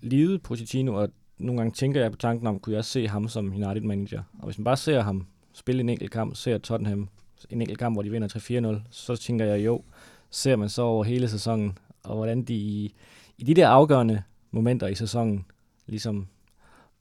lide 0.02 0.38
Pochettino, 0.38 0.94
og 0.94 1.08
nogle 1.38 1.60
gange 1.60 1.74
tænker 1.74 2.00
jeg 2.00 2.10
på 2.10 2.16
tanken 2.16 2.46
om, 2.46 2.58
kunne 2.58 2.72
jeg 2.72 2.78
også 2.78 2.90
se 2.90 3.08
ham 3.08 3.28
som 3.28 3.46
United-manager? 3.46 4.22
Og 4.38 4.44
hvis 4.44 4.58
man 4.58 4.64
bare 4.64 4.76
ser 4.76 5.00
ham 5.00 5.26
spille 5.52 5.80
en 5.80 5.88
enkelt 5.88 6.10
kamp, 6.10 6.36
ser 6.36 6.58
Tottenham 6.58 7.08
en 7.50 7.60
enkelt 7.60 7.78
kamp, 7.78 7.94
hvor 7.94 8.02
de 8.02 8.10
vinder 8.10 8.78
3-4-0, 8.82 8.88
så 8.90 9.16
tænker 9.16 9.44
jeg 9.44 9.64
jo, 9.64 9.82
ser 10.30 10.56
man 10.56 10.68
så 10.68 10.82
over 10.82 11.04
hele 11.04 11.28
sæsonen, 11.28 11.78
og 12.02 12.16
hvordan 12.16 12.42
de 12.42 12.54
i, 12.54 12.94
i 13.38 13.44
de 13.44 13.54
der 13.54 13.68
afgørende 13.68 14.22
momenter 14.50 14.86
i 14.86 14.94
sæsonen, 14.94 15.44
ligesom 15.86 16.26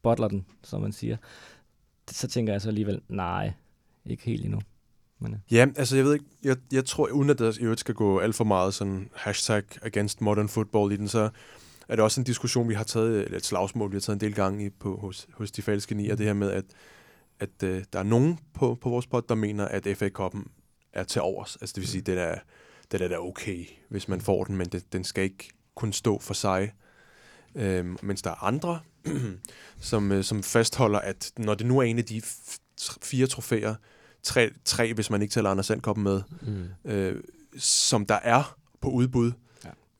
bottler 0.02 0.28
den, 0.28 0.46
som 0.64 0.82
man 0.82 0.92
siger, 0.92 1.18
så 2.12 2.28
tænker 2.28 2.54
jeg 2.54 2.62
så 2.62 2.68
alligevel, 2.68 3.02
nej, 3.10 3.54
ikke 4.06 4.24
helt 4.24 4.46
endnu. 4.46 4.60
Men, 5.20 5.36
ja. 5.52 5.56
ja, 5.56 5.68
altså 5.76 5.96
jeg 5.96 6.06
ved 6.06 6.14
ikke, 6.14 6.26
jeg, 6.44 6.58
jeg 6.72 6.86
tror, 6.86 7.08
uden 7.08 7.30
at 7.30 7.40
der 7.40 7.52
i 7.60 7.64
øvrigt 7.64 7.80
skal 7.80 7.96
gå 7.96 8.20
alt 8.20 8.36
for 8.36 8.44
meget 8.44 8.74
sådan 8.74 9.10
hashtag 9.16 9.64
against 9.82 10.22
modern 10.22 10.50
football 10.50 10.92
i 10.92 10.98
den, 10.98 11.08
så 11.08 11.30
er 11.88 11.96
det 11.96 12.04
også 12.04 12.22
en 12.22 12.26
diskussion, 12.26 12.70
vi 12.70 12.74
har 12.74 12.84
taget, 12.84 13.24
eller 13.24 13.38
et 13.38 13.46
slagsmål, 13.46 13.92
vi 13.92 13.96
har 13.96 14.02
taget 14.02 14.16
en 14.16 14.22
del 14.22 14.36
gange 14.36 14.66
i, 14.66 14.70
på, 14.70 14.98
hos, 14.98 15.28
hos 15.34 15.52
de 15.52 15.62
falske 15.62 15.96
nier, 15.96 16.16
det 16.16 16.26
her 16.26 16.34
med, 16.34 16.52
at, 16.52 16.66
at 17.40 17.64
uh, 17.64 17.70
der 17.94 18.00
er 18.00 18.04
nogen 18.04 18.40
på, 18.54 18.78
på 18.82 18.90
vores 18.90 19.08
pod, 19.08 19.22
der 19.30 19.36
mener, 19.36 19.66
at 19.66 19.98
FA-koppen 19.98 20.48
er 20.94 21.04
til 21.04 21.22
overs. 21.22 21.56
Altså 21.62 21.74
det 21.74 21.82
vil 21.82 21.88
sige, 21.88 22.02
mm. 22.02 22.06
den 22.06 22.18
er, 22.18 22.36
den 22.92 23.02
er 23.02 23.08
da 23.08 23.18
okay, 23.18 23.66
hvis 23.90 24.08
man 24.08 24.22
får 24.22 24.44
den, 24.44 24.58
men 24.58 24.68
det, 24.68 24.94
den 24.94 25.04
skal 25.04 25.24
ikke 25.24 25.50
kun 25.76 25.94
stå 25.94 26.20
for 26.20 26.34
sig. 26.34 26.74
Øhm, 27.56 27.98
mens 28.04 28.22
der 28.22 28.30
er 28.30 28.44
andre, 28.44 28.80
som, 29.80 30.12
øh, 30.12 30.24
som 30.24 30.44
fastholder, 30.44 31.00
at 31.00 31.32
når 31.38 31.56
det 31.56 31.68
nu 31.68 31.80
er 31.80 31.84
en 31.84 31.98
af 31.98 32.06
de 32.06 32.22
fire 33.02 33.28
trofæer, 33.28 33.76
tre, 34.24 34.50
tre 34.66 34.94
hvis 34.94 35.10
man 35.10 35.22
ikke 35.22 35.32
tæller 35.32 35.50
Anders 35.50 35.66
Sandkoppen 35.66 36.04
med, 36.04 36.22
mm. 36.42 36.92
øh, 36.92 37.24
som 37.58 38.06
der 38.06 38.20
er 38.24 38.58
på 38.82 38.90
udbud, 38.90 39.32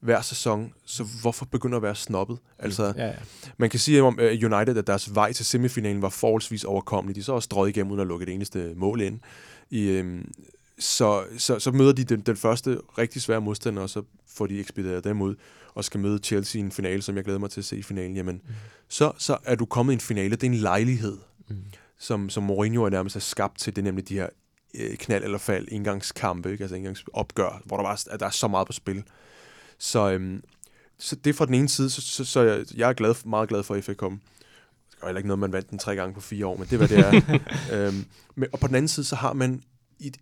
hver 0.04 0.22
sæson, 0.22 0.74
så 0.86 1.06
hvorfor 1.22 1.46
begynder 1.46 1.78
at 1.78 1.82
være 1.84 1.96
snobbet? 1.96 2.38
Altså, 2.60 2.94
ja, 2.98 3.06
ja. 3.06 3.14
Man 3.58 3.70
kan 3.70 3.80
sige 3.80 4.04
om 4.04 4.20
uh, 4.20 4.52
United, 4.52 4.78
at 4.78 4.88
deres 4.88 5.16
vej 5.16 5.34
til 5.34 5.46
semifinalen 5.46 6.02
var 6.02 6.10
forholdsvis 6.10 6.64
overkommelig. 6.64 7.16
De 7.16 7.24
så 7.24 7.34
også 7.34 7.46
strøget 7.46 7.70
igennem 7.70 7.92
uden 7.92 8.02
at 8.02 8.08
lukke 8.08 8.26
det 8.26 8.34
eneste 8.34 8.74
mål 8.76 9.02
ind. 9.02 9.20
I, 9.70 10.00
um, 10.00 10.26
så, 10.80 11.24
så, 11.38 11.60
så 11.60 11.72
møder 11.72 11.94
de 11.94 12.04
den, 12.04 12.20
den 12.20 12.38
første 12.38 12.80
rigtig 12.98 13.22
svære 13.22 13.42
modstander, 13.42 13.82
og 13.82 13.90
så 13.90 14.04
får 14.28 14.48
de 14.48 14.60
ekspederet 14.60 15.04
dem 15.04 15.22
ud, 15.22 15.36
og 15.74 15.84
skal 15.84 16.00
møde 16.00 16.18
Chelsea 16.18 16.62
i 16.62 16.64
en 16.66 16.72
finale, 16.72 17.02
som 17.02 17.16
jeg 17.16 17.24
glæder 17.24 17.40
mig 17.40 17.50
til 17.50 17.62
at 17.62 17.66
se 17.66 17.78
i 17.78 17.84
finalen. 17.84 18.16
Jamen, 18.16 18.42
mm. 18.48 18.54
så, 18.88 19.12
så 19.18 19.38
er 19.44 19.56
du 19.56 19.66
kommet 19.66 19.94
i 19.94 19.96
en 19.96 20.00
finale. 20.00 20.36
Det 20.36 20.44
er 20.44 20.52
en 20.52 20.58
lejlighed, 20.58 21.18
mm. 21.50 21.56
som, 22.00 22.30
som 22.30 22.44
Mourinho 22.44 22.84
er 22.84 22.90
nærmest 22.90 23.16
er 23.16 23.20
skabt 23.20 23.60
til. 23.60 23.76
Det 23.76 23.82
er 23.82 23.84
nemlig 23.84 24.10
de 24.10 24.14
her 24.14 24.28
øh, 24.74 24.98
knald 24.98 25.24
eller 25.24 25.38
fald, 25.38 25.68
engangskampe, 25.72 26.52
ikke? 26.52 26.64
altså 26.64 26.76
engangsopgør, 26.76 27.62
hvor 27.66 27.78
der, 27.78 27.84
bare, 27.84 27.98
at 28.12 28.20
der 28.20 28.26
er 28.26 28.30
så 28.30 28.48
meget 28.48 28.68
på 28.68 28.74
spil. 28.74 29.04
Så, 29.84 30.12
øhm, 30.12 30.44
så 30.98 31.16
det 31.16 31.30
er 31.30 31.34
fra 31.34 31.46
den 31.46 31.54
ene 31.54 31.70
side, 31.70 31.90
så, 31.90 32.02
så, 32.02 32.26
så 32.26 32.42
jeg, 32.42 32.66
jeg 32.76 32.90
er 32.90 32.94
glad, 32.94 33.26
meget 33.26 33.50
glad 33.50 33.64
for 33.64 33.82
FA 33.82 33.94
Cup. 33.94 34.12
Det 34.12 35.02
er 35.02 35.06
heller 35.06 35.18
ikke 35.18 35.28
noget, 35.28 35.40
man 35.40 35.52
vandt 35.52 35.70
den 35.70 35.80
tre 35.80 35.96
gange 35.96 36.14
på 36.14 36.22
fire 36.22 36.46
år, 36.48 36.58
men 36.58 36.68
det 36.68 36.74
er, 36.74 36.78
hvad 36.78 36.88
det 36.88 37.00
er. 37.00 37.40
øhm, 37.88 38.06
men, 38.36 38.50
og 38.54 38.60
på 38.60 38.68
den 38.68 38.76
anden 38.76 38.88
side, 38.88 39.06
så 39.06 39.16
har 39.16 39.34
man 39.34 39.64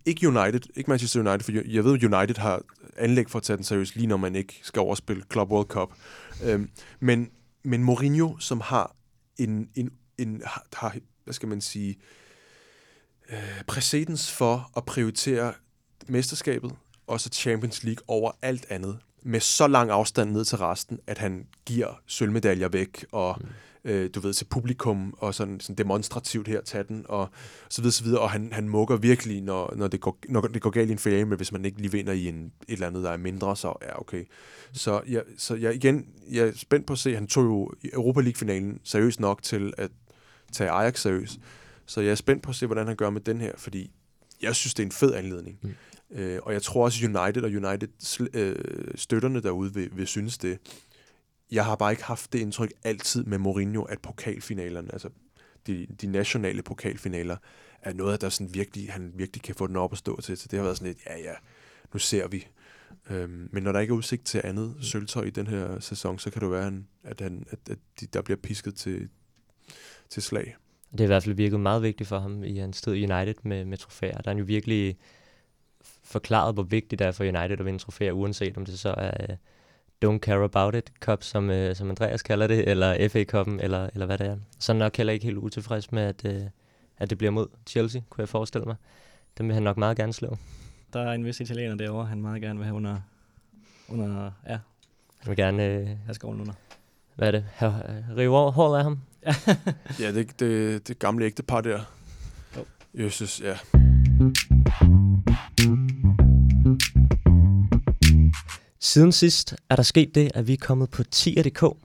ikke 0.05 0.27
United, 0.27 0.61
ikke 0.75 0.89
Manchester 0.89 1.19
United, 1.19 1.39
for 1.39 1.51
jeg 1.51 1.83
ved, 1.83 1.91
United 1.91 2.35
har 2.35 2.61
anlæg 2.97 3.29
for 3.29 3.39
at 3.39 3.43
tage 3.43 3.57
den 3.57 3.63
seriøst, 3.63 3.95
lige 3.95 4.07
når 4.07 4.17
man 4.17 4.35
ikke 4.35 4.59
skal 4.63 4.79
overspille 4.79 5.23
Club 5.31 5.51
World 5.51 5.67
Cup. 5.67 5.89
Øhm, 6.43 6.69
men, 6.99 7.31
men 7.63 7.83
Mourinho, 7.83 8.37
som 8.39 8.61
har 8.61 8.95
en, 9.37 9.69
en, 9.75 9.91
en 10.17 10.41
har, 10.73 10.95
hvad 11.23 11.33
skal 11.33 11.49
man 11.49 11.61
sige, 11.61 11.97
øh, 13.29 13.63
præcedens 13.67 14.31
for 14.31 14.71
at 14.77 14.85
prioritere 14.85 15.53
mesterskabet, 16.07 16.71
også 17.07 17.29
Champions 17.29 17.83
League 17.83 18.03
over 18.07 18.31
alt 18.41 18.65
andet 18.69 18.99
med 19.23 19.39
så 19.39 19.67
lang 19.67 19.89
afstand 19.89 20.31
ned 20.31 20.45
til 20.45 20.57
resten, 20.57 20.99
at 21.07 21.17
han 21.17 21.47
giver 21.65 22.01
sølvmedaljer 22.07 22.67
væk, 22.67 23.05
og 23.11 23.37
mm. 23.41 23.89
øh, 23.91 24.09
du 24.15 24.19
ved, 24.19 24.33
til 24.33 24.45
publikum, 24.45 25.13
og 25.17 25.35
sådan, 25.35 25.59
sådan 25.59 25.75
demonstrativt 25.75 26.47
her, 26.47 26.61
tage 26.61 26.83
den, 26.83 27.05
og 27.09 27.29
så 27.69 27.81
videre, 27.81 27.91
så 27.91 28.03
videre, 28.03 28.21
og 28.21 28.31
han, 28.31 28.53
han 28.53 28.69
mukker 28.69 28.97
virkelig, 28.97 29.41
når, 29.41 29.73
når, 29.75 29.87
det 29.87 30.01
går, 30.01 30.17
når 30.29 30.41
det 30.41 30.61
går 30.61 30.69
galt 30.69 30.89
i 30.89 30.91
en 30.91 30.99
finale, 30.99 31.25
men 31.25 31.37
hvis 31.37 31.51
man 31.51 31.65
ikke 31.65 31.77
lige 31.77 31.91
vinder 31.91 32.13
i 32.13 32.27
en, 32.27 32.45
et 32.45 32.73
eller 32.73 32.87
andet, 32.87 33.03
der 33.03 33.11
er 33.11 33.17
mindre, 33.17 33.55
så 33.55 33.67
er 33.67 33.73
ja, 33.85 34.01
okay. 34.01 34.23
Så, 34.73 35.01
jeg, 35.07 35.23
så 35.37 35.55
jeg, 35.55 35.75
igen, 35.75 36.05
jeg 36.31 36.47
er 36.47 36.51
spændt 36.55 36.87
på 36.87 36.93
at 36.93 36.99
se, 36.99 37.15
han 37.15 37.27
tog 37.27 37.43
jo 37.43 37.71
Europa 37.93 38.21
League-finalen 38.21 38.79
seriøst 38.83 39.19
nok 39.19 39.43
til 39.43 39.73
at 39.77 39.91
tage 40.51 40.69
Ajax 40.69 41.01
seriøst, 41.01 41.39
Så 41.85 42.01
jeg 42.01 42.11
er 42.11 42.15
spændt 42.15 42.43
på 42.43 42.49
at 42.49 42.55
se, 42.55 42.65
hvordan 42.65 42.87
han 42.87 42.95
gør 42.95 43.09
med 43.09 43.21
den 43.21 43.41
her, 43.41 43.51
fordi 43.57 43.91
jeg 44.41 44.55
synes, 44.55 44.73
det 44.73 44.83
er 44.83 44.87
en 44.87 44.91
fed 44.91 45.13
anledning. 45.13 45.59
Mm. 45.61 45.73
Øh, 46.11 46.39
og 46.43 46.53
jeg 46.53 46.61
tror 46.61 46.85
også, 46.85 47.05
United 47.05 47.43
og 47.43 47.49
United 47.49 47.87
øh, 48.33 48.55
støtterne 48.95 49.41
derude 49.41 49.73
vil, 49.73 49.89
vil 49.93 50.07
synes 50.07 50.37
det. 50.37 50.59
Jeg 51.51 51.65
har 51.65 51.75
bare 51.75 51.91
ikke 51.91 52.03
haft 52.03 52.33
det 52.33 52.39
indtryk 52.39 52.73
altid 52.83 53.23
med 53.23 53.37
Mourinho, 53.37 53.83
at 53.83 54.01
pokalfinalerne, 54.01 54.93
altså 54.93 55.09
de, 55.67 55.87
de 56.01 56.07
nationale 56.07 56.61
pokalfinaler, 56.61 57.37
er 57.81 57.93
noget, 57.93 58.21
der 58.21 58.29
sådan 58.29 58.53
virkelig, 58.53 58.91
han 58.91 59.11
virkelig 59.15 59.41
kan 59.41 59.55
få 59.55 59.67
den 59.67 59.75
op 59.75 59.91
at 59.91 59.97
stå 59.97 60.21
til. 60.21 60.37
Så 60.37 60.47
det 60.51 60.57
har 60.57 60.63
været 60.63 60.77
sådan 60.77 60.87
lidt, 60.87 61.05
ja 61.05 61.17
ja, 61.17 61.33
nu 61.93 61.99
ser 61.99 62.27
vi. 62.27 62.47
Øhm, 63.09 63.49
men 63.51 63.63
når 63.63 63.71
der 63.71 63.79
ikke 63.79 63.91
er 63.91 63.95
udsigt 63.95 64.25
til 64.25 64.41
andet 64.43 64.75
sølvtøj 64.81 65.23
i 65.23 65.29
den 65.29 65.47
her 65.47 65.79
sæson, 65.79 66.19
så 66.19 66.29
kan 66.29 66.41
det 66.41 66.51
være, 66.51 66.73
at, 67.03 67.21
han, 67.21 67.45
at, 67.49 67.59
at 67.69 67.77
de, 67.99 68.05
der 68.05 68.21
bliver 68.21 68.37
pisket 68.37 68.75
til, 68.75 69.09
til 70.09 70.23
slag. 70.23 70.55
Det 70.91 70.99
har 70.99 71.05
i 71.05 71.07
hvert 71.07 71.23
fald 71.23 71.35
virket 71.35 71.59
meget 71.59 71.81
vigtigt 71.81 72.07
for 72.07 72.19
ham 72.19 72.43
i 72.43 72.57
hans 72.57 72.81
tid 72.81 72.93
i 72.93 73.11
United 73.11 73.35
med, 73.43 73.65
med 73.65 73.77
trofæer. 73.77 74.11
Der 74.11 74.21
er 74.25 74.29
han 74.29 74.37
jo 74.37 74.43
virkelig 74.43 74.97
forklaret, 76.11 76.53
hvor 76.53 76.63
vigtigt 76.63 76.99
det 76.99 77.07
er 77.07 77.11
for 77.11 77.23
United 77.23 77.59
at 77.59 77.65
vinde 77.65 77.79
trofæer, 77.79 78.11
uanset 78.11 78.57
om 78.57 78.65
det 78.65 78.79
så 78.79 78.93
er 78.97 79.11
uh, 79.29 79.35
Don't 80.05 80.19
Care 80.19 80.43
About 80.43 80.75
It 80.75 80.91
Cup, 80.99 81.23
som, 81.23 81.49
uh, 81.49 81.73
som 81.73 81.89
Andreas 81.89 82.21
kalder 82.21 82.47
det, 82.47 82.69
eller 82.69 83.09
FA 83.09 83.23
Cup'en, 83.33 83.63
eller, 83.63 83.89
eller 83.93 84.05
hvad 84.05 84.17
det 84.17 84.27
er. 84.27 84.37
Så 84.59 84.71
er 84.71 84.77
nok 84.77 84.97
heller 84.97 85.13
ikke 85.13 85.25
helt 85.25 85.37
utilfreds 85.37 85.91
med, 85.91 86.03
at, 86.03 86.25
uh, 86.25 86.47
at 86.97 87.09
det 87.09 87.17
bliver 87.17 87.31
mod 87.31 87.47
Chelsea, 87.67 88.01
kunne 88.09 88.21
jeg 88.21 88.29
forestille 88.29 88.65
mig. 88.65 88.75
Den 89.37 89.47
vil 89.47 89.53
han 89.53 89.63
nok 89.63 89.77
meget 89.77 89.97
gerne 89.97 90.13
slå. 90.13 90.37
Der 90.93 90.99
er 90.99 91.13
en 91.13 91.25
vis 91.25 91.39
italiener 91.39 91.75
derovre, 91.75 92.05
han 92.05 92.21
meget 92.21 92.41
gerne 92.41 92.59
vil 92.59 92.65
have 92.65 92.75
under, 92.75 92.97
under 93.89 94.31
ja. 94.47 94.59
Han 95.19 95.29
vil 95.29 95.35
gerne... 95.35 95.65
Øh, 95.65 95.87
have 96.05 96.13
skoven 96.13 96.41
under. 96.41 96.53
Hvad 97.15 97.27
er 97.27 97.31
det? 97.31 97.45
Rive 98.17 98.51
håret 98.51 98.77
af 98.77 98.83
ham? 98.83 98.99
ja, 100.01 100.11
det, 100.13 100.39
det, 100.39 100.87
det 100.87 100.99
gamle 100.99 101.25
ægtepar 101.25 101.61
der. 101.61 101.79
Jo. 102.57 102.65
Jesus, 102.93 103.41
ja. 103.41 103.57
Siden 108.79 109.11
sidst 109.11 109.55
er 109.69 109.75
der 109.75 109.83
sket 109.83 110.15
det, 110.15 110.31
at 110.33 110.47
vi 110.47 110.53
er 110.53 110.57
kommet 110.61 110.89
på 110.89 111.03
tier.dk, 111.03 111.63
og 111.63 111.77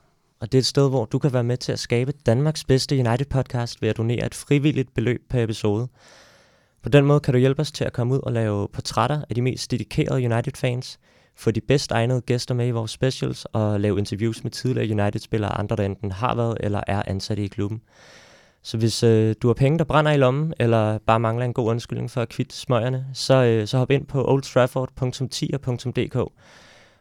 det 0.42 0.54
er 0.54 0.58
et 0.58 0.66
sted, 0.66 0.88
hvor 0.88 1.04
du 1.04 1.18
kan 1.18 1.32
være 1.32 1.44
med 1.44 1.56
til 1.56 1.72
at 1.72 1.78
skabe 1.78 2.12
Danmarks 2.26 2.64
bedste 2.64 2.96
United-podcast 3.00 3.76
ved 3.80 3.88
at 3.88 3.96
donere 3.96 4.26
et 4.26 4.34
frivilligt 4.34 4.94
beløb 4.94 5.20
per 5.30 5.42
episode. 5.42 5.88
På 6.82 6.88
den 6.88 7.04
måde 7.04 7.20
kan 7.20 7.34
du 7.34 7.38
hjælpe 7.38 7.60
os 7.60 7.72
til 7.72 7.84
at 7.84 7.92
komme 7.92 8.14
ud 8.14 8.20
og 8.22 8.32
lave 8.32 8.68
portrætter 8.72 9.22
af 9.28 9.34
de 9.34 9.42
mest 9.42 9.70
dedikerede 9.70 10.24
United-fans, 10.24 10.98
få 11.36 11.50
de 11.50 11.60
bedst 11.60 11.90
egnede 11.90 12.20
gæster 12.20 12.54
med 12.54 12.66
i 12.68 12.70
vores 12.70 12.90
specials 12.90 13.44
og 13.44 13.80
lave 13.80 13.98
interviews 13.98 14.42
med 14.44 14.50
tidligere 14.50 15.02
United-spillere 15.02 15.50
og 15.50 15.58
andre, 15.58 15.76
der 15.76 15.84
enten 15.84 16.12
har 16.12 16.34
været 16.34 16.56
eller 16.60 16.80
er 16.86 17.02
ansatte 17.06 17.44
i 17.44 17.48
klubben. 17.48 17.80
Så 18.66 18.76
hvis 18.76 19.02
øh, 19.02 19.34
du 19.42 19.46
har 19.46 19.54
penge, 19.54 19.78
der 19.78 19.84
brænder 19.84 20.12
i 20.12 20.16
lommen, 20.16 20.54
eller 20.58 20.98
bare 20.98 21.20
mangler 21.20 21.44
en 21.44 21.52
god 21.52 21.68
undskyldning 21.68 22.10
for 22.10 22.22
at 22.22 22.28
kvitte 22.28 22.56
smøgerne, 22.56 23.06
så, 23.14 23.34
øh, 23.34 23.66
så 23.66 23.78
hop 23.78 23.90
ind 23.90 24.06
på 24.06 24.24
oldtrafford.10.dk, 24.24 26.32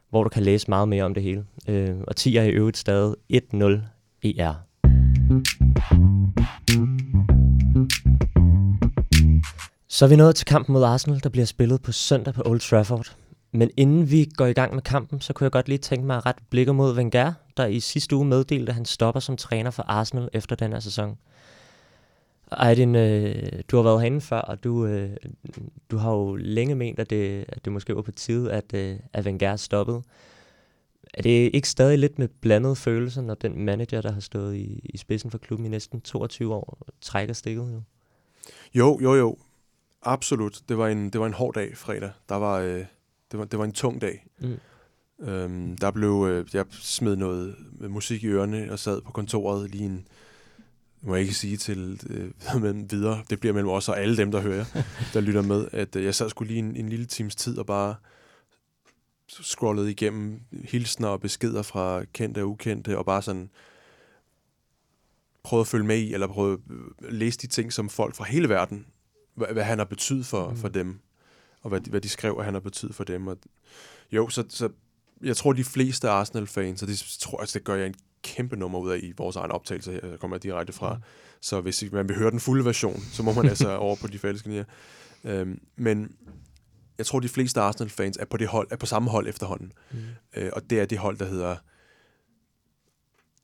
hvor 0.09 0.23
du 0.23 0.29
kan 0.29 0.43
læse 0.43 0.69
meget 0.69 0.87
mere 0.87 1.03
om 1.03 1.13
det 1.13 1.23
hele. 1.23 1.45
Øh, 1.67 1.95
og 2.07 2.15
10 2.15 2.37
er 2.37 2.43
i 2.43 2.49
øvrigt 2.49 2.77
stadig 2.77 3.15
10ER. 3.33 4.53
Så 9.89 10.05
er 10.05 10.09
vi 10.09 10.15
nået 10.15 10.35
til 10.35 10.45
kampen 10.45 10.73
mod 10.73 10.83
Arsenal, 10.83 11.23
der 11.23 11.29
bliver 11.29 11.45
spillet 11.45 11.81
på 11.81 11.91
søndag 11.91 12.33
på 12.33 12.41
Old 12.45 12.59
Trafford. 12.59 13.15
Men 13.51 13.69
inden 13.77 14.11
vi 14.11 14.29
går 14.35 14.45
i 14.45 14.53
gang 14.53 14.73
med 14.73 14.81
kampen, 14.81 15.21
så 15.21 15.33
kunne 15.33 15.45
jeg 15.45 15.51
godt 15.51 15.67
lige 15.67 15.77
tænke 15.77 16.05
mig 16.05 16.17
at 16.17 16.25
rette 16.25 16.41
blikket 16.49 16.75
mod 16.75 16.97
Wenger, 16.97 17.33
der 17.57 17.65
i 17.65 17.79
sidste 17.79 18.15
uge 18.15 18.25
meddelte, 18.25 18.69
at 18.69 18.75
han 18.75 18.85
stopper 18.85 19.19
som 19.19 19.37
træner 19.37 19.71
for 19.71 19.83
Arsenal 19.83 20.29
efter 20.33 20.55
den 20.55 20.73
her 20.73 20.79
sæson. 20.79 21.17
Aydin, 22.51 22.95
øh, 22.95 23.61
du 23.71 23.75
har 23.75 23.83
været 23.83 24.01
herinde 24.01 24.21
før, 24.21 24.39
og 24.39 24.63
du, 24.63 24.85
øh, 24.85 25.09
du 25.91 25.97
har 25.97 26.11
jo 26.11 26.35
længe 26.35 26.75
ment, 26.75 26.99
at 26.99 27.09
det, 27.09 27.45
at 27.47 27.65
det 27.65 27.73
måske 27.73 27.95
var 27.95 28.01
på 28.01 28.11
tide, 28.11 28.51
at, 28.51 28.73
øh, 28.73 28.99
at 29.13 29.25
Wenger 29.25 29.55
stoppede. 29.55 30.03
Er 31.13 31.21
det 31.21 31.49
ikke 31.53 31.69
stadig 31.69 31.99
lidt 31.99 32.19
med 32.19 32.27
blandede 32.27 32.75
følelser, 32.75 33.21
når 33.21 33.33
den 33.33 33.65
manager, 33.65 34.01
der 34.01 34.11
har 34.11 34.19
stået 34.19 34.55
i, 34.55 34.81
i 34.83 34.97
spidsen 34.97 35.31
for 35.31 35.37
klubben 35.37 35.65
i 35.65 35.69
næsten 35.69 36.01
22 36.01 36.53
år, 36.53 36.77
trækker 37.01 37.33
stikket 37.33 37.73
jo? 37.73 37.81
Jo, 38.75 38.99
jo, 39.01 39.15
jo. 39.15 39.37
Absolut. 40.01 40.61
Det 40.69 40.77
var 40.77 40.87
en, 40.87 41.09
det 41.09 41.21
var 41.21 41.27
en 41.27 41.33
hård 41.33 41.53
dag 41.53 41.77
fredag. 41.77 42.11
Der 42.29 42.35
var, 42.35 42.59
øh, 42.59 42.85
det, 43.31 43.39
var, 43.39 43.45
det 43.45 43.59
var 43.59 43.65
en 43.65 43.71
tung 43.71 44.01
dag. 44.01 44.25
Mm. 44.39 44.59
Øhm, 45.19 45.77
der 45.77 45.91
blev, 45.91 46.27
øh, 46.29 46.45
jeg 46.53 46.65
smed 46.69 47.15
noget 47.15 47.55
musik 47.79 48.23
i 48.23 48.27
ørerne 48.27 48.71
og 48.71 48.79
sad 48.79 49.01
på 49.01 49.11
kontoret 49.11 49.71
lige 49.71 49.85
en, 49.85 50.07
må 51.05 51.15
jeg 51.15 51.21
ikke 51.21 51.33
sige 51.33 51.57
til 51.57 52.01
øh, 52.09 52.63
videre, 52.91 53.23
det 53.29 53.39
bliver 53.39 53.53
mellem 53.53 53.69
os 53.69 53.89
og 53.89 53.99
alle 53.99 54.17
dem, 54.17 54.31
der 54.31 54.41
hører, 54.41 54.65
der 55.13 55.19
lytter 55.19 55.41
med, 55.41 55.67
at 55.71 55.95
øh, 55.95 56.03
jeg 56.03 56.15
sad 56.15 56.29
skulle 56.29 56.47
lige 56.47 56.59
en, 56.59 56.75
en 56.75 56.89
lille 56.89 57.05
times 57.05 57.35
tid 57.35 57.57
og 57.57 57.65
bare 57.65 57.95
scrollede 59.29 59.91
igennem 59.91 60.41
hilsner 60.51 61.07
og 61.07 61.21
beskeder 61.21 61.61
fra 61.61 62.03
kendte 62.03 62.41
og 62.41 62.49
ukendte, 62.49 62.97
og 62.97 63.05
bare 63.05 63.21
sådan 63.21 63.49
prøvede 65.43 65.61
at 65.61 65.67
følge 65.67 65.85
med 65.85 65.97
i, 65.97 66.13
eller 66.13 66.27
prøvede 66.27 66.61
at 67.07 67.13
læse 67.13 67.39
de 67.39 67.47
ting, 67.47 67.73
som 67.73 67.89
folk 67.89 68.15
fra 68.15 68.25
hele 68.25 68.49
verden, 68.49 68.85
hvad, 69.35 69.47
hvad 69.47 69.63
han 69.63 69.77
har 69.77 69.85
betydet 69.85 70.25
for, 70.25 70.49
mm. 70.49 70.57
for 70.57 70.67
dem, 70.67 70.99
og 71.61 71.69
hvad 71.69 71.81
hvad 71.81 72.01
de 72.01 72.09
skrev, 72.09 72.35
at 72.39 72.45
han 72.45 72.53
har 72.53 72.61
betydet 72.61 72.95
for 72.95 73.03
dem. 73.03 73.27
Og, 73.27 73.37
jo, 74.11 74.29
så, 74.29 74.43
så 74.49 74.69
jeg 75.21 75.37
tror, 75.37 75.53
de 75.53 75.63
fleste 75.63 76.09
Arsenal-fans, 76.09 76.81
og 76.81 76.87
det, 76.87 77.17
tror, 77.19 77.39
altså, 77.39 77.59
det 77.59 77.65
gør 77.65 77.75
jeg 77.75 77.87
en 77.87 77.95
kæmpe 78.25 78.55
nummer 78.55 78.79
ud 78.79 78.91
af 78.91 78.99
i 79.03 79.13
vores 79.17 79.35
egen 79.35 79.51
optagelse 79.51 79.91
her, 79.91 79.99
der 79.99 80.17
kommer 80.17 80.37
direkte 80.37 80.73
fra. 80.73 80.93
Mm. 80.93 81.01
Så 81.41 81.61
hvis 81.61 81.83
man 81.91 82.09
vil 82.09 82.17
høre 82.17 82.31
den 82.31 82.39
fulde 82.39 82.65
version, 82.65 82.99
så 83.11 83.23
må 83.23 83.33
man 83.33 83.45
altså 83.45 83.77
over 83.85 83.95
på 83.95 84.07
de 84.07 84.19
falske 84.19 84.49
nier. 84.49 84.63
Øhm, 85.23 85.59
men 85.75 86.15
jeg 86.97 87.05
tror, 87.05 87.19
de 87.19 87.29
fleste 87.29 87.61
Arsenal-fans 87.61 88.17
er 88.17 88.25
på, 88.25 88.37
det 88.37 88.47
hold, 88.47 88.67
er 88.71 88.75
på 88.75 88.85
samme 88.85 89.09
hold 89.09 89.27
efterhånden. 89.27 89.71
Mm. 89.91 89.97
Øh, 90.35 90.51
og 90.53 90.69
det 90.69 90.79
er 90.79 90.85
det 90.85 90.97
hold, 90.97 91.17
der 91.17 91.25
hedder 91.25 91.55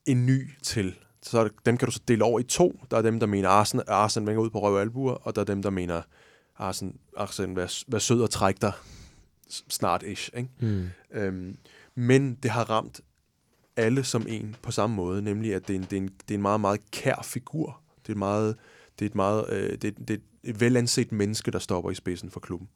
en 0.05 0.25
ny 0.25 0.49
til. 0.63 0.95
Så 1.23 1.39
er 1.39 1.43
det, 1.43 1.53
dem 1.65 1.77
kan 1.77 1.85
du 1.85 1.91
så 1.91 2.01
dele 2.07 2.23
over 2.23 2.39
i 2.39 2.43
to. 2.43 2.79
Der 2.91 2.97
er 2.97 3.01
dem, 3.01 3.19
der 3.19 3.27
mener, 3.27 3.49
Arsenal, 3.49 3.85
Arsenal 3.87 4.27
vender 4.27 4.43
ud 4.43 4.49
på 4.49 4.61
røv 4.61 4.73
og 4.73 4.81
albuer, 4.81 5.13
og 5.13 5.35
der 5.35 5.41
er 5.41 5.45
dem, 5.45 5.61
der 5.61 5.69
mener, 5.69 6.01
Arsenal, 6.57 6.93
Arsenal 7.17 7.55
vær, 7.55 7.83
vær 7.87 7.99
sød 7.99 8.21
og 8.21 8.29
træk 8.29 8.61
dig 8.61 8.71
snart 9.69 10.03
ish. 10.03 10.29
Ikke? 10.37 10.49
Mm. 10.59 10.89
Øhm, 11.11 11.57
men 11.95 12.35
det 12.35 12.51
har 12.51 12.69
ramt 12.69 13.01
alle 13.75 14.03
som 14.03 14.25
en 14.29 14.55
på 14.61 14.71
samme 14.71 14.95
måde, 14.95 15.21
nemlig 15.21 15.55
at 15.55 15.67
det 15.67 15.75
er 15.75 15.79
en, 15.79 15.85
det 15.89 15.93
er 15.93 15.97
en, 15.97 16.07
det 16.07 16.33
er 16.33 16.35
en 16.35 16.41
meget, 16.41 16.61
meget 16.61 16.91
kær 16.91 17.21
figur. 17.23 17.81
Det 18.07 18.13
er, 18.13 18.17
meget, 18.17 18.55
det 18.99 19.05
er 19.05 19.09
et 19.09 19.15
meget 19.15 19.45
øh, 19.49 19.71
det, 19.71 19.81
det 19.81 20.09
er 20.09 20.17
et 20.43 20.61
velanset 20.61 21.11
menneske, 21.11 21.51
der 21.51 21.59
stopper 21.59 21.91
i 21.91 21.95
spidsen 21.95 22.31
for 22.31 22.39
klubben. 22.39 22.69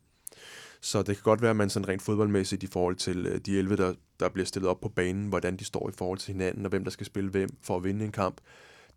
Så 0.81 1.01
det 1.01 1.15
kan 1.15 1.23
godt 1.23 1.41
være, 1.41 1.49
at 1.49 1.55
man 1.55 1.69
sådan 1.69 1.87
rent 1.87 2.01
fodboldmæssigt 2.01 2.63
i 2.63 2.67
forhold 2.67 2.95
til 2.95 3.25
øh, 3.25 3.39
de 3.39 3.57
11, 3.57 3.77
der, 3.77 3.93
der 4.19 4.29
bliver 4.29 4.45
stillet 4.45 4.69
op 4.69 4.81
på 4.81 4.89
banen, 4.89 5.27
hvordan 5.27 5.57
de 5.57 5.65
står 5.65 5.89
i 5.89 5.91
forhold 5.97 6.19
til 6.19 6.31
hinanden, 6.33 6.65
og 6.65 6.69
hvem 6.69 6.83
der 6.83 6.91
skal 6.91 7.05
spille 7.05 7.29
hvem 7.29 7.49
for 7.61 7.75
at 7.75 7.83
vinde 7.83 8.05
en 8.05 8.11
kamp, 8.11 8.41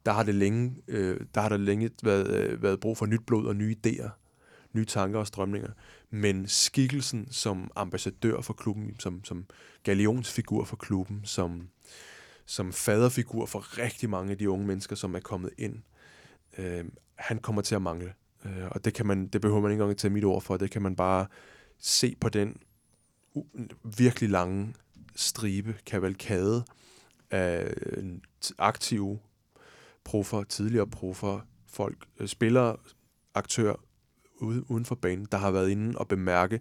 der 0.07 0.13
har 0.13 0.23
det 0.23 0.35
længe, 0.35 0.77
øh, 0.89 1.21
der 1.35 1.41
har 1.41 1.49
der 1.49 1.57
længe 1.57 1.91
været, 2.03 2.31
øh, 2.31 2.63
været 2.63 2.81
brug 2.81 2.97
for 2.97 3.07
nyt 3.07 3.27
blod 3.27 3.47
og 3.47 3.57
nye 3.57 3.77
idéer, 3.87 4.09
nye 4.79 4.85
tanker 4.85 5.19
og 5.19 5.27
strømninger. 5.27 5.71
Men 6.11 6.49
skikkelsen 6.49 7.29
som 7.31 7.71
ambassadør 7.77 8.41
for 8.41 8.53
klubben, 8.53 8.97
som, 8.99 9.25
som 9.25 9.47
galionsfigur 9.83 10.65
for 10.65 10.77
klubben, 10.77 11.21
som, 11.25 11.69
som 12.47 12.73
faderfigur 12.73 13.47
for 13.47 13.79
rigtig 13.79 14.11
mange 14.11 14.33
af 14.33 14.39
de 14.39 14.51
unge 14.51 14.67
mennesker, 14.67 14.97
som 14.97 15.15
er 15.15 15.21
kommet 15.21 15.51
ind, 15.59 15.77
øh, 16.59 16.85
han 17.15 17.39
kommer 17.39 17.63
til 17.63 17.75
at 17.75 17.83
mangle. 17.83 18.15
Øh, 18.45 18.69
og 18.71 18.85
det, 18.85 18.95
kan 18.95 19.07
man, 19.07 19.27
det 19.27 19.41
behøver 19.41 19.61
man 19.61 19.71
ikke 19.71 19.83
engang 19.83 19.99
tage 19.99 20.13
mit 20.13 20.25
ord 20.25 20.43
for, 20.43 20.57
det 20.57 20.71
kan 20.71 20.83
man 20.83 20.97
bare 20.97 21.27
se 21.79 22.17
på 22.21 22.29
den 22.29 22.61
virkelig 23.99 24.31
lange 24.31 24.75
stribe, 25.17 25.77
kavalkade 25.87 26.65
af 27.31 27.75
øh, 27.77 28.05
aktive 28.59 29.19
proffer, 30.05 30.43
tidligere 30.43 30.87
proffer, 30.87 31.41
folk, 31.67 32.07
øh, 32.21 32.29
spillere, 32.29 32.77
aktører 33.35 33.77
uden 34.41 34.85
for 34.85 34.95
banen, 34.95 35.27
der 35.33 35.39
har 35.39 35.51
været 35.51 35.71
inde 35.71 35.99
og 35.99 36.09
bemærke, 36.09 36.61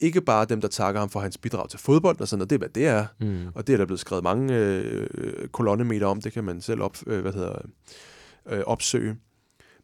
ikke 0.00 0.20
bare 0.20 0.44
dem, 0.44 0.60
der 0.60 0.68
takker 0.68 1.00
ham 1.00 1.10
for 1.10 1.20
hans 1.20 1.38
bidrag 1.38 1.68
til 1.68 1.78
fodbold 1.78 2.20
og 2.20 2.28
sådan 2.28 2.38
noget, 2.38 2.50
det 2.50 2.56
er, 2.56 2.58
hvad 2.58 2.68
det 2.68 2.86
er. 2.86 3.06
Mm. 3.20 3.46
Og 3.54 3.66
det 3.66 3.72
er 3.72 3.76
der 3.76 3.86
blevet 3.86 4.00
skrevet 4.00 4.24
mange 4.24 4.56
øh, 4.56 5.48
kolonnemeter 5.48 6.06
om, 6.06 6.20
det 6.20 6.32
kan 6.32 6.44
man 6.44 6.60
selv 6.60 6.82
op, 6.82 6.96
øh, 7.06 7.20
hvad 7.20 7.32
hedder, 7.32 7.58
øh, 8.46 8.60
opsøge. 8.66 9.16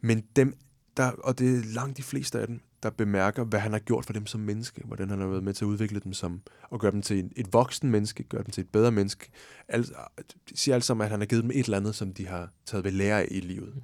Men 0.00 0.24
dem, 0.36 0.54
der, 0.96 1.10
og 1.10 1.38
det 1.38 1.58
er 1.58 1.74
langt 1.74 1.96
de 1.96 2.02
fleste 2.02 2.40
af 2.40 2.46
dem, 2.46 2.60
der 2.82 2.90
bemærker, 2.90 3.44
hvad 3.44 3.60
han 3.60 3.72
har 3.72 3.78
gjort 3.78 4.06
for 4.06 4.12
dem 4.12 4.26
som 4.26 4.40
menneske, 4.40 4.82
hvordan 4.84 5.10
han 5.10 5.20
har 5.20 5.26
været 5.26 5.44
med 5.44 5.54
til 5.54 5.64
at 5.64 5.68
udvikle 5.68 6.00
dem 6.00 6.12
som, 6.12 6.40
og 6.70 6.80
gøre 6.80 6.92
dem 6.92 7.02
til 7.02 7.30
et, 7.36 7.52
voksen 7.52 7.90
menneske, 7.90 8.22
gøre 8.22 8.42
dem 8.42 8.50
til 8.50 8.60
et 8.60 8.68
bedre 8.68 8.92
menneske. 8.92 9.30
Al, 9.68 9.86
siger 10.54 10.74
alle 10.74 10.84
sammen, 10.84 11.04
at 11.04 11.10
han 11.10 11.20
har 11.20 11.26
givet 11.26 11.42
dem 11.42 11.50
et 11.50 11.64
eller 11.64 11.76
andet, 11.76 11.94
som 11.94 12.14
de 12.14 12.26
har 12.26 12.48
taget 12.66 12.84
ved 12.84 12.92
lære 12.92 13.20
af 13.20 13.28
i 13.30 13.40
livet. 13.40 13.74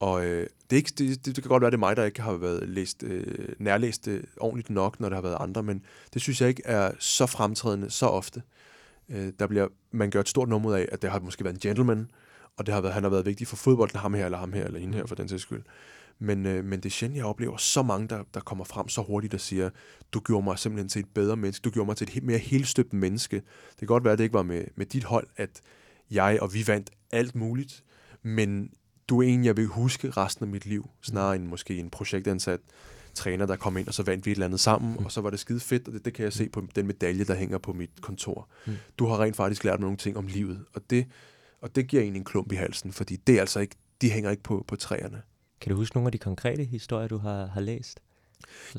Og 0.00 0.26
øh, 0.26 0.46
det, 0.70 0.76
er 0.76 0.76
ikke, 0.76 0.92
det, 0.98 1.26
det, 1.26 1.36
det 1.36 1.44
kan 1.44 1.48
godt 1.48 1.60
være, 1.60 1.70
det 1.70 1.76
er 1.76 1.78
mig, 1.78 1.96
der 1.96 2.04
ikke 2.04 2.22
har 2.22 2.32
været 2.32 2.68
læst, 2.68 3.02
øh, 3.02 3.48
nærlæst 3.58 4.04
det 4.04 4.24
ordentligt 4.36 4.70
nok, 4.70 5.00
når 5.00 5.08
der 5.08 5.16
har 5.16 5.22
været 5.22 5.36
andre, 5.40 5.62
men 5.62 5.84
det 6.14 6.22
synes 6.22 6.40
jeg 6.40 6.48
ikke 6.48 6.62
er 6.64 6.92
så 6.98 7.26
fremtrædende 7.26 7.90
så 7.90 8.06
ofte. 8.06 8.42
Øh, 9.08 9.32
der 9.38 9.46
bliver, 9.46 9.68
man 9.90 10.10
gør 10.10 10.20
et 10.20 10.28
stort 10.28 10.48
nummer 10.48 10.76
af, 10.76 10.88
at 10.92 11.02
det 11.02 11.10
har 11.10 11.20
måske 11.20 11.44
været 11.44 11.54
en 11.54 11.60
gentleman, 11.60 12.10
og 12.56 12.66
det 12.66 12.74
har 12.74 12.80
været, 12.80 12.94
han 12.94 13.02
har 13.02 13.10
været 13.10 13.26
vigtig 13.26 13.46
for 13.46 13.56
fodbolden, 13.56 13.98
ham 13.98 14.14
her, 14.14 14.24
eller 14.24 14.38
ham 14.38 14.52
her, 14.52 14.64
eller 14.64 14.80
hende 14.80 14.98
her, 14.98 15.06
for 15.06 15.14
den 15.14 15.28
sags 15.28 15.42
skyld. 15.42 15.62
Men, 16.18 16.46
øh, 16.46 16.64
men 16.64 16.80
det 16.80 16.86
er 16.86 16.90
sjældent, 16.90 17.16
jeg 17.16 17.24
oplever 17.24 17.56
så 17.56 17.82
mange, 17.82 18.08
der, 18.08 18.22
der 18.34 18.40
kommer 18.40 18.64
frem 18.64 18.88
så 18.88 19.02
hurtigt 19.02 19.34
og 19.34 19.40
siger, 19.40 19.70
du 20.12 20.20
gjorde 20.20 20.44
mig 20.44 20.58
simpelthen 20.58 20.88
til 20.88 21.00
et 21.00 21.08
bedre 21.14 21.36
menneske, 21.36 21.64
du 21.64 21.70
gjorde 21.70 21.86
mig 21.86 21.96
til 21.96 22.16
et 22.16 22.22
mere 22.22 22.38
helstøbt 22.38 22.92
menneske. 22.92 23.36
Det 23.36 23.78
kan 23.78 23.86
godt 23.86 24.04
være, 24.04 24.12
at 24.12 24.18
det 24.18 24.24
ikke 24.24 24.34
var 24.34 24.42
med, 24.42 24.64
med 24.76 24.86
dit 24.86 25.04
hold, 25.04 25.26
at 25.36 25.60
jeg 26.10 26.38
og 26.42 26.54
vi 26.54 26.64
vandt 26.66 26.90
alt 27.12 27.34
muligt, 27.34 27.84
men 28.22 28.70
du 29.10 29.22
er 29.22 29.28
en, 29.28 29.44
jeg 29.44 29.56
vil 29.56 29.66
huske 29.66 30.10
resten 30.10 30.44
af 30.44 30.48
mit 30.48 30.66
liv, 30.66 30.90
snarere 31.02 31.36
end 31.36 31.46
måske 31.46 31.76
en 31.76 31.90
projektansat 31.90 32.60
træner, 33.14 33.46
der 33.46 33.56
kom 33.56 33.76
ind, 33.76 33.88
og 33.88 33.94
så 33.94 34.02
vandt 34.02 34.26
vi 34.26 34.30
et 34.30 34.34
eller 34.34 34.46
andet 34.46 34.60
sammen, 34.60 34.92
mm. 34.92 35.04
og 35.04 35.12
så 35.12 35.20
var 35.20 35.30
det 35.30 35.38
skide 35.38 35.60
fedt, 35.60 35.88
og 35.88 35.94
det, 35.94 36.04
det 36.04 36.14
kan 36.14 36.24
jeg 36.24 36.32
se 36.32 36.48
på 36.48 36.66
den 36.76 36.86
medalje, 36.86 37.24
der 37.24 37.34
hænger 37.34 37.58
på 37.58 37.72
mit 37.72 37.90
kontor. 38.00 38.48
Mm. 38.66 38.72
Du 38.98 39.06
har 39.06 39.20
rent 39.22 39.36
faktisk 39.36 39.64
lært 39.64 39.80
mig 39.80 39.84
nogle 39.84 39.96
ting 39.96 40.16
om 40.16 40.26
livet, 40.26 40.64
og 40.74 40.82
det, 40.90 41.06
og 41.60 41.76
det 41.76 41.86
giver 41.86 42.02
en 42.02 42.16
en 42.16 42.24
klump 42.24 42.52
i 42.52 42.54
halsen, 42.54 42.92
fordi 42.92 43.16
det 43.16 43.36
er 43.36 43.40
altså 43.40 43.60
ikke, 43.60 43.76
de 44.00 44.10
hænger 44.10 44.30
ikke 44.30 44.42
på, 44.42 44.64
på 44.68 44.76
træerne. 44.76 45.22
Kan 45.60 45.70
du 45.70 45.76
huske 45.76 45.96
nogle 45.96 46.08
af 46.08 46.12
de 46.12 46.18
konkrete 46.18 46.64
historier, 46.64 47.08
du 47.08 47.18
har, 47.18 47.46
har 47.46 47.60
læst? 47.60 48.00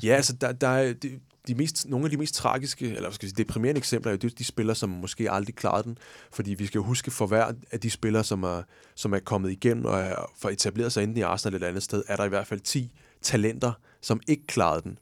Ja, 0.02 0.14
altså 0.14 0.32
der, 0.32 0.52
der 0.52 0.68
er 0.68 0.94
de 1.48 1.54
mest, 1.54 1.88
nogle 1.88 2.06
af 2.06 2.10
de 2.10 2.16
mest 2.16 2.34
tragiske, 2.34 2.94
eller 2.96 3.10
skal 3.10 3.28
sige, 3.28 3.44
deprimerende 3.44 3.78
eksempler 3.78 4.12
er 4.12 4.16
jo 4.22 4.28
de 4.28 4.44
spillere, 4.44 4.76
som 4.76 4.90
måske 4.90 5.30
aldrig 5.30 5.54
klarede 5.54 5.82
den. 5.82 5.98
Fordi 6.32 6.54
vi 6.54 6.66
skal 6.66 6.78
jo 6.78 6.84
huske, 6.84 7.10
for 7.10 7.26
hver 7.26 7.52
af 7.70 7.80
de 7.80 7.90
spillere, 7.90 8.24
som 8.24 8.42
er, 8.42 8.62
som 8.94 9.12
er 9.12 9.18
kommet 9.18 9.50
igennem 9.50 9.84
og 9.84 10.00
er 10.00 10.30
for 10.38 10.48
etableret 10.48 10.92
sig 10.92 11.02
enten 11.02 11.16
i 11.16 11.20
Arsenal 11.20 11.54
eller 11.54 11.66
et 11.66 11.68
andet 11.68 11.82
sted, 11.82 12.02
er 12.08 12.16
der 12.16 12.24
i 12.24 12.28
hvert 12.28 12.46
fald 12.46 12.60
10 12.60 12.92
talenter, 13.22 13.72
som 14.00 14.20
ikke 14.28 14.46
klarede 14.46 14.82
den. 14.82 14.98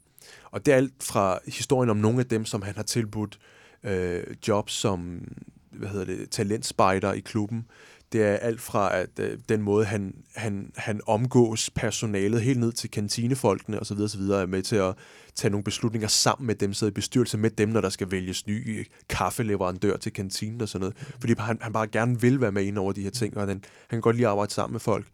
Og 0.51 0.67
det 0.67 0.73
er 0.73 0.77
alt 0.77 1.03
fra 1.03 1.39
historien 1.47 1.91
om 1.91 1.97
nogle 1.97 2.21
af 2.21 2.27
dem, 2.27 2.45
som 2.45 2.63
han 2.63 2.77
har 2.77 2.83
tilbudt 2.83 3.39
øh, 3.85 4.23
jobs 4.49 4.73
som 4.73 5.23
hvad 5.71 5.89
hedder 5.89 6.05
det, 6.05 6.31
talentspejder 6.31 7.13
i 7.13 7.21
klubben, 7.21 7.67
det 8.13 8.23
er 8.23 8.37
alt 8.37 8.61
fra 8.61 8.97
at 8.97 9.19
øh, 9.19 9.39
den 9.49 9.63
måde, 9.63 9.85
han, 9.85 10.15
han, 10.35 10.73
han 10.77 11.01
omgås 11.07 11.71
personalet 11.71 12.43
helt 12.43 12.61
ned 12.61 12.73
til 12.73 12.91
kantinefolkene 12.91 13.81
osv. 13.81 13.99
osv. 14.01 14.21
er 14.21 14.47
med 14.47 14.63
til 14.63 14.77
at 14.77 14.95
tage 15.35 15.51
nogle 15.51 15.65
beslutninger 15.65 16.09
sammen 16.09 16.47
med 16.47 16.55
dem, 16.55 16.75
sidde 16.75 16.91
i 16.91 16.93
bestyrelse 16.93 17.39
med 17.39 17.51
dem, 17.51 17.69
når 17.69 17.81
der 17.81 17.89
skal 17.89 18.11
vælges 18.11 18.47
ny 18.47 18.87
kaffeleverandør 19.09 19.97
til 19.97 20.13
kantinen 20.13 20.61
og 20.61 20.69
sådan 20.69 20.81
noget. 20.81 20.97
Fordi 21.21 21.35
han, 21.39 21.59
han 21.61 21.73
bare 21.73 21.87
gerne 21.87 22.21
vil 22.21 22.41
være 22.41 22.53
med 22.53 22.65
ind 22.65 22.79
over 22.79 22.93
de 22.93 23.03
her 23.03 23.11
ting, 23.11 23.37
og 23.37 23.41
han, 23.41 23.49
han 23.49 23.61
kan 23.91 24.01
godt 24.01 24.17
lide 24.17 24.27
at 24.27 24.31
arbejde 24.31 24.53
sammen 24.53 24.73
med 24.73 24.81
folk. 24.81 25.07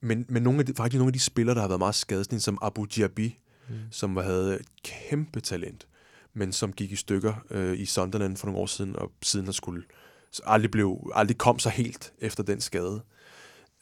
Men, 0.00 0.26
men 0.28 0.42
nogle 0.42 0.60
af 0.60 0.66
de, 0.66 0.74
faktisk 0.74 0.98
nogle 0.98 1.08
af 1.08 1.12
de 1.12 1.20
spillere, 1.20 1.54
der 1.54 1.60
har 1.60 1.68
været 1.68 1.78
meget 1.78 1.94
skadelige, 1.94 2.40
som 2.40 2.58
Abu 2.62 2.86
Dhabi, 2.96 3.38
mm. 3.68 3.74
som 3.90 4.16
havde 4.16 4.54
et 4.60 4.66
kæmpe 4.84 5.40
talent, 5.40 5.86
men 6.34 6.52
som 6.52 6.72
gik 6.72 6.92
i 6.92 6.96
stykker 6.96 7.34
øh, 7.50 7.78
i 7.78 7.84
Sunderland 7.86 8.36
for 8.36 8.46
nogle 8.46 8.60
år 8.60 8.66
siden, 8.66 8.96
og 8.96 9.12
siden 9.22 9.46
har 9.46 9.52
skulle 9.52 9.82
aldrig, 10.44 10.70
blev, 10.70 11.10
aldrig 11.14 11.38
kom 11.38 11.58
så 11.58 11.68
helt 11.68 12.12
efter 12.18 12.42
den 12.42 12.60
skade. 12.60 13.02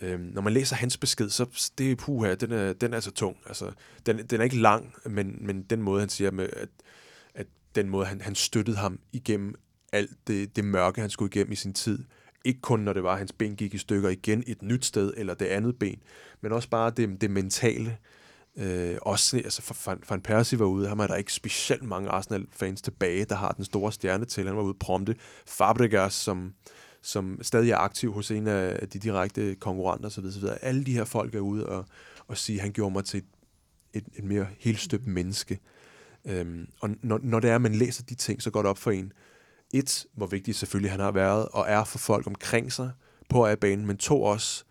Øhm, 0.01 0.21
når 0.21 0.43
man 0.43 0.53
læser 0.53 0.77
hans 0.77 0.97
besked, 0.97 1.31
så 1.31 1.71
det 1.79 1.93
er 1.93 1.97
puha, 1.97 2.35
den 2.35 2.53
er, 2.53 2.73
den 2.73 2.95
er 2.95 3.01
så 3.01 3.11
tung. 3.11 3.37
Altså, 3.47 3.73
den, 4.07 4.27
den 4.27 4.41
er 4.41 4.45
ikke 4.45 4.57
lang, 4.57 4.95
men, 5.07 5.37
men 5.41 5.63
den 5.63 5.83
måde, 5.83 6.01
han 6.01 6.09
siger 6.09 6.31
med, 6.31 6.49
at, 6.53 6.69
at 7.35 7.47
den 7.75 7.89
måde, 7.89 8.07
han, 8.07 8.21
han 8.21 8.35
støttede 8.35 8.77
ham 8.77 9.01
igennem 9.13 9.55
alt 9.93 10.11
det, 10.27 10.57
det 10.57 10.65
mørke, 10.65 11.01
han 11.01 11.11
skulle 11.11 11.31
igennem 11.35 11.53
i 11.53 11.57
sin 11.57 11.75
tid. 11.75 12.05
Ikke 12.45 12.61
kun, 12.61 12.81
når 12.81 12.93
det 12.93 13.03
var, 13.03 13.13
at 13.13 13.19
hans 13.19 13.33
ben 13.33 13.57
gik 13.57 13.75
i 13.75 13.79
stykker 13.79 14.09
igen 14.09 14.45
et 14.47 14.63
nyt 14.63 14.85
sted, 14.85 15.15
eller 15.17 15.35
det 15.35 15.47
andet 15.47 15.79
ben, 15.79 16.03
men 16.41 16.53
også 16.53 16.69
bare 16.69 16.91
det, 16.91 17.21
det 17.21 17.31
mentale. 17.31 17.99
Øh, 18.57 18.97
også, 19.03 19.37
altså 19.37 19.63
for, 19.63 19.99
Van 20.09 20.21
Persie 20.21 20.59
var 20.59 20.65
ude, 20.65 20.89
han 20.89 21.01
er 21.01 21.07
der 21.07 21.17
ikke 21.17 21.33
specielt 21.33 21.83
mange 21.83 22.09
Arsenal-fans 22.09 22.83
tilbage, 22.83 23.25
der 23.25 23.35
har 23.35 23.53
den 23.53 23.65
store 23.65 23.93
stjerne 23.93 24.25
til. 24.25 24.47
Han 24.47 24.57
var 24.57 24.63
ude 24.63 24.75
prompte. 24.75 25.17
Fabregas, 25.47 26.15
som, 26.15 26.55
som 27.03 27.39
stadig 27.43 27.71
er 27.71 27.77
aktiv 27.77 28.13
hos 28.13 28.31
en 28.31 28.47
af 28.47 28.89
de 28.89 28.99
direkte 28.99 29.55
konkurrenter 29.55 30.07
osv. 30.07 30.25
osv. 30.25 30.45
Alle 30.61 30.85
de 30.85 30.93
her 30.93 31.05
folk 31.05 31.35
er 31.35 31.41
ude 31.41 31.67
og, 31.67 31.85
og 32.29 32.37
sige, 32.37 32.57
at 32.57 32.63
han 32.63 32.73
gjorde 32.73 32.93
mig 32.93 33.05
til 33.05 33.19
et, 33.19 33.27
et, 33.93 34.05
et 34.19 34.25
mere 34.25 34.47
helstøbt 34.59 35.07
menneske. 35.07 35.59
Øhm, 36.25 36.69
og 36.81 36.91
når, 37.03 37.21
når 37.23 37.41
det 37.41 37.51
er, 37.51 37.55
at 37.55 37.63
man 37.63 37.75
læser 37.75 38.03
de 38.05 38.15
ting, 38.15 38.43
så 38.43 38.51
går 38.51 38.63
det 38.63 38.71
op 38.71 38.79
for 38.79 38.91
en. 38.91 39.13
Et, 39.75 40.07
hvor 40.13 40.27
vigtigt 40.27 40.57
selvfølgelig 40.57 40.91
han 40.91 41.01
har 41.01 41.13
været 41.13 41.49
og 41.49 41.65
er 41.69 41.85
for 41.85 41.99
folk 41.99 42.27
omkring 42.27 42.73
sig 42.73 42.91
på 43.29 43.47
af 43.47 43.59
banen, 43.59 43.87
men 43.87 43.97
to 43.97 44.23
også, 44.23 44.65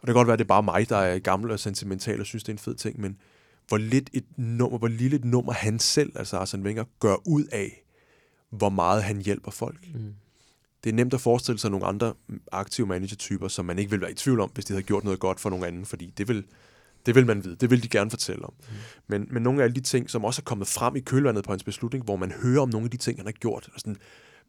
og 0.00 0.06
det 0.06 0.06
kan 0.06 0.14
godt 0.14 0.26
være, 0.26 0.32
at 0.32 0.38
det 0.38 0.44
er 0.44 0.48
bare 0.48 0.62
mig, 0.62 0.88
der 0.88 0.96
er 0.96 1.18
gammel 1.18 1.50
og 1.50 1.60
sentimental 1.60 2.20
og 2.20 2.26
synes, 2.26 2.44
det 2.44 2.48
er 2.48 2.54
en 2.54 2.58
fed 2.58 2.74
ting, 2.74 3.00
men 3.00 3.16
hvor, 3.68 3.78
lidt 3.78 4.10
et 4.12 4.24
nummer, 4.36 4.78
hvor 4.78 4.88
lille 4.88 5.16
et 5.16 5.24
nummer 5.24 5.52
han 5.52 5.78
selv, 5.78 6.12
altså 6.16 6.36
Arsene 6.36 6.62
Wenger, 6.62 6.84
gør 7.00 7.16
ud 7.26 7.44
af, 7.44 7.84
hvor 8.50 8.68
meget 8.68 9.02
han 9.02 9.20
hjælper 9.20 9.50
folk. 9.50 9.94
Mm. 9.94 10.14
Det 10.84 10.90
er 10.90 10.94
nemt 10.94 11.14
at 11.14 11.20
forestille 11.20 11.58
sig 11.58 11.70
nogle 11.70 11.86
andre 11.86 12.14
aktive 12.52 12.86
managertyper, 12.86 13.48
som 13.48 13.64
man 13.64 13.78
ikke 13.78 13.90
vil 13.90 14.00
være 14.00 14.10
i 14.10 14.14
tvivl 14.14 14.40
om, 14.40 14.50
hvis 14.54 14.64
de 14.64 14.72
havde 14.72 14.82
gjort 14.82 15.04
noget 15.04 15.20
godt 15.20 15.40
for 15.40 15.50
nogen 15.50 15.64
anden, 15.64 15.86
fordi 15.86 16.14
det 16.18 16.28
vil, 16.28 16.44
det 17.06 17.14
vil 17.14 17.26
man 17.26 17.44
vide, 17.44 17.56
det 17.56 17.70
vil 17.70 17.82
de 17.82 17.88
gerne 17.88 18.10
fortælle 18.10 18.44
om. 18.44 18.52
Mm. 18.58 18.74
Men, 19.06 19.28
men 19.30 19.42
nogle 19.42 19.60
af 19.60 19.64
alle 19.64 19.74
de 19.74 19.80
ting, 19.80 20.10
som 20.10 20.24
også 20.24 20.42
er 20.42 20.44
kommet 20.44 20.68
frem 20.68 20.96
i 20.96 21.00
kølvandet 21.00 21.44
på 21.44 21.52
hans 21.52 21.64
beslutning, 21.64 22.04
hvor 22.04 22.16
man 22.16 22.32
hører 22.42 22.60
om 22.60 22.68
nogle 22.68 22.84
af 22.84 22.90
de 22.90 22.96
ting, 22.96 23.18
han 23.18 23.26
har 23.26 23.32
gjort, 23.32 23.68
og 23.74 23.80
sådan, 23.80 23.96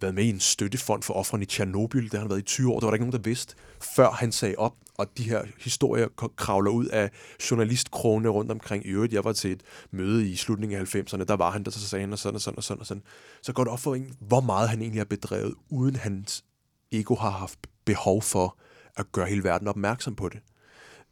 været 0.02 0.16
med 0.16 0.24
i 0.24 0.30
en 0.30 0.40
støttefond 0.40 1.04
for 1.04 1.14
offrene 1.14 1.44
i 1.44 1.46
Tjernobyl. 1.46 2.04
Det 2.04 2.14
har 2.14 2.20
han 2.20 2.30
været 2.30 2.40
i 2.40 2.44
20 2.44 2.72
år. 2.72 2.80
Der 2.80 2.86
var 2.86 2.92
der 2.92 2.96
ikke 2.96 3.06
nogen, 3.06 3.24
der 3.24 3.30
vidste, 3.30 3.56
før 3.96 4.12
han 4.12 4.32
sagde 4.32 4.56
op. 4.58 4.76
Og 5.02 5.18
de 5.18 5.24
her 5.24 5.44
historier 5.60 6.08
kravler 6.36 6.72
ud 6.72 6.86
af 6.86 7.10
journalistkrone 7.52 8.30
rundt 8.30 8.52
omkring. 8.52 8.86
I 8.86 8.90
øvrigt, 8.90 9.14
jeg 9.14 9.24
var 9.24 9.34
til 9.34 9.52
et 9.52 9.64
møde 9.92 10.30
i 10.30 10.36
slutningen 10.36 10.80
af 10.80 10.96
90'erne. 10.96 11.24
Der 11.24 11.36
var 11.36 11.52
han, 11.52 11.64
der 11.64 11.72
så 11.72 11.80
sagde 11.80 12.04
han, 12.04 12.14
og 12.14 12.20
sådan 12.20 12.36
og 12.36 12.42
sådan 12.42 12.58
og 12.58 12.64
sådan. 12.64 12.80
Og 12.80 12.86
sådan. 12.86 13.04
Så 13.42 13.54
går 13.54 13.64
det 13.64 13.74
op 13.74 13.80
for 13.80 13.96
en, 13.96 14.16
hvor 14.20 14.42
meget 14.42 14.70
han 14.70 14.82
egentlig 14.82 15.00
har 15.00 15.06
bedrevet, 15.06 15.54
uden 15.70 15.96
hans 15.96 16.44
ego 16.92 17.16
har 17.16 17.30
haft 17.30 17.60
behov 17.86 18.22
for 18.22 18.58
at 18.96 19.12
gøre 19.12 19.26
hele 19.26 19.44
verden 19.44 19.68
opmærksom 19.68 20.16
på 20.16 20.30
det. 20.30 20.40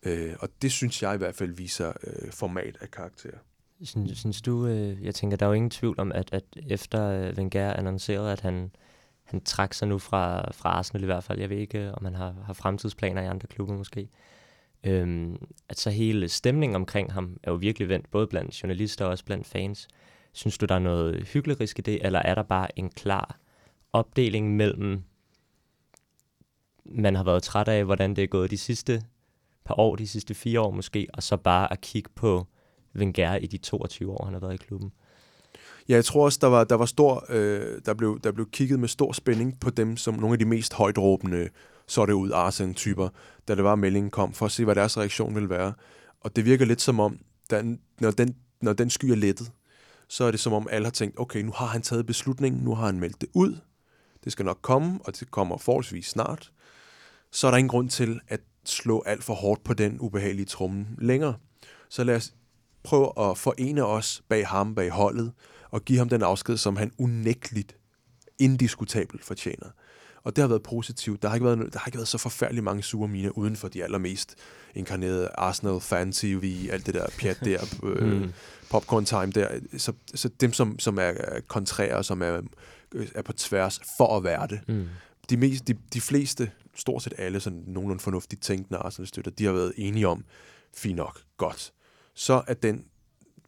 Øh, 0.03 0.35
og 0.39 0.49
det 0.61 0.71
synes 0.71 1.03
jeg 1.03 1.15
i 1.15 1.17
hvert 1.17 1.35
fald 1.35 1.53
viser 1.53 1.93
øh, 2.03 2.31
format 2.31 2.77
af 2.81 2.91
karakter. 2.91 3.37
Synes, 3.83 4.17
synes 4.17 4.41
du, 4.41 4.67
øh, 4.67 5.05
jeg 5.05 5.15
tænker, 5.15 5.37
der 5.37 5.45
er 5.45 5.49
jo 5.49 5.53
ingen 5.53 5.69
tvivl 5.69 5.99
om, 5.99 6.11
at, 6.11 6.29
at 6.31 6.43
efter 6.67 7.09
øh, 7.09 7.33
Wenger 7.37 7.73
annoncerede, 7.73 8.31
at 8.31 8.39
han, 8.39 8.71
han 9.29 9.41
trak 9.41 9.73
sig 9.73 9.87
nu 9.87 9.97
fra, 9.97 10.51
fra 10.51 10.69
Arsenal 10.69 11.03
i 11.03 11.05
hvert 11.05 11.23
fald, 11.23 11.39
jeg 11.39 11.49
ved 11.49 11.57
ikke, 11.57 11.79
øh, 11.79 11.93
om 11.93 12.05
han 12.05 12.15
har, 12.15 12.35
har 12.45 12.53
fremtidsplaner 12.53 13.21
i 13.21 13.25
andre 13.25 13.47
klubber 13.47 13.77
måske, 13.77 14.09
øhm, 14.83 15.47
at 15.69 15.79
så 15.79 15.89
hele 15.89 16.29
stemningen 16.29 16.75
omkring 16.75 17.13
ham 17.13 17.37
er 17.43 17.51
jo 17.51 17.57
virkelig 17.57 17.89
vendt, 17.89 18.11
både 18.11 18.27
blandt 18.27 18.63
journalister 18.63 19.05
og 19.05 19.11
også 19.11 19.25
blandt 19.25 19.47
fans. 19.47 19.87
Synes 20.33 20.57
du, 20.57 20.65
der 20.65 20.75
er 20.75 20.79
noget 20.79 21.27
hyggeligt 21.27 21.79
i 21.79 21.81
det, 21.81 22.05
eller 22.05 22.19
er 22.19 22.35
der 22.35 22.43
bare 22.43 22.79
en 22.79 22.89
klar 22.89 23.39
opdeling 23.93 24.55
mellem, 24.55 25.03
man 26.85 27.15
har 27.15 27.23
været 27.23 27.43
træt 27.43 27.67
af, 27.67 27.85
hvordan 27.85 28.15
det 28.15 28.23
er 28.23 28.27
gået 28.27 28.51
de 28.51 28.57
sidste 28.57 29.01
par 29.65 29.79
år, 29.79 29.95
de 29.95 30.07
sidste 30.07 30.33
fire 30.33 30.61
år 30.61 30.71
måske, 30.71 31.07
og 31.13 31.23
så 31.23 31.37
bare 31.37 31.71
at 31.71 31.81
kigge 31.81 32.09
på 32.15 32.47
Wenger 32.95 33.35
i 33.35 33.47
de 33.47 33.57
22 33.57 34.11
år, 34.11 34.25
han 34.25 34.33
har 34.33 34.39
været 34.39 34.53
i 34.53 34.57
klubben. 34.57 34.91
Ja, 35.89 35.95
jeg 35.95 36.05
tror 36.05 36.25
også, 36.25 36.39
der 36.41 36.47
var, 36.47 36.63
der 36.63 36.75
var 36.75 36.85
stor, 36.85 37.25
øh, 37.29 37.81
der, 37.85 37.93
blev, 37.93 38.19
der 38.23 38.31
blev 38.31 38.49
kigget 38.49 38.79
med 38.79 38.87
stor 38.87 39.11
spænding 39.11 39.59
på 39.59 39.69
dem, 39.69 39.97
som 39.97 40.13
nogle 40.13 40.33
af 40.33 40.39
de 40.39 40.45
mest 40.45 40.73
højdråbende, 40.73 41.49
så 41.87 42.05
det 42.05 42.13
ud 42.13 42.31
Arsen-typer, 42.31 43.09
da 43.47 43.55
det 43.55 43.63
var, 43.63 43.75
meldingen 43.75 44.11
kom, 44.11 44.33
for 44.33 44.45
at 44.45 44.51
se, 44.51 44.65
hvad 44.65 44.75
deres 44.75 44.97
reaktion 44.97 45.35
ville 45.35 45.49
være. 45.49 45.73
Og 46.21 46.35
det 46.35 46.45
virker 46.45 46.65
lidt 46.65 46.81
som 46.81 46.99
om, 46.99 47.19
den, 47.49 47.79
når, 47.99 48.11
den, 48.11 48.35
når 48.61 48.73
den 48.73 48.89
sky 48.89 49.05
er 49.05 49.15
lettet, 49.15 49.51
så 50.07 50.23
er 50.23 50.31
det 50.31 50.39
som 50.39 50.53
om 50.53 50.67
alle 50.71 50.85
har 50.85 50.91
tænkt, 50.91 51.19
okay, 51.19 51.41
nu 51.41 51.51
har 51.55 51.65
han 51.65 51.81
taget 51.81 52.05
beslutningen, 52.05 52.63
nu 52.63 52.75
har 52.75 52.85
han 52.85 52.99
meldt 52.99 53.21
det 53.21 53.29
ud, 53.33 53.57
det 54.23 54.31
skal 54.31 54.45
nok 54.45 54.59
komme, 54.61 54.99
og 55.03 55.19
det 55.19 55.31
kommer 55.31 55.57
forholdsvis 55.57 56.05
snart. 56.05 56.51
Så 57.31 57.47
er 57.47 57.51
der 57.51 57.57
ingen 57.57 57.69
grund 57.69 57.89
til 57.89 58.19
at 58.27 58.39
slå 58.65 59.03
alt 59.05 59.23
for 59.23 59.33
hårdt 59.33 59.63
på 59.63 59.73
den 59.73 59.97
ubehagelige 59.99 60.45
tromme 60.45 60.85
længere. 60.97 61.35
Så 61.89 62.03
lad 62.03 62.15
os 62.15 62.33
prøve 62.83 63.29
at 63.29 63.37
forene 63.37 63.85
os 63.85 64.21
bag 64.29 64.47
ham, 64.47 64.75
bag 64.75 64.89
holdet, 64.89 65.33
og 65.71 65.85
give 65.85 65.97
ham 65.97 66.09
den 66.09 66.21
afsked, 66.21 66.57
som 66.57 66.75
han 66.75 66.91
unægteligt, 66.97 67.75
indiskutabelt 68.39 69.23
fortjener. 69.23 69.67
Og 70.23 70.35
det 70.35 70.41
har 70.41 70.47
været 70.47 70.63
positivt. 70.63 71.21
Der 71.21 71.27
har 71.27 71.35
ikke 71.35 71.45
været, 71.45 71.73
der 71.73 71.79
har 71.79 71.87
ikke 71.87 71.97
været 71.97 72.07
så 72.07 72.17
forfærdeligt 72.17 72.63
mange 72.63 72.83
sure 72.83 73.07
miner 73.07 73.29
uden 73.29 73.55
for 73.55 73.67
de 73.67 73.83
allermest 73.83 74.35
inkarnerede 74.75 75.29
Arsenal 75.37 75.79
fan 75.79 76.11
TV, 76.11 76.69
alt 76.71 76.85
det 76.85 76.93
der 76.93 77.07
pjat 77.19 77.39
der, 77.45 77.65
øh, 77.83 78.21
mm. 78.21 78.33
popcorn 78.69 79.05
time 79.05 79.31
der. 79.31 79.59
Så, 79.77 79.93
så 80.15 80.29
dem, 80.41 80.53
som, 80.53 80.79
som 80.79 80.97
er 80.97 81.13
kontrære, 81.47 82.03
som 82.03 82.21
er, 82.21 82.41
er 83.15 83.21
på 83.21 83.33
tværs 83.33 83.81
for 83.97 84.17
at 84.17 84.23
være 84.23 84.47
det. 84.47 84.59
Mm. 84.67 84.87
De, 85.29 85.37
mest, 85.37 85.67
de, 85.67 85.75
de 85.93 86.01
fleste, 86.01 86.51
stort 86.75 87.03
set 87.03 87.13
alle 87.17 87.39
sådan 87.39 87.63
nogenlunde 87.67 88.03
fornuftigt 88.03 88.41
tænkende 88.41 88.79
Arsenal-støtter, 88.79 89.31
de 89.31 89.45
har 89.45 89.51
været 89.51 89.73
enige 89.77 90.07
om, 90.07 90.25
fint 90.73 90.95
nok, 90.95 91.21
godt 91.37 91.73
så 92.19 92.43
er 92.47 92.53
den 92.53 92.85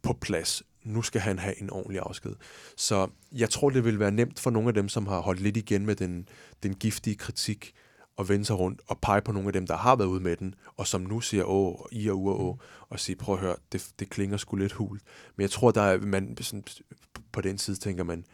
på 0.02 0.14
plads. 0.14 0.64
Nu 0.84 1.02
skal 1.02 1.22
han 1.22 1.40
have 1.40 1.62
en 1.62 1.70
ordentlig 1.70 2.00
afsked. 2.00 2.36
Så 2.78 3.08
jeg 3.32 3.50
tror, 3.50 3.70
det 3.70 3.86
vil 3.86 4.00
være 4.00 4.12
nemt 4.12 4.40
for 4.40 4.50
nogle 4.50 4.68
af 4.68 4.74
dem, 4.74 4.90
som 4.90 5.08
har 5.08 5.20
holdt 5.20 5.42
lidt 5.42 5.58
igen 5.58 5.86
med 5.86 5.96
den, 5.96 6.28
den 6.64 6.76
giftige 6.76 7.16
kritik, 7.16 7.74
at 8.20 8.30
vende 8.30 8.46
sig 8.46 8.60
rundt 8.60 8.82
og 8.88 9.00
pege 9.02 9.22
på 9.22 9.32
nogle 9.32 9.50
af 9.50 9.54
dem, 9.54 9.68
der 9.68 9.76
har 9.76 9.96
været 9.96 10.08
ude 10.08 10.24
med 10.24 10.38
den, 10.38 10.56
og 10.78 10.88
som 10.88 11.02
nu 11.02 11.22
siger, 11.22 11.44
åh, 11.44 11.76
i 11.92 12.10
og 12.10 12.18
u 12.18 12.30
og 12.30 12.40
å, 12.40 12.60
og 12.90 13.00
sige, 13.00 13.16
prøv 13.16 13.36
at 13.36 13.42
høre, 13.42 13.56
det, 13.72 13.88
det 14.00 14.10
klinger 14.10 14.38
sgu 14.38 14.56
lidt 14.56 14.72
hult. 14.72 15.02
Men 15.36 15.42
jeg 15.42 15.52
tror, 15.52 15.72
der 15.72 15.82
er, 15.82 15.98
man, 15.98 16.38
sådan, 16.42 16.64
på 17.32 17.42
den 17.42 17.58
side 17.58 17.78
tænker 17.78 18.04
man, 18.04 18.26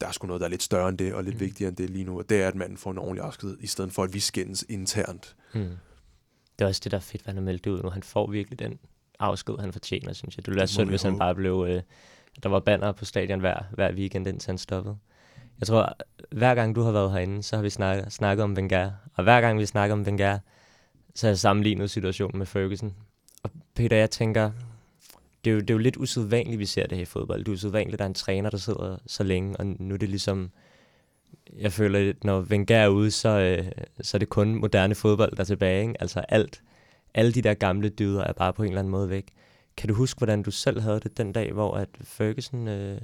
der 0.00 0.06
er 0.06 0.12
sgu 0.12 0.26
noget, 0.26 0.40
der 0.40 0.46
er 0.46 0.50
lidt 0.50 0.62
større 0.62 0.88
end 0.88 0.98
det, 0.98 1.14
og 1.14 1.24
lidt 1.24 1.34
mm. 1.34 1.40
vigtigere 1.40 1.68
end 1.68 1.76
det 1.76 1.90
lige 1.90 2.04
nu, 2.04 2.18
og 2.18 2.28
det 2.28 2.42
er, 2.42 2.48
at 2.48 2.54
man 2.54 2.76
får 2.76 2.90
en 2.90 2.98
ordentlig 2.98 3.24
afsked, 3.24 3.56
i 3.60 3.66
stedet 3.66 3.92
for, 3.92 4.02
at 4.02 4.14
vi 4.14 4.20
skændes 4.20 4.64
internt. 4.68 5.36
Mm. 5.54 5.70
Det 6.58 6.64
er 6.64 6.68
også 6.68 6.80
det, 6.84 6.92
der 6.92 6.98
er 6.98 7.02
fedt, 7.02 7.22
hvad 7.22 7.34
han 7.34 7.42
har 7.42 7.44
meldt 7.44 7.66
ud 7.66 7.82
nu. 7.82 7.90
Han 7.90 8.02
får 8.02 8.30
virkelig 8.30 8.58
den 8.58 8.78
afsked, 9.18 9.54
han 9.60 9.72
fortjener, 9.72 10.12
synes 10.12 10.36
jeg. 10.36 10.46
Det 10.46 10.50
ville 10.50 10.58
være 10.58 10.66
synd, 10.66 10.88
hvis 10.88 11.02
han 11.02 11.18
bare 11.18 11.34
blev... 11.34 11.66
Øh, 11.68 11.82
der 12.42 12.48
var 12.48 12.60
banner 12.60 12.92
på 12.92 13.04
stadion 13.04 13.40
hver, 13.40 13.62
hver 13.72 13.92
weekend, 13.92 14.26
indtil 14.28 14.48
han 14.48 14.58
stoppede. 14.58 14.96
Jeg 15.60 15.66
tror, 15.66 15.96
hver 16.30 16.54
gang 16.54 16.76
du 16.76 16.82
har 16.82 16.92
været 16.92 17.12
herinde, 17.12 17.42
så 17.42 17.56
har 17.56 17.62
vi 17.62 17.70
snakket, 17.70 18.12
snakket 18.12 18.44
om 18.44 18.54
Wenger. 18.54 18.90
Og 19.14 19.24
hver 19.24 19.40
gang 19.40 19.58
vi 19.58 19.66
snakker 19.66 19.94
om 19.94 20.02
Wenger, 20.02 20.38
så 21.14 21.26
har 21.26 21.30
jeg 21.30 21.38
sammenlignet 21.38 21.90
situationen 21.90 22.38
med 22.38 22.46
Ferguson. 22.46 22.94
Og 23.42 23.50
Peter, 23.74 23.96
jeg 23.96 24.10
tænker, 24.10 24.50
det 25.44 25.50
er, 25.50 25.54
jo, 25.54 25.60
det 25.60 25.70
er 25.70 25.74
jo 25.74 25.78
lidt 25.78 25.96
usædvanligt, 25.96 26.58
vi 26.58 26.66
ser 26.66 26.86
det 26.86 26.98
her 26.98 27.02
i 27.02 27.04
fodbold. 27.04 27.38
Det 27.38 27.48
er 27.48 27.52
usædvanligt, 27.52 27.94
at 27.94 27.98
der 27.98 28.04
er 28.04 28.08
en 28.08 28.14
træner, 28.14 28.50
der 28.50 28.58
sidder 28.58 28.96
så 29.06 29.22
længe, 29.24 29.56
og 29.56 29.66
nu 29.66 29.94
er 29.94 29.98
det 29.98 30.08
ligesom... 30.08 30.50
Jeg 31.58 31.72
føler, 31.72 32.10
at 32.10 32.24
når 32.24 32.40
Wenger 32.40 32.76
er 32.76 32.88
ude, 32.88 33.10
så, 33.10 33.28
øh, 33.28 33.72
så 34.00 34.16
er 34.16 34.18
det 34.18 34.28
kun 34.28 34.54
moderne 34.54 34.94
fodbold, 34.94 35.36
der 35.36 35.40
er 35.40 35.44
tilbage. 35.44 35.82
Ikke? 35.82 35.94
Altså 36.00 36.20
alt, 36.20 36.62
alle 37.16 37.32
de 37.32 37.42
der 37.42 37.54
gamle 37.54 37.88
dyder 37.88 38.24
er 38.24 38.32
bare 38.32 38.52
på 38.52 38.62
en 38.62 38.68
eller 38.68 38.78
anden 38.78 38.90
måde 38.90 39.08
væk. 39.08 39.32
Kan 39.76 39.88
du 39.88 39.94
huske, 39.94 40.18
hvordan 40.18 40.42
du 40.42 40.50
selv 40.50 40.80
havde 40.80 41.00
det 41.00 41.16
den 41.16 41.32
dag, 41.32 41.52
hvor 41.52 41.74
at 41.76 41.88
Ferguson 42.00 42.68
øh, 42.68 43.00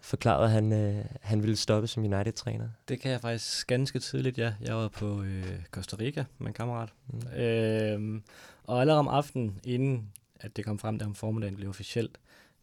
forklarede, 0.00 0.44
at 0.44 0.50
han, 0.50 0.72
øh, 0.72 1.04
han 1.20 1.42
ville 1.42 1.56
stoppe 1.56 1.88
som 1.88 2.04
United-træner? 2.04 2.68
Det 2.88 3.00
kan 3.00 3.10
jeg 3.10 3.20
faktisk 3.20 3.66
ganske 3.66 3.98
tidligt, 3.98 4.38
ja. 4.38 4.54
Jeg 4.60 4.74
var 4.74 4.88
på 4.88 5.22
øh, 5.22 5.62
Costa 5.70 5.96
Rica 5.96 6.24
med 6.38 6.46
en 6.46 6.54
kammerat. 6.54 6.88
Mm. 7.06 7.40
Øhm, 7.40 8.22
og 8.64 8.80
allerede 8.80 8.98
om 8.98 9.08
aftenen, 9.08 9.60
inden 9.64 10.12
at 10.40 10.56
det 10.56 10.64
kom 10.64 10.78
frem, 10.78 10.98
da 10.98 11.04
om 11.04 11.14
formiddagen 11.14 11.56
blev 11.56 11.68
officielt, 11.68 12.18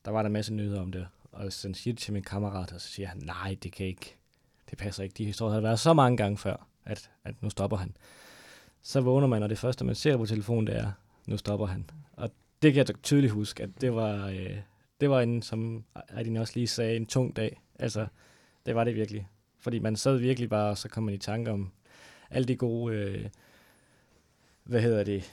der 0.06 0.12
var 0.12 0.22
der 0.22 0.28
en 0.28 0.34
masse 0.34 0.54
nyheder 0.54 0.82
om 0.82 0.92
det. 0.92 1.08
Og 1.32 1.54
så 1.54 1.70
siger 1.74 1.94
det 1.94 2.02
til 2.02 2.14
min 2.14 2.24
kammerat, 2.24 2.72
og 2.72 2.82
så 2.82 2.88
siger 2.88 3.08
han, 3.08 3.18
nej, 3.18 3.58
det 3.64 3.72
kan 3.72 3.86
ikke, 3.86 4.16
det 4.70 4.78
passer 4.78 5.04
ikke. 5.04 5.14
De 5.18 5.26
historier 5.26 5.54
har 5.54 5.62
været 5.62 5.80
så 5.80 5.94
mange 5.94 6.18
gange 6.18 6.38
før, 6.38 6.68
at, 6.86 7.10
at 7.24 7.36
nu 7.42 7.50
stopper 7.50 7.78
han. 7.78 7.94
Så 8.84 9.02
vågner 9.02 9.28
man, 9.28 9.44
og 9.44 9.50
det 9.50 9.58
første, 9.58 9.86
man 9.86 9.96
ser 9.96 10.18
på 10.18 10.26
telefonen, 10.26 10.68
det 10.68 10.78
er, 10.78 10.92
nu 11.28 11.38
stopper 11.38 11.66
han. 11.66 11.90
Og 12.14 12.32
det 12.62 12.74
kan 12.74 12.86
jeg 12.88 12.96
tydeligt 13.04 13.34
huske, 13.34 13.64
at 13.64 13.70
det 13.82 13.96
var, 13.96 14.28
øh, 14.28 14.58
det 15.02 15.10
var 15.10 15.22
en, 15.22 15.42
som 15.42 15.84
Adin 16.10 16.38
også 16.38 16.54
lige 16.56 16.68
sagde, 16.68 16.96
en 16.96 17.06
tung 17.06 17.36
dag. 17.36 17.62
Altså, 17.80 18.08
det 18.66 18.76
var 18.76 18.84
det 18.84 18.96
virkelig. 18.96 19.28
Fordi 19.60 19.80
man 19.80 19.96
sad 19.96 20.18
virkelig 20.18 20.50
bare, 20.50 20.70
og 20.70 20.78
så 20.78 20.90
kom 20.90 21.04
man 21.04 21.14
i 21.14 21.18
tanke 21.18 21.52
om 21.52 21.72
alle 22.30 22.48
de 22.48 22.56
gode, 22.56 22.96
øh, 22.96 23.30
hvad 24.64 24.82
hedder 24.82 25.04
det, 25.04 25.32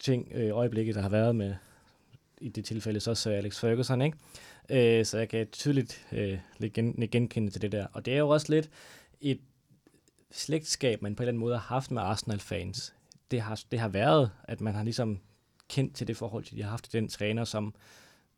ting, 0.00 0.28
øh, 0.34 0.56
øjeblikke, 0.56 0.92
der 0.92 1.00
har 1.00 1.08
været 1.08 1.36
med, 1.36 1.54
i 2.40 2.48
det 2.48 2.64
tilfælde 2.64 3.00
så 3.00 3.14
Sir 3.14 3.32
Alex 3.32 3.60
Ferguson, 3.60 4.02
ikke? 4.02 4.18
Øh, 4.70 5.04
så 5.04 5.18
jeg 5.18 5.28
kan 5.28 5.46
tydeligt 5.46 6.06
øh, 6.12 6.38
gen, 6.72 7.08
genkende 7.12 7.50
til 7.50 7.62
det 7.62 7.72
der. 7.72 7.86
Og 7.92 8.06
det 8.06 8.14
er 8.14 8.18
jo 8.18 8.28
også 8.28 8.46
lidt 8.52 8.70
et 9.20 9.40
slægtskab, 10.30 11.02
man 11.02 11.16
på 11.16 11.22
en 11.22 11.24
eller 11.24 11.30
anden 11.30 11.40
måde 11.40 11.54
har 11.54 11.74
haft 11.74 11.90
med 11.90 12.02
Arsenal-fans. 12.02 12.94
Det 13.30 13.40
har, 13.40 13.62
det 13.70 13.78
har 13.78 13.88
været, 13.88 14.30
at 14.44 14.60
man 14.60 14.74
har 14.74 14.82
ligesom 14.82 15.20
kendt 15.68 15.94
til 15.94 16.06
det 16.06 16.16
forhold, 16.16 16.44
de 16.44 16.62
har 16.62 16.70
haft 16.70 16.84
til 16.84 17.00
den 17.00 17.08
træner, 17.08 17.44
som 17.44 17.74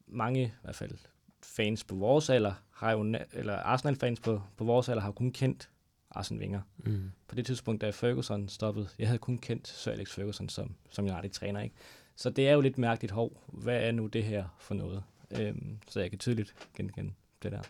mange, 0.06 0.42
i 0.44 0.50
hvert 0.62 0.76
fald 0.76 0.98
fans 1.42 1.84
på 1.84 1.94
vores 1.94 2.30
alder, 2.30 2.54
har 2.70 2.92
jo, 2.92 3.14
eller 3.32 3.56
Arsenal-fans 3.56 4.20
på, 4.20 4.42
på 4.56 4.64
vores 4.64 4.88
alder, 4.88 5.02
har 5.02 5.12
kun 5.12 5.32
kendt 5.32 5.70
Arsene 6.10 6.40
Wenger. 6.40 6.60
Mm. 6.78 7.12
På 7.28 7.34
det 7.34 7.46
tidspunkt, 7.46 7.80
da 7.80 7.90
Ferguson 7.90 8.48
stoppede, 8.48 8.88
jeg 8.98 9.08
havde 9.08 9.18
kun 9.18 9.38
kendt 9.38 9.68
Sir 9.68 9.92
Alex 9.92 10.10
Ferguson 10.10 10.48
som, 10.48 10.74
som 10.90 11.04
United-træner. 11.04 11.60
Ikke? 11.60 11.74
Så 12.16 12.30
det 12.30 12.48
er 12.48 12.52
jo 12.52 12.60
lidt 12.60 12.78
mærkeligt, 12.78 13.12
hov, 13.12 13.42
hvad 13.46 13.82
er 13.82 13.92
nu 13.92 14.06
det 14.06 14.24
her 14.24 14.56
for 14.58 14.74
noget? 14.74 15.02
Øhm, 15.30 15.78
så 15.88 16.00
jeg 16.00 16.10
kan 16.10 16.18
tydeligt 16.18 16.54
genkende 16.76 17.12
det 17.42 17.52
der. 17.52 17.62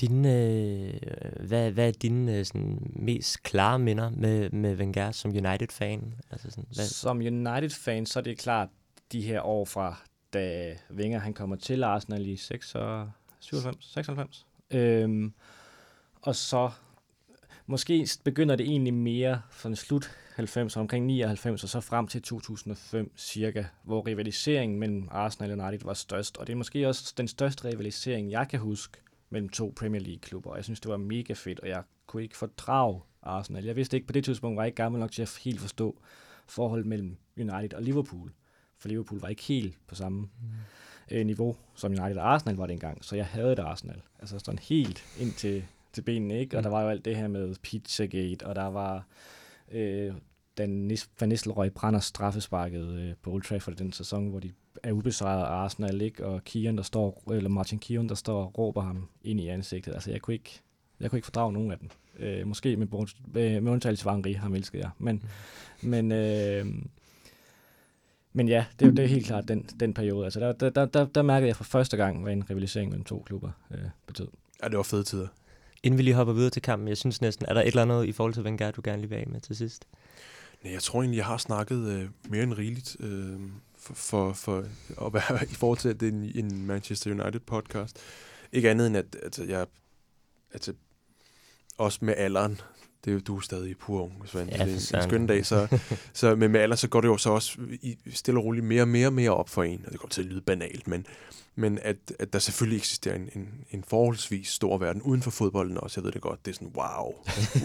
Din, 0.00 0.24
øh, 0.24 0.94
hvad, 1.40 1.70
hvad 1.70 1.88
er 1.88 1.92
dine 1.92 2.38
øh, 2.38 2.44
sådan, 2.44 2.92
mest 2.96 3.42
klare 3.42 3.78
minder 3.78 4.10
med, 4.10 4.50
med 4.50 4.76
Wenger 4.76 5.12
som 5.12 5.30
United-fan? 5.30 6.14
Altså 6.30 6.50
sådan, 6.50 6.66
hvad? 6.74 6.84
Som 6.84 7.18
United-fan, 7.18 8.06
så 8.06 8.18
er 8.18 8.22
det 8.22 8.38
klart 8.38 8.68
de 9.12 9.22
her 9.22 9.40
år 9.40 9.64
fra, 9.64 9.96
da 10.32 10.74
Wenger 10.90 11.18
han 11.18 11.34
kommer 11.34 11.56
til 11.56 11.84
Arsenal 11.84 12.26
i 12.26 12.36
96, 12.36 13.92
96. 13.92 14.46
Øhm, 14.70 15.34
og 16.22 16.36
så 16.36 16.70
måske 17.66 18.08
begynder 18.24 18.56
det 18.56 18.66
egentlig 18.66 18.94
mere 18.94 19.42
fra 19.50 19.74
slut 19.74 20.10
90, 20.34 20.76
omkring 20.76 21.06
99 21.06 21.62
og 21.62 21.68
så 21.68 21.80
frem 21.80 22.06
til 22.06 22.22
2005 22.22 23.12
cirka, 23.16 23.64
hvor 23.82 24.06
rivaliseringen 24.06 24.78
mellem 24.78 25.08
Arsenal 25.10 25.60
og 25.60 25.66
United 25.66 25.86
var 25.86 25.94
størst. 25.94 26.36
Og 26.36 26.46
det 26.46 26.52
er 26.52 26.56
måske 26.56 26.88
også 26.88 27.14
den 27.16 27.28
største 27.28 27.68
rivalisering, 27.68 28.30
jeg 28.30 28.48
kan 28.48 28.60
huske 28.60 28.98
mellem 29.34 29.48
to 29.48 29.72
Premier 29.76 30.02
League-klubber. 30.02 30.50
Og 30.50 30.56
jeg 30.56 30.64
synes, 30.64 30.80
det 30.80 30.90
var 30.90 30.96
mega 30.96 31.32
fedt, 31.32 31.60
og 31.60 31.68
jeg 31.68 31.82
kunne 32.06 32.22
ikke 32.22 32.36
fordrage 32.36 33.00
Arsenal. 33.22 33.64
Jeg 33.64 33.76
vidste 33.76 33.96
ikke, 33.96 34.06
på 34.06 34.12
det 34.12 34.24
tidspunkt 34.24 34.56
var 34.56 34.62
jeg 34.62 34.68
ikke 34.68 34.76
gammel 34.76 35.00
nok 35.00 35.12
til 35.12 35.22
at 35.22 35.40
helt 35.44 35.60
forstå 35.60 35.98
forholdet 36.46 36.86
mellem 36.86 37.16
United 37.36 37.74
og 37.74 37.82
Liverpool. 37.82 38.32
For 38.78 38.88
Liverpool 38.88 39.20
var 39.20 39.28
ikke 39.28 39.42
helt 39.42 39.78
på 39.86 39.94
samme 39.94 40.20
mm. 40.20 40.28
øh, 41.10 41.26
niveau, 41.26 41.56
som 41.74 41.92
United 41.92 42.16
og 42.16 42.32
Arsenal 42.32 42.56
var 42.56 42.66
dengang. 42.66 43.04
Så 43.04 43.16
jeg 43.16 43.26
havde 43.26 43.52
et 43.52 43.58
Arsenal. 43.58 44.02
Altså 44.18 44.38
sådan 44.38 44.58
helt 44.58 45.04
ind 45.20 45.32
til 45.32 45.64
til 45.92 46.02
benene, 46.02 46.40
ikke? 46.40 46.56
Og 46.56 46.60
mm. 46.60 46.62
der 46.62 46.70
var 46.70 46.82
jo 46.82 46.88
alt 46.88 47.04
det 47.04 47.16
her 47.16 47.28
med 47.28 47.54
Pizzagate, 47.62 48.46
og 48.46 48.54
der 48.54 48.66
var 48.66 49.06
øh, 49.72 50.14
den 50.56 50.90
Van 51.20 51.28
Nistelrooy 51.28 51.68
brænder 51.74 52.00
straffesparket 52.00 52.88
øh, 52.88 53.14
på 53.22 53.32
Old 53.32 53.42
Trafford 53.42 53.74
den 53.74 53.92
sæson, 53.92 54.28
hvor 54.28 54.40
de 54.40 54.52
er 54.82 54.92
ubesejret 54.92 55.42
af 55.42 55.46
Arsenal, 55.46 56.00
ikke? 56.00 56.26
Og 56.26 56.44
Kian, 56.44 56.76
der 56.76 56.82
står, 56.82 57.22
eller 57.32 57.50
Martin 57.50 57.78
Kian, 57.78 58.08
der 58.08 58.14
står 58.14 58.44
og 58.44 58.58
råber 58.58 58.82
ham 58.82 59.08
ind 59.24 59.40
i 59.40 59.48
ansigtet. 59.48 59.92
Altså, 59.94 60.10
jeg 60.10 60.20
kunne 60.20 60.34
ikke, 60.34 60.60
jeg 61.00 61.10
kunne 61.10 61.18
ikke 61.18 61.26
fordrage 61.26 61.52
nogen 61.52 61.72
af 61.72 61.78
dem. 61.78 61.90
Øh, 62.18 62.46
måske 62.46 62.76
med, 62.76 62.86
med, 63.26 63.60
med 63.60 63.72
undtagelse 63.72 64.08
af 64.08 64.14
Henri, 64.14 64.32
ham 64.32 64.54
elskede 64.54 64.82
jeg. 64.82 64.90
Men, 64.98 65.22
mm. 65.82 65.88
men, 65.88 66.12
øh, 66.12 66.66
men 68.32 68.48
ja, 68.48 68.64
det, 68.80 68.96
det 68.96 69.04
er 69.04 69.08
helt 69.08 69.26
klart 69.26 69.48
den, 69.48 69.62
den 69.80 69.94
periode. 69.94 70.24
Altså, 70.24 70.40
der, 70.40 70.70
der, 70.70 70.86
der, 70.86 71.06
der 71.06 71.22
mærkede 71.22 71.48
jeg 71.48 71.56
for 71.56 71.64
første 71.64 71.96
gang, 71.96 72.22
hvad 72.22 72.32
en 72.32 72.50
rivalisering 72.50 72.90
mellem 72.90 73.04
to 73.04 73.22
klubber 73.26 73.50
øh, 73.70 73.78
betød. 74.06 74.28
Ja, 74.62 74.68
det 74.68 74.76
var 74.76 74.82
fede 74.82 75.04
tider. 75.04 75.28
Inden 75.82 75.98
vi 75.98 76.02
lige 76.02 76.14
hopper 76.14 76.34
videre 76.34 76.50
til 76.50 76.62
kampen, 76.62 76.88
jeg 76.88 76.96
synes 76.96 77.20
næsten, 77.20 77.46
er 77.48 77.54
der 77.54 77.60
et 77.60 77.66
eller 77.66 77.82
andet 77.82 78.04
i 78.04 78.12
forhold 78.12 78.34
til 78.34 78.42
Wenger, 78.42 78.70
du 78.70 78.80
gerne 78.84 79.00
vil 79.00 79.10
være 79.10 79.24
med 79.24 79.40
til 79.40 79.56
sidst? 79.56 79.86
Nej, 80.64 80.72
jeg 80.72 80.82
tror 80.82 81.02
egentlig, 81.02 81.16
jeg 81.16 81.26
har 81.26 81.36
snakket 81.36 81.88
øh, 81.88 82.08
mere 82.28 82.42
end 82.42 82.52
rigeligt 82.52 82.96
øh, 83.00 83.40
for, 83.92 84.32
for, 84.32 84.64
at 85.06 85.14
være 85.14 85.44
i 85.50 85.54
forhold 85.54 85.78
til, 85.78 85.88
at 85.88 86.00
det 86.00 86.08
er 86.08 86.12
en, 86.12 86.32
en 86.34 86.66
Manchester 86.66 87.10
United 87.10 87.40
podcast. 87.40 87.98
Ikke 88.52 88.70
andet 88.70 88.86
end, 88.86 88.96
at 88.96 89.16
altså, 89.22 89.44
jeg 89.44 89.66
altså, 90.52 90.72
også 91.78 91.98
med 92.02 92.14
alderen, 92.16 92.60
det 93.04 93.10
er 93.10 93.14
jo, 93.14 93.20
du 93.20 93.36
er 93.36 93.40
stadig 93.40 93.78
pur 93.78 94.02
ung, 94.02 94.28
Svend. 94.28 94.50
Ja, 94.50 94.64
det 94.64 94.92
er 94.92 94.96
en 94.96 95.08
skøn 95.08 95.26
dag, 95.26 95.46
så, 95.46 95.78
så 96.12 96.36
men 96.36 96.50
med 96.50 96.60
alder, 96.60 96.76
så 96.76 96.88
går 96.88 97.00
det 97.00 97.08
jo 97.08 97.16
så 97.16 97.30
også 97.30 97.58
i, 97.82 97.96
stille 98.10 98.40
og 98.40 98.44
roligt 98.44 98.66
mere 98.66 98.82
og 98.82 98.88
mere 98.88 99.06
og 99.06 99.12
mere 99.12 99.30
op 99.30 99.48
for 99.48 99.62
en, 99.62 99.82
og 99.86 99.92
det 99.92 100.00
går 100.00 100.08
til 100.08 100.22
at 100.22 100.26
lyde 100.26 100.40
banalt, 100.40 100.88
men, 100.88 101.06
men 101.54 101.78
at, 101.82 101.96
at 102.18 102.32
der 102.32 102.38
selvfølgelig 102.38 102.76
eksisterer 102.76 103.14
en, 103.14 103.28
en, 103.34 103.48
en 103.70 103.84
forholdsvis 103.88 104.48
stor 104.48 104.78
verden 104.78 105.02
uden 105.02 105.22
for 105.22 105.30
fodbolden 105.30 105.78
også, 105.78 106.00
jeg 106.00 106.04
ved 106.04 106.12
det 106.12 106.22
godt, 106.22 106.46
det 106.46 106.50
er 106.50 106.54
sådan, 106.54 106.72
wow, 106.76 107.14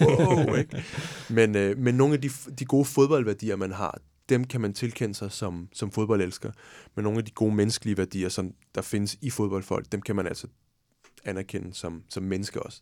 wow, 0.00 0.54
ikke? 0.54 0.84
Men, 1.28 1.56
øh, 1.56 1.78
men 1.78 1.94
nogle 1.94 2.14
af 2.14 2.20
de, 2.20 2.30
de 2.58 2.64
gode 2.64 2.84
fodboldværdier, 2.84 3.56
man 3.56 3.72
har, 3.72 3.98
dem 4.30 4.44
kan 4.44 4.60
man 4.60 4.72
tilkende 4.72 5.14
sig 5.14 5.32
som, 5.32 5.68
som 5.72 5.90
fodboldelsker, 5.90 6.52
men 6.94 7.02
nogle 7.02 7.18
af 7.18 7.24
de 7.24 7.30
gode 7.30 7.54
menneskelige 7.54 7.96
værdier, 7.96 8.28
som 8.28 8.54
der 8.74 8.82
findes 8.82 9.18
i 9.20 9.30
fodboldfolk, 9.30 9.92
dem 9.92 10.02
kan 10.02 10.16
man 10.16 10.26
altså 10.26 10.46
anerkende 11.24 11.74
som, 11.74 12.02
som 12.08 12.22
menneske 12.22 12.62
også. 12.62 12.80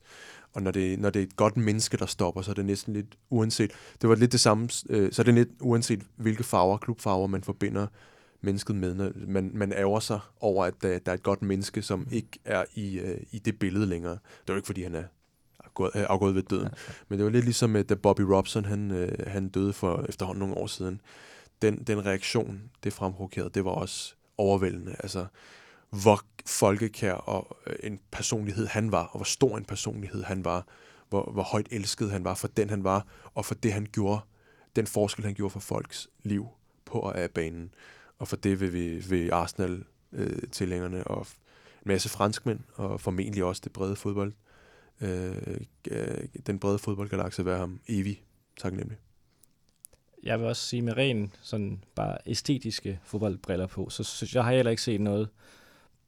Og 0.53 0.63
når 0.63 0.71
det, 0.71 0.99
når 0.99 1.11
det 1.11 1.23
er 1.23 1.27
et 1.27 1.37
godt 1.37 1.57
menneske, 1.57 1.97
der 1.97 2.07
stopper, 2.07 2.43
så 2.43 2.51
er 2.51 2.55
det 2.55 2.65
næsten 2.65 2.95
lidt 2.95 3.19
uanset. 3.31 3.73
Det 4.03 4.09
var 4.09 4.15
lidt 4.15 4.33
det 4.33 4.41
samme, 4.41 4.69
øh, 4.91 5.13
så 5.13 5.23
er 5.23 5.25
det 5.25 5.35
lidt 5.35 5.49
uanset, 5.61 6.03
hvilke 6.17 6.45
farver, 6.45 6.79
klubfarver, 6.79 7.27
man 7.27 7.43
forbinder 7.43 7.87
mennesket 8.41 8.77
med. 8.77 8.95
Når 8.95 9.13
man, 9.27 9.51
man 9.55 9.73
ærger 9.73 10.01
sig 10.01 10.21
over, 10.41 10.65
at 10.65 10.75
der, 10.83 10.99
der 10.99 11.13
er 11.13 11.17
et 11.17 11.23
godt 11.23 11.43
menneske, 11.43 11.83
som 11.83 12.07
ikke 12.11 12.39
er 12.45 12.65
i, 12.75 12.99
øh, 12.99 13.21
i 13.31 13.39
det 13.39 13.59
billede 13.59 13.87
længere. 13.87 14.13
Det 14.13 14.51
er 14.51 14.53
jo 14.53 14.57
ikke, 14.57 14.67
fordi 14.67 14.83
han 14.83 14.95
er 14.95 15.05
afgået, 15.65 15.91
øh, 15.95 16.05
afgået 16.09 16.35
ved 16.35 16.43
døden. 16.43 16.69
Men 17.09 17.19
det 17.19 17.25
var 17.25 17.33
lidt 17.33 17.45
ligesom, 17.45 17.85
da 17.85 17.95
Bobby 17.95 18.21
Robson 18.21 18.65
han, 18.65 18.91
øh, 18.91 19.27
han 19.27 19.49
døde 19.49 19.73
for 19.73 20.05
efterhånden 20.09 20.41
nogle 20.41 20.57
år 20.57 20.67
siden. 20.67 21.01
Den, 21.63 21.85
den 21.85 22.07
reaktion, 22.07 22.71
det 22.85 22.93
fremprovokerede, 22.93 23.51
det 23.51 23.65
var 23.65 23.71
også 23.71 24.15
overvældende. 24.37 24.97
Altså, 24.99 25.27
hvor 25.91 26.21
folkekær 26.47 27.13
og 27.13 27.57
øh, 27.67 27.77
en 27.83 28.01
personlighed 28.11 28.67
han 28.67 28.93
var, 28.93 29.05
og 29.05 29.19
hvor 29.19 29.25
stor 29.25 29.59
en 29.59 29.65
personlighed 29.65 30.23
han 30.23 30.45
var, 30.45 30.67
hvor, 31.09 31.31
hvor 31.33 31.43
højt 31.43 31.69
elsket 31.71 32.11
han 32.11 32.25
var 32.25 32.35
for 32.35 32.49
den 32.49 32.71
han 32.71 32.85
var, 32.85 33.07
og 33.35 33.45
for 33.45 33.55
det 33.55 33.73
han 33.73 33.87
gjorde, 33.93 34.21
den 34.77 34.87
forskel 34.87 35.25
han 35.25 35.35
gjorde 35.35 35.51
for 35.51 35.61
folks 35.61 36.09
liv 36.23 36.47
på 36.85 36.99
og 36.99 37.19
af 37.19 37.31
banen. 37.31 37.75
Og 38.19 38.29
for 38.29 38.37
det 38.37 38.61
vil 38.61 38.73
vi 38.73 38.97
vil 39.09 39.33
Arsenal 39.33 39.85
øh, 40.13 40.43
tilhængerne 40.53 41.05
og 41.05 41.27
en 41.85 41.89
masse 41.89 42.09
franskmænd, 42.09 42.61
og 42.75 43.01
formentlig 43.01 43.45
også 43.45 43.63
det 43.65 43.73
brede 43.73 43.97
fodbold, 43.97 44.33
øh, 45.01 45.61
øh 45.91 46.19
den 46.47 46.59
brede 46.59 46.79
fodboldgalakse 46.79 47.45
være 47.45 47.59
ham 47.59 47.81
evig 47.89 48.25
taknemmelig. 48.57 48.99
Jeg 50.23 50.39
vil 50.39 50.47
også 50.47 50.63
sige 50.63 50.83
med 50.83 50.97
ren 50.97 51.33
sådan 51.43 51.85
bare 51.95 52.19
æstetiske 52.27 53.01
fodboldbriller 53.03 53.67
på, 53.67 53.91
så 53.91 54.05
synes 54.05 54.35
jeg 54.35 54.45
har 54.45 54.53
heller 54.53 54.71
ikke 54.71 54.83
set 54.83 55.01
noget 55.01 55.29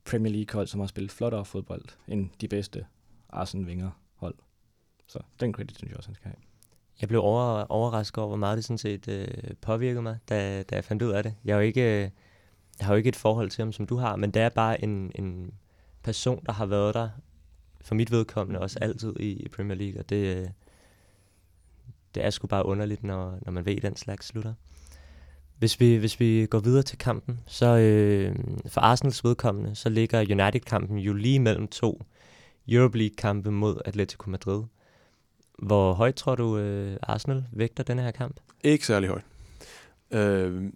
Premier 0.04 0.32
League-hold, 0.32 0.66
som 0.66 0.80
har 0.80 0.86
spillet 0.86 1.12
flottere 1.12 1.44
fodbold 1.44 1.84
end 2.08 2.30
de 2.40 2.48
bedste 2.48 2.86
Arsene 3.28 3.66
Wenger-hold. 3.66 4.34
Så 5.06 5.18
den 5.40 5.54
credit 5.54 5.78
synes 5.78 5.90
jeg 5.90 5.96
også, 5.96 6.08
han 6.08 6.14
skal 6.14 6.28
have. 6.28 6.36
Jeg 7.00 7.08
blev 7.08 7.20
over, 7.22 7.64
overrasket 7.68 8.18
over, 8.18 8.28
hvor 8.28 8.36
meget 8.36 8.56
det 8.56 8.64
sådan 8.64 8.78
set 8.78 9.08
øh, 9.08 9.54
påvirkede 9.60 10.02
mig, 10.02 10.18
da, 10.28 10.62
da 10.62 10.74
jeg 10.74 10.84
fandt 10.84 11.02
ud 11.02 11.10
af 11.10 11.22
det. 11.22 11.34
Jeg, 11.44 11.52
er 11.52 11.56
jo 11.56 11.62
ikke, 11.62 11.82
øh, 11.82 12.10
jeg 12.78 12.86
har 12.86 12.92
jo 12.92 12.96
ikke 12.96 13.08
et 13.08 13.16
forhold 13.16 13.50
til 13.50 13.62
ham, 13.62 13.72
som 13.72 13.86
du 13.86 13.96
har, 13.96 14.16
men 14.16 14.30
det 14.30 14.42
er 14.42 14.48
bare 14.48 14.84
en, 14.84 15.12
en 15.14 15.54
person, 16.02 16.44
der 16.46 16.52
har 16.52 16.66
været 16.66 16.94
der 16.94 17.08
for 17.80 17.94
mit 17.94 18.10
vedkommende 18.10 18.60
også 18.60 18.78
altid 18.80 19.20
i, 19.20 19.32
i 19.32 19.48
Premier 19.48 19.76
League, 19.76 20.00
og 20.00 20.08
det, 20.08 20.36
øh, 20.36 20.48
det 22.14 22.24
er 22.24 22.30
sgu 22.30 22.46
bare 22.46 22.66
underligt, 22.66 23.04
når, 23.04 23.38
når 23.42 23.52
man 23.52 23.66
ved, 23.66 23.80
den 23.80 23.96
slags 23.96 24.26
slutter. 24.26 24.54
Hvis 25.58 25.80
vi, 25.80 25.96
hvis 25.96 26.20
vi 26.20 26.46
går 26.50 26.58
videre 26.58 26.82
til 26.82 26.98
kampen, 26.98 27.40
så 27.46 27.66
øh, 27.66 28.36
for 28.66 28.80
Arsenals 28.80 29.24
vedkommende, 29.24 29.74
så 29.74 29.88
ligger 29.88 30.20
United-kampen 30.20 30.98
jo 30.98 31.12
lige 31.12 31.38
mellem 31.38 31.68
to 31.68 32.02
Europe 32.68 32.98
League-kampe 32.98 33.50
mod 33.50 33.80
Atletico 33.84 34.30
Madrid. 34.30 34.62
Hvor 35.58 35.92
højt 35.92 36.14
tror 36.14 36.34
du, 36.34 36.58
øh, 36.58 36.96
Arsenal 37.02 37.44
vægter 37.52 37.82
denne 37.82 38.02
her 38.02 38.10
kamp? 38.10 38.40
Ikke 38.64 38.86
særlig 38.86 39.08
højt. 39.08 39.24
Øh, 40.10 40.72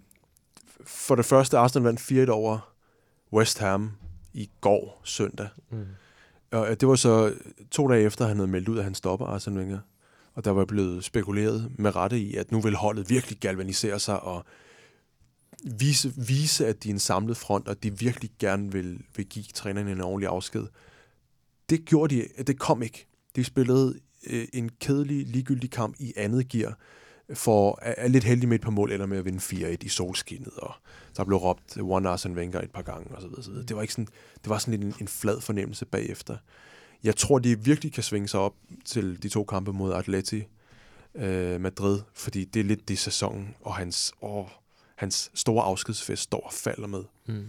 for 0.85 1.15
det 1.15 1.25
første, 1.25 1.59
Arsenal 1.59 1.85
vandt 1.85 2.29
4-1 2.29 2.31
over 2.31 2.75
West 3.33 3.59
Ham 3.59 3.93
i 4.35 4.51
går 4.61 5.01
søndag. 5.05 5.49
Mm. 5.71 5.87
Og 6.53 6.71
øh, 6.71 6.77
det 6.81 6.89
var 6.89 6.95
så 6.95 7.35
to 7.71 7.89
dage 7.89 8.03
efter, 8.03 8.27
han 8.27 8.37
havde 8.37 8.51
meldt 8.51 8.69
ud, 8.69 8.79
at 8.79 8.85
han 8.85 8.95
stopper 8.95 9.27
Arsene 9.27 9.61
Wenger. 9.61 9.79
Og 10.35 10.45
der 10.45 10.51
var 10.51 10.65
blevet 10.65 11.05
spekuleret 11.05 11.73
med 11.79 11.97
rette 11.97 12.21
i, 12.21 12.37
at 12.37 12.53
nu 12.53 12.61
vil 12.61 12.75
holdet 12.75 13.11
virkelig 13.11 13.39
galvanisere 13.39 13.99
sig 13.99 14.21
og 14.21 14.45
vise, 15.65 16.13
vise 16.17 16.67
at 16.67 16.83
de 16.83 16.89
er 16.89 16.93
en 16.93 16.99
samlet 16.99 17.37
front, 17.37 17.69
og 17.69 17.83
de 17.83 17.99
virkelig 17.99 18.31
gerne 18.39 18.73
vil, 18.73 19.01
vil 19.17 19.27
give 19.27 19.45
træneren 19.55 19.89
en 19.89 20.01
ordentlig 20.01 20.29
afsked. 20.29 20.67
Det 21.71 21.85
gjorde 21.85 22.15
de, 22.17 22.43
det 22.43 22.59
kom 22.59 22.83
ikke. 22.83 23.07
De 23.37 23.45
spillede 23.45 23.95
øh, 24.27 24.49
en 24.53 24.71
kedelig, 24.81 25.27
ligegyldig 25.27 25.71
kamp 25.71 25.97
i 25.99 26.13
andet 26.17 26.49
gear, 26.49 26.79
for 27.35 27.79
er 27.83 28.09
lidt 28.09 28.25
heldig 28.25 28.49
med 28.49 28.55
et 28.55 28.63
par 28.63 28.71
mål, 28.71 28.93
eller 28.93 29.07
med 29.07 29.19
at 29.19 29.25
vinde 29.25 29.39
4-1 29.39 29.77
i 29.81 29.89
solskinnet, 29.89 30.53
og 30.57 30.75
der 31.17 31.25
blev 31.25 31.39
råbt 31.39 31.77
One 31.81 32.09
Arsene 32.09 32.35
Wenger 32.35 32.61
et 32.61 32.71
par 32.71 32.83
gange, 32.83 33.15
og 33.17 33.23
så 33.23 33.29
videre, 33.29 33.43
så 33.43 33.51
videre. 33.51 33.67
Det 33.67 33.77
var, 33.77 33.83
ikke 33.83 33.95
sådan, 33.95 34.09
det 34.43 34.49
var 34.49 34.59
sådan 34.59 34.81
lidt 34.81 34.95
en, 34.95 34.95
en 35.01 35.09
flad 35.09 35.41
fornemmelse 35.41 35.87
bagefter. 35.87 36.37
Jeg 37.05 37.17
tror, 37.17 37.39
de 37.39 37.61
virkelig 37.61 37.93
kan 37.93 38.03
svinge 38.03 38.29
sig 38.29 38.41
op 38.41 38.55
til 38.85 39.23
de 39.23 39.29
to 39.29 39.45
kampe 39.45 39.73
mod 39.73 39.95
Atleti 39.95 40.45
øh, 41.15 41.61
Madrid, 41.61 42.01
fordi 42.15 42.45
det 42.45 42.61
er 42.61 42.65
lidt 42.65 42.89
det 42.89 42.99
sæson, 42.99 43.55
og 43.61 43.75
hans, 43.75 44.13
åh, 44.23 44.47
hans 44.97 45.31
store 45.35 45.65
afskedsfest 45.65 46.23
står 46.23 46.41
og 46.41 46.53
falder 46.53 46.87
med. 46.87 47.05
Mm. 47.27 47.49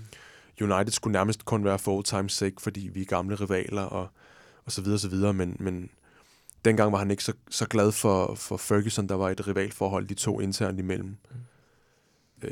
United 0.62 0.91
skulle 0.91 1.12
nærmest 1.12 1.45
kun 1.45 1.66
være 1.66 1.80
for 1.80 1.95
old 1.95 2.06
time's 2.08 2.30
sake, 2.30 2.56
fordi 2.60 2.89
vi 2.93 3.01
er 3.01 3.06
gamle 3.06 3.36
rivaler, 3.36 3.82
og, 3.82 4.08
og 4.66 4.72
så 4.72 4.82
videre, 4.82 4.95
og 4.95 4.99
så 4.99 5.10
videre, 5.10 5.34
men, 5.34 5.58
men 5.60 5.89
dengang 6.66 6.91
var 6.91 6.97
han 6.97 7.12
ikke 7.12 7.24
så, 7.24 7.34
så 7.49 7.66
glad 7.66 7.91
for, 7.91 8.36
for 8.36 8.58
Ferguson, 8.58 9.10
der 9.10 9.16
var 9.16 9.30
et 9.30 9.47
rivalforhold, 9.47 10.08
de 10.08 10.14
to 10.14 10.39
internt 10.39 10.80
imellem. 10.80 11.18
Mm. 11.32 11.38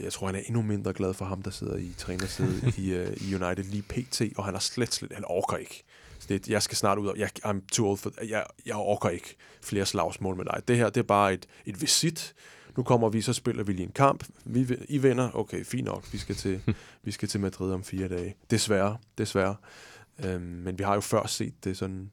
Jeg 0.03 0.13
tror, 0.13 0.27
han 0.27 0.35
er 0.35 0.41
endnu 0.45 0.61
mindre 0.61 0.93
glad 0.93 1.13
for 1.13 1.25
ham, 1.25 1.41
der 1.41 1.51
sidder 1.51 1.77
i 1.77 1.93
trænersædet 1.97 2.77
i, 2.77 2.99
uh, 2.99 3.29
i 3.29 3.35
United 3.35 3.63
lige 3.63 3.81
pt, 3.81 4.21
og 4.37 4.45
han 4.45 4.53
har 4.53 4.59
slet, 4.59 4.93
slet, 4.93 5.13
han 5.13 5.23
orker 5.27 5.57
ikke. 5.57 5.83
Det, 6.29 6.49
jeg 6.49 6.63
skal 6.63 6.77
snart 6.77 6.97
ud 6.97 7.07
af, 7.07 7.13
jeg, 7.17 7.29
I'm 7.45 7.67
too 7.71 7.87
old 7.87 7.97
for, 7.97 8.11
jeg, 8.27 8.45
jeg 8.65 8.75
orker 8.75 9.09
ikke 9.09 9.35
flere 9.61 9.85
slagsmål 9.85 10.35
med 10.35 10.45
dig. 10.45 10.61
Det 10.67 10.77
her, 10.77 10.89
det 10.89 10.97
er 10.97 11.07
bare 11.07 11.33
et, 11.33 11.47
et 11.65 11.81
visit. 11.81 12.33
Nu 12.77 12.83
kommer 12.83 13.09
vi, 13.09 13.21
så 13.21 13.33
spiller 13.33 13.63
vi 13.63 13.73
lige 13.73 13.85
en 13.85 13.91
kamp. 13.91 14.25
Vi, 14.45 14.77
I 14.89 14.97
vinder, 14.97 15.29
okay, 15.33 15.65
fint 15.65 15.85
nok. 15.85 16.13
Vi 16.13 16.17
skal 16.17 16.35
til, 16.35 16.61
vi 17.03 17.11
skal 17.11 17.27
til 17.27 17.39
Madrid 17.39 17.71
om 17.71 17.83
fire 17.83 18.07
dage. 18.07 18.35
Desværre, 18.51 18.97
desværre. 19.17 19.55
Øhm, 20.25 20.41
men 20.41 20.77
vi 20.79 20.83
har 20.83 20.93
jo 20.93 21.01
før 21.01 21.27
set 21.27 21.63
det 21.63 21.77
sådan 21.77 22.11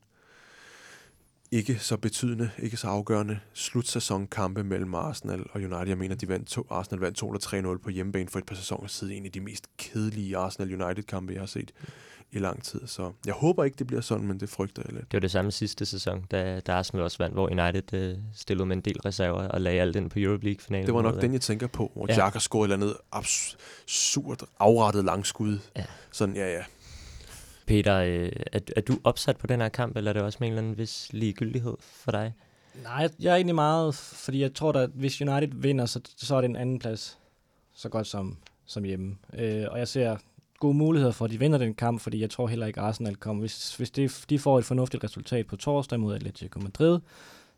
ikke 1.51 1.79
så 1.79 1.97
betydende, 1.97 2.51
ikke 2.59 2.77
så 2.77 2.89
afgørende 2.89 3.41
slutsæsonkampe 3.53 4.65
mellem 4.65 4.95
Arsenal 4.95 5.47
og 5.53 5.61
United. 5.61 5.89
Jeg 5.89 5.99
mener, 5.99 6.15
de 6.15 6.29
vandt 6.29 6.49
to, 6.49 6.67
Arsenal 6.71 7.01
vandt 7.01 7.17
2 7.17 7.35
3-0 7.35 7.77
på 7.79 7.91
hjemmebane 7.91 8.29
for 8.29 8.39
et 8.39 8.47
par 8.47 8.55
sæsoner 8.55 8.89
siden. 8.89 9.15
En 9.15 9.27
af 9.27 9.33
de 9.33 9.41
mest 9.41 9.67
kedelige 9.77 10.37
Arsenal-United-kampe, 10.37 11.33
jeg 11.33 11.43
har 11.43 11.47
set 11.47 11.73
i 12.33 12.39
lang 12.39 12.62
tid. 12.62 12.87
Så 12.87 13.12
jeg 13.26 13.35
håber 13.35 13.64
ikke, 13.64 13.76
det 13.78 13.87
bliver 13.87 14.01
sådan, 14.01 14.26
men 14.26 14.41
det 14.41 14.49
frygter 14.49 14.83
jeg 14.87 14.93
lidt. 14.93 15.05
Det 15.05 15.12
var 15.12 15.20
det 15.20 15.31
samme 15.31 15.51
sidste 15.51 15.87
sæson, 15.87 16.24
da, 16.31 16.61
da 16.61 16.72
Arsenal 16.72 17.05
også 17.05 17.18
vandt, 17.18 17.35
hvor 17.35 17.47
United 17.47 17.95
øh, 17.95 18.16
stillede 18.35 18.66
med 18.66 18.76
en 18.76 18.83
del 18.83 19.01
reserver 19.01 19.49
og 19.49 19.61
lagde 19.61 19.81
alt 19.81 19.97
ind 19.97 20.11
på 20.11 20.18
Europe 20.18 20.45
League-finalen. 20.45 20.87
Det 20.87 20.95
var 20.95 21.03
nok 21.03 21.20
den, 21.20 21.33
jeg 21.33 21.41
tænker 21.41 21.66
på, 21.66 21.91
hvor 21.95 22.07
ja. 22.09 22.24
Jack 22.24 22.33
har 22.33 22.41
scoret 22.41 22.68
et 22.68 22.72
eller 22.72 22.87
andet 22.87 22.97
absurd, 23.12 24.49
afrettet 24.59 25.05
langskud. 25.05 25.59
Ja. 25.76 25.85
Sådan, 26.12 26.37
ja, 26.37 26.53
ja. 26.53 26.62
Peter, 27.66 27.97
øh, 27.97 28.33
er, 28.53 28.61
er 28.76 28.81
du 28.81 28.99
opsat 29.05 29.37
på 29.37 29.47
den 29.47 29.61
her 29.61 29.68
kamp, 29.68 29.97
eller 29.97 30.11
er 30.11 30.12
det 30.12 30.22
også 30.22 30.39
med 30.41 30.49
en 30.49 30.53
eller 30.53 30.62
anden 30.62 30.78
vis 30.78 31.09
ligegyldighed 31.12 31.76
for 31.81 32.11
dig? 32.11 32.35
Nej, 32.83 33.09
jeg 33.20 33.31
er 33.31 33.35
egentlig 33.35 33.55
meget, 33.55 33.95
fordi 33.95 34.41
jeg 34.41 34.55
tror, 34.55 34.72
at 34.72 34.91
hvis 34.95 35.20
United 35.20 35.49
vinder, 35.55 35.87
så, 35.87 36.01
så 36.16 36.37
er 36.37 36.41
det 36.41 36.49
en 36.49 36.57
anden 36.57 36.78
plads 36.78 37.18
så 37.74 37.89
godt 37.89 38.07
som, 38.07 38.37
som 38.66 38.85
hjemme. 38.85 39.16
Øh, 39.35 39.66
og 39.70 39.78
jeg 39.78 39.89
ser 39.89 40.16
gode 40.61 40.75
muligheder 40.75 41.13
for, 41.13 41.25
at 41.25 41.31
de 41.31 41.39
vinder 41.39 41.59
den 41.59 41.75
kamp, 41.75 42.01
fordi 42.01 42.21
jeg 42.21 42.31
tror 42.31 42.47
heller 42.47 42.67
ikke, 42.67 42.81
Arsenal 42.81 43.17
kommer. 43.17 43.41
Hvis, 43.41 43.77
hvis 43.77 43.91
de, 43.91 44.09
de 44.31 44.39
får 44.39 44.59
et 44.59 44.65
fornuftigt 44.65 45.05
resultat 45.05 45.47
på 45.47 45.57
torsdag 45.57 46.01
mod 46.01 46.15
Atletico 46.15 46.61
Madrid, 46.61 47.01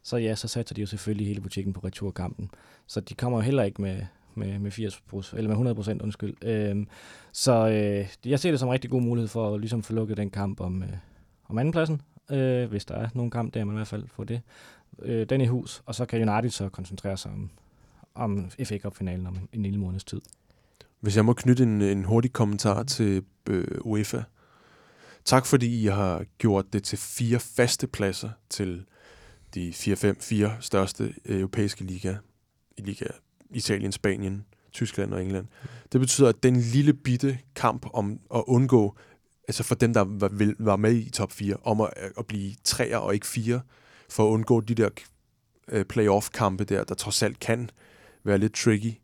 så 0.02 0.16
ja, 0.16 0.34
så 0.34 0.48
satser 0.48 0.74
de 0.74 0.80
jo 0.80 0.86
selvfølgelig 0.86 1.26
hele 1.26 1.40
butikken 1.40 1.72
på 1.72 1.80
returkampen. 1.80 2.50
Så 2.86 3.00
de 3.00 3.14
kommer 3.14 3.38
jo 3.38 3.42
heller 3.42 3.62
ikke 3.62 3.82
med, 3.82 4.00
med, 4.34 4.58
med 4.58 4.70
80 4.70 5.02
eller 5.32 5.48
med 5.48 5.54
100 5.54 5.74
procent, 5.74 6.02
undskyld. 6.02 6.44
Øhm, 6.44 6.88
så 7.32 7.68
øh, 7.68 8.30
jeg 8.30 8.40
ser 8.40 8.50
det 8.50 8.60
som 8.60 8.68
en 8.68 8.72
rigtig 8.72 8.90
god 8.90 9.02
mulighed 9.02 9.28
for 9.28 9.54
at 9.54 9.60
ligesom 9.60 9.82
få 9.82 9.92
lukket 9.92 10.16
den 10.16 10.30
kamp 10.30 10.60
om, 10.60 10.82
øh, 10.82 10.88
om 11.48 11.58
andenpladsen, 11.58 12.00
øh, 12.30 12.70
hvis 12.70 12.84
der 12.84 12.94
er 12.94 13.08
nogen 13.14 13.30
kamp 13.30 13.54
der, 13.54 13.64
man 13.64 13.74
i 13.74 13.78
hvert 13.78 13.86
fald 13.86 14.04
får 14.08 14.24
det. 14.24 14.40
Øh, 15.02 15.26
den 15.26 15.40
i 15.40 15.46
hus, 15.46 15.82
og 15.86 15.94
så 15.94 16.06
kan 16.06 16.28
United 16.28 16.50
så 16.50 16.68
koncentrere 16.68 17.16
sig 17.16 17.32
om, 17.32 17.50
om 18.14 18.50
FA 18.64 18.78
Cup-finalen 18.78 19.26
om 19.26 19.34
en, 19.34 19.48
en 19.52 19.62
lille 19.62 19.78
måneds 19.78 20.04
tid. 20.04 20.20
Hvis 21.02 21.16
jeg 21.16 21.24
må 21.24 21.32
knytte 21.32 21.62
en, 21.62 21.82
en 21.82 22.04
hurtig 22.04 22.32
kommentar 22.32 22.82
til 22.82 23.24
øh, 23.48 23.64
UEFA. 23.80 24.22
Tak 25.24 25.46
fordi 25.46 25.82
I 25.82 25.86
har 25.86 26.24
gjort 26.38 26.72
det 26.72 26.84
til 26.84 26.98
fire 26.98 27.40
faste 27.40 27.86
pladser 27.86 28.30
til 28.50 28.84
de 29.54 29.70
4-5-4 29.70 30.50
største 30.60 31.14
europæiske 31.24 31.84
liga, 31.84 32.14
i 32.76 32.82
liga 32.82 33.04
Italien, 33.50 33.92
Spanien, 33.92 34.44
Tyskland 34.72 35.14
og 35.14 35.22
England. 35.22 35.46
Det 35.92 36.00
betyder, 36.00 36.28
at 36.28 36.42
den 36.42 36.56
lille 36.56 36.92
bitte 36.92 37.38
kamp 37.54 37.86
om 37.94 38.20
at 38.34 38.44
undgå, 38.46 38.96
altså 39.48 39.62
for 39.62 39.74
dem, 39.74 39.94
der 39.94 40.00
var, 40.00 40.54
var 40.58 40.76
med 40.76 40.94
i 40.94 41.10
top 41.10 41.32
4, 41.32 41.56
om 41.64 41.80
at, 41.80 41.90
at 42.18 42.26
blive 42.26 42.54
treer 42.64 42.96
og 42.96 43.14
ikke 43.14 43.26
fire, 43.26 43.60
for 44.08 44.26
at 44.28 44.32
undgå 44.32 44.60
de 44.60 44.74
der 44.74 44.88
øh, 45.68 45.84
playoff-kampe 45.84 46.64
der, 46.64 46.84
der 46.84 46.94
trods 46.94 47.22
alt 47.22 47.40
kan 47.40 47.70
være 48.24 48.38
lidt 48.38 48.54
tricky, 48.54 49.01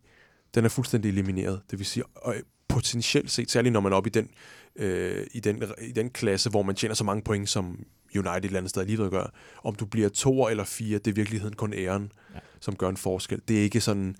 den 0.55 0.65
er 0.65 0.69
fuldstændig 0.69 1.09
elimineret. 1.09 1.61
Det 1.71 1.79
vil 1.79 1.87
sige, 1.87 2.05
og 2.15 2.35
potentielt 2.69 3.31
set, 3.31 3.51
særligt 3.51 3.73
når 3.73 3.81
man 3.81 3.93
er 3.93 3.97
oppe 3.97 4.09
i 4.09 4.11
den, 4.11 4.31
øh, 4.77 5.27
i, 5.33 5.41
den, 5.41 5.63
i 5.83 5.93
den 5.93 6.11
klasse, 6.11 6.51
hvor 6.51 6.63
man 6.63 6.75
tjener 6.75 6.95
så 6.95 7.05
mange 7.05 7.23
point, 7.23 7.49
som 7.49 7.85
United 8.15 8.37
et 8.37 8.45
eller 8.45 8.59
andet 8.59 8.71
sted 8.71 8.83
alligevel 8.83 9.11
gør. 9.11 9.33
Om 9.65 9.75
du 9.75 9.87
bliver 9.87 10.09
to 10.09 10.49
eller 10.49 10.65
fire, 10.65 10.99
det 10.99 11.07
er 11.07 11.13
i 11.13 11.15
virkeligheden 11.15 11.57
kun 11.57 11.73
æren, 11.73 12.13
ja. 12.35 12.39
som 12.61 12.77
gør 12.77 12.89
en 12.89 12.97
forskel. 12.97 13.41
Det 13.49 13.59
er 13.59 13.63
ikke 13.63 13.81
sådan, 13.81 14.17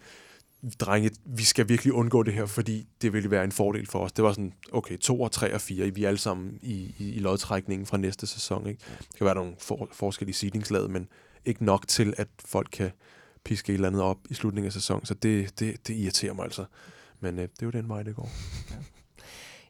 drenge, 0.81 1.11
vi 1.25 1.45
skal 1.45 1.69
virkelig 1.69 1.93
undgå 1.93 2.23
det 2.23 2.35
her, 2.35 2.47
fordi 2.47 2.87
det 3.03 3.13
ville 3.13 3.31
være 3.31 3.45
en 3.45 3.53
fordel 3.53 3.87
for 3.87 3.99
os. 3.99 4.13
Det 4.13 4.25
var 4.25 4.33
sådan, 4.33 4.53
okay, 4.73 4.99
to 4.99 5.21
og 5.21 5.33
tre 5.33 5.55
og 5.55 5.61
fire, 5.61 5.95
vi 5.95 6.05
er 6.05 6.09
alle 6.09 6.19
sammen 6.19 6.59
i, 6.63 6.95
i, 6.99 7.13
i 7.13 7.19
lodtrækningen 7.19 7.87
fra 7.87 7.97
næste 7.97 8.27
sæson. 8.27 8.67
Ikke? 8.67 8.81
Det 8.99 9.17
kan 9.17 9.25
være 9.25 9.35
nogle 9.35 9.55
for, 9.59 9.89
forskellige 9.93 10.35
seedingslaget, 10.35 10.91
men 10.91 11.09
ikke 11.45 11.65
nok 11.65 11.89
til, 11.89 12.15
at 12.17 12.29
folk 12.45 12.69
kan 12.73 12.91
piske 13.49 13.71
et 13.71 13.75
eller 13.75 13.89
andet 13.89 14.03
op 14.03 14.19
i 14.31 14.35
slutningen 14.35 14.67
af 14.67 14.73
sæsonen. 14.73 15.05
Så 15.05 15.15
det, 15.15 15.61
det, 15.61 15.89
det 15.89 15.95
irriterer 15.95 16.33
mig 16.33 16.45
altså. 16.45 16.65
Men 17.21 17.39
øh, 17.39 17.43
det 17.43 17.63
er 17.63 17.67
jo 17.67 17.71
den 17.71 17.89
vej, 17.89 18.03
det 18.03 18.17
går. 18.17 18.29
Ja. 18.71 18.77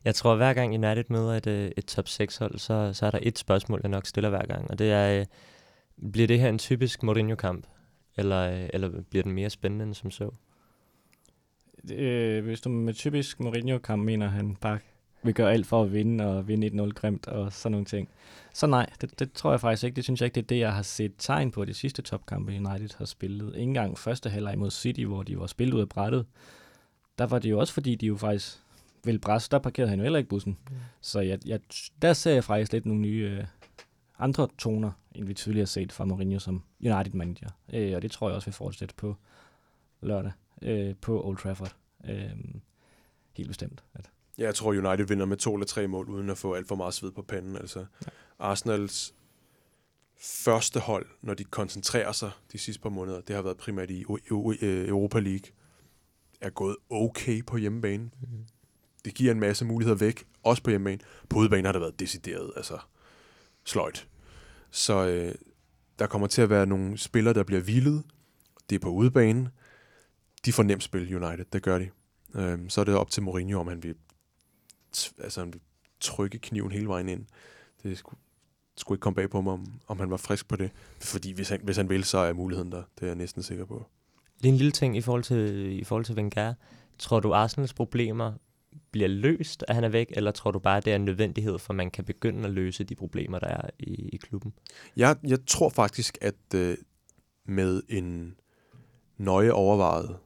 Jeg 0.05 0.14
tror, 0.14 0.31
at 0.33 0.37
hver 0.37 0.55
gang 0.55 0.74
United 0.74 1.05
møder 1.09 1.35
et, 1.35 1.47
øh, 1.47 1.70
et 1.76 1.85
top 1.85 2.05
6-hold, 2.05 2.59
så, 2.59 2.93
så 2.93 3.07
er 3.07 3.11
der 3.11 3.18
et 3.22 3.39
spørgsmål, 3.39 3.81
jeg 3.83 3.91
nok 3.91 4.07
stiller 4.07 4.31
hver 4.31 4.47
gang, 4.47 4.70
og 4.70 4.79
det 4.79 4.93
er, 4.93 5.20
øh, 5.20 5.26
bliver 6.12 6.26
det 6.26 6.41
her 6.41 6.49
en 6.49 6.59
typisk 6.59 7.03
Mourinho-kamp, 7.03 7.66
eller, 8.16 8.39
øh, 8.39 8.68
eller 8.72 9.03
bliver 9.11 9.22
den 9.22 9.33
mere 9.33 9.51
spændende 9.51 9.85
end 9.85 9.95
som 9.95 10.11
så? 10.11 10.31
Øh, 11.93 12.45
hvis 12.45 12.61
du 12.61 12.68
med 12.68 12.95
typisk 12.95 13.41
Mourinho-kamp 13.41 14.05
mener, 14.05 14.29
han 14.29 14.57
bare 14.57 14.79
vil 15.23 15.35
gøre 15.35 15.53
alt 15.53 15.66
for 15.66 15.83
at 15.83 15.93
vinde, 15.93 16.27
og 16.27 16.49
vinde 16.49 16.85
1-0 16.85 16.93
grimt, 16.93 17.27
og 17.27 17.53
sådan 17.53 17.73
nogle 17.73 17.85
ting. 17.85 18.09
Så 18.53 18.66
nej, 18.66 18.91
det, 19.01 19.19
det 19.19 19.33
tror 19.33 19.51
jeg 19.51 19.61
faktisk 19.61 19.85
ikke. 19.85 19.97
Det 19.97 20.05
synes 20.05 20.21
jeg 20.21 20.27
ikke, 20.27 20.35
det 20.35 20.43
er 20.43 20.47
det, 20.47 20.59
jeg 20.59 20.75
har 20.75 20.83
set 20.83 21.12
tegn 21.19 21.51
på 21.51 21.64
de 21.64 21.75
sidste 21.75 22.03
topkampe, 22.03 22.53
United 22.53 22.99
har 22.99 23.05
spillet. 23.05 23.57
Ingen 23.57 23.75
gang 23.75 23.99
første 23.99 24.31
halvleg 24.31 24.59
mod 24.59 24.71
City, 24.71 25.01
hvor 25.01 25.23
de 25.23 25.39
var 25.39 25.47
spillet 25.47 25.75
ud 25.75 25.81
af 25.81 25.89
brættet. 25.89 26.27
Der 27.19 27.27
var 27.27 27.39
det 27.39 27.51
jo 27.51 27.59
også, 27.59 27.73
fordi 27.73 27.95
de 27.95 28.07
jo 28.07 28.16
faktisk 28.16 28.62
ville 29.05 29.21
presse. 29.21 29.51
Der 29.51 29.59
parkerede 29.59 29.91
han 29.91 29.99
jo 29.99 30.03
heller 30.03 30.19
ikke 30.19 30.29
bussen. 30.29 30.59
Mm. 30.71 30.77
Så 31.01 31.21
jeg, 31.21 31.39
jeg, 31.47 31.61
der 32.03 32.12
ser 32.12 32.33
jeg 32.33 32.45
faktisk 32.45 32.73
lidt 32.73 32.87
nogle 32.87 33.03
nye 33.03 33.37
øh, 33.39 33.45
andre 34.19 34.49
toner, 34.59 34.93
end 35.14 35.27
vi 35.27 35.35
tidligere 35.35 35.62
har 35.62 35.66
set 35.66 35.93
fra 35.93 36.05
Mourinho 36.05 36.39
som 36.39 36.62
United-manager. 36.81 37.49
Øh, 37.73 37.97
og 37.97 38.03
det 38.03 38.11
tror 38.11 38.29
jeg 38.29 38.37
også, 38.37 38.47
vi 38.47 38.53
fortsætte 38.53 38.95
på 38.95 39.16
lørdag 40.01 40.33
øh, 40.62 40.95
på 41.01 41.25
Old 41.25 41.37
Trafford. 41.37 41.77
Øh, 42.09 42.31
helt 43.33 43.49
bestemt. 43.49 43.85
At 43.95 44.11
Ja, 44.39 44.45
jeg 44.45 44.55
tror, 44.55 44.70
United 44.70 45.07
vinder 45.07 45.26
med 45.26 45.36
to 45.36 45.55
eller 45.55 45.66
tre 45.66 45.89
mål, 45.89 46.09
uden 46.09 46.30
at 46.30 46.39
få 46.39 46.55
alt 46.55 46.68
for 46.68 46.74
meget 46.74 46.95
sved 46.95 47.12
på 47.12 47.22
panden. 47.22 47.57
Altså, 47.57 47.78
ja. 47.78 48.11
Arsenals 48.39 49.14
første 50.20 50.80
hold, 50.80 51.07
når 51.22 51.34
de 51.34 51.45
koncentrerer 51.45 52.12
sig 52.12 52.30
de 52.53 52.59
sidste 52.59 52.82
par 52.82 52.89
måneder, 52.89 53.20
det 53.20 53.36
har 53.36 53.43
været 53.43 53.57
primært 53.57 53.91
i 53.91 54.05
Europa 54.61 55.20
League, 55.20 55.51
er 56.41 56.51
gået 56.51 56.76
okay 56.91 57.45
på 57.47 57.57
hjemmebane. 57.57 58.11
Mm. 58.20 58.28
Det 59.05 59.14
giver 59.14 59.32
en 59.32 59.41
masse 59.41 59.64
muligheder 59.64 59.99
væk, 59.99 60.26
også 60.43 60.62
på 60.62 60.70
hjemmebane. 60.70 60.99
På 61.28 61.39
udebane 61.39 61.66
har 61.66 61.72
det 61.72 61.80
været 61.80 62.01
decideret, 62.01 62.53
altså 62.57 62.78
sløjt. 63.64 64.09
Så 64.70 65.07
øh, 65.07 65.34
der 65.99 66.07
kommer 66.07 66.26
til 66.26 66.43
at 66.43 66.51
være 66.51 66.66
nogle 66.66 66.99
spillere, 66.99 67.34
der 67.34 67.43
bliver 67.43 67.61
hvilet. 67.61 68.03
Det 68.70 68.76
er 68.76 68.80
på 68.80 68.91
udebane. 68.91 69.51
De 70.45 70.53
får 70.53 70.62
nemt 70.62 70.82
spil 70.82 71.24
United, 71.24 71.45
det 71.53 71.62
gør 71.62 71.78
de. 71.78 71.91
Øh, 72.34 72.59
så 72.68 72.80
er 72.80 72.84
det 72.84 72.95
op 72.95 73.11
til 73.11 73.22
Mourinho, 73.22 73.61
om 73.61 73.68
han 73.68 73.82
vil, 73.82 73.95
altså, 75.18 75.51
trykke 76.01 76.39
kniven 76.39 76.72
hele 76.72 76.89
vejen 76.89 77.09
ind. 77.09 77.26
Det 77.82 77.99
skulle, 77.99 78.18
skulle 78.76 78.97
ikke 78.97 79.03
komme 79.03 79.14
bag 79.14 79.30
på 79.30 79.41
mig, 79.41 79.53
om, 79.53 79.80
om 79.86 79.99
han 80.01 80.11
var 80.11 80.16
frisk 80.16 80.49
på 80.49 80.57
det. 80.57 80.70
Fordi 81.01 81.32
hvis 81.32 81.49
han, 81.49 81.61
hvis 81.62 81.76
han 81.76 81.89
vil, 81.89 82.05
så 82.05 82.18
er 82.18 82.32
muligheden 82.32 82.72
der. 82.72 82.82
Det 82.95 83.03
er 83.03 83.07
jeg 83.07 83.16
næsten 83.16 83.43
sikker 83.43 83.64
på. 83.64 83.86
Lige 84.41 84.53
en 84.53 84.59
lille 84.59 84.72
ting 84.72 84.97
i 84.97 85.01
forhold 85.01 85.22
til, 85.22 85.72
i 85.80 85.84
forhold 85.84 86.05
til 86.05 86.14
Wenger. 86.14 86.55
Tror 86.99 87.20
du, 87.20 87.32
Arsenals 87.34 87.74
problemer 87.74 88.32
bliver 88.91 89.09
løst, 89.09 89.64
at 89.68 89.74
han 89.74 89.84
er 89.84 89.89
væk, 89.89 90.12
eller 90.16 90.30
tror 90.30 90.51
du 90.51 90.59
bare, 90.59 90.80
det 90.80 90.93
er 90.93 90.97
en 90.97 91.05
nødvendighed, 91.05 91.59
for 91.59 91.72
man 91.72 91.91
kan 91.91 92.05
begynde 92.05 92.45
at 92.45 92.51
løse 92.51 92.84
de 92.84 92.95
problemer, 92.95 93.39
der 93.39 93.47
er 93.47 93.70
i, 93.78 94.09
i 94.12 94.16
klubben? 94.16 94.53
Jeg, 94.97 95.16
jeg 95.22 95.39
tror 95.47 95.68
faktisk, 95.68 96.18
at 96.20 96.55
øh, 96.55 96.76
med 97.45 97.82
en 97.89 98.36
nøje 99.18 99.53
overvejet 99.53 100.16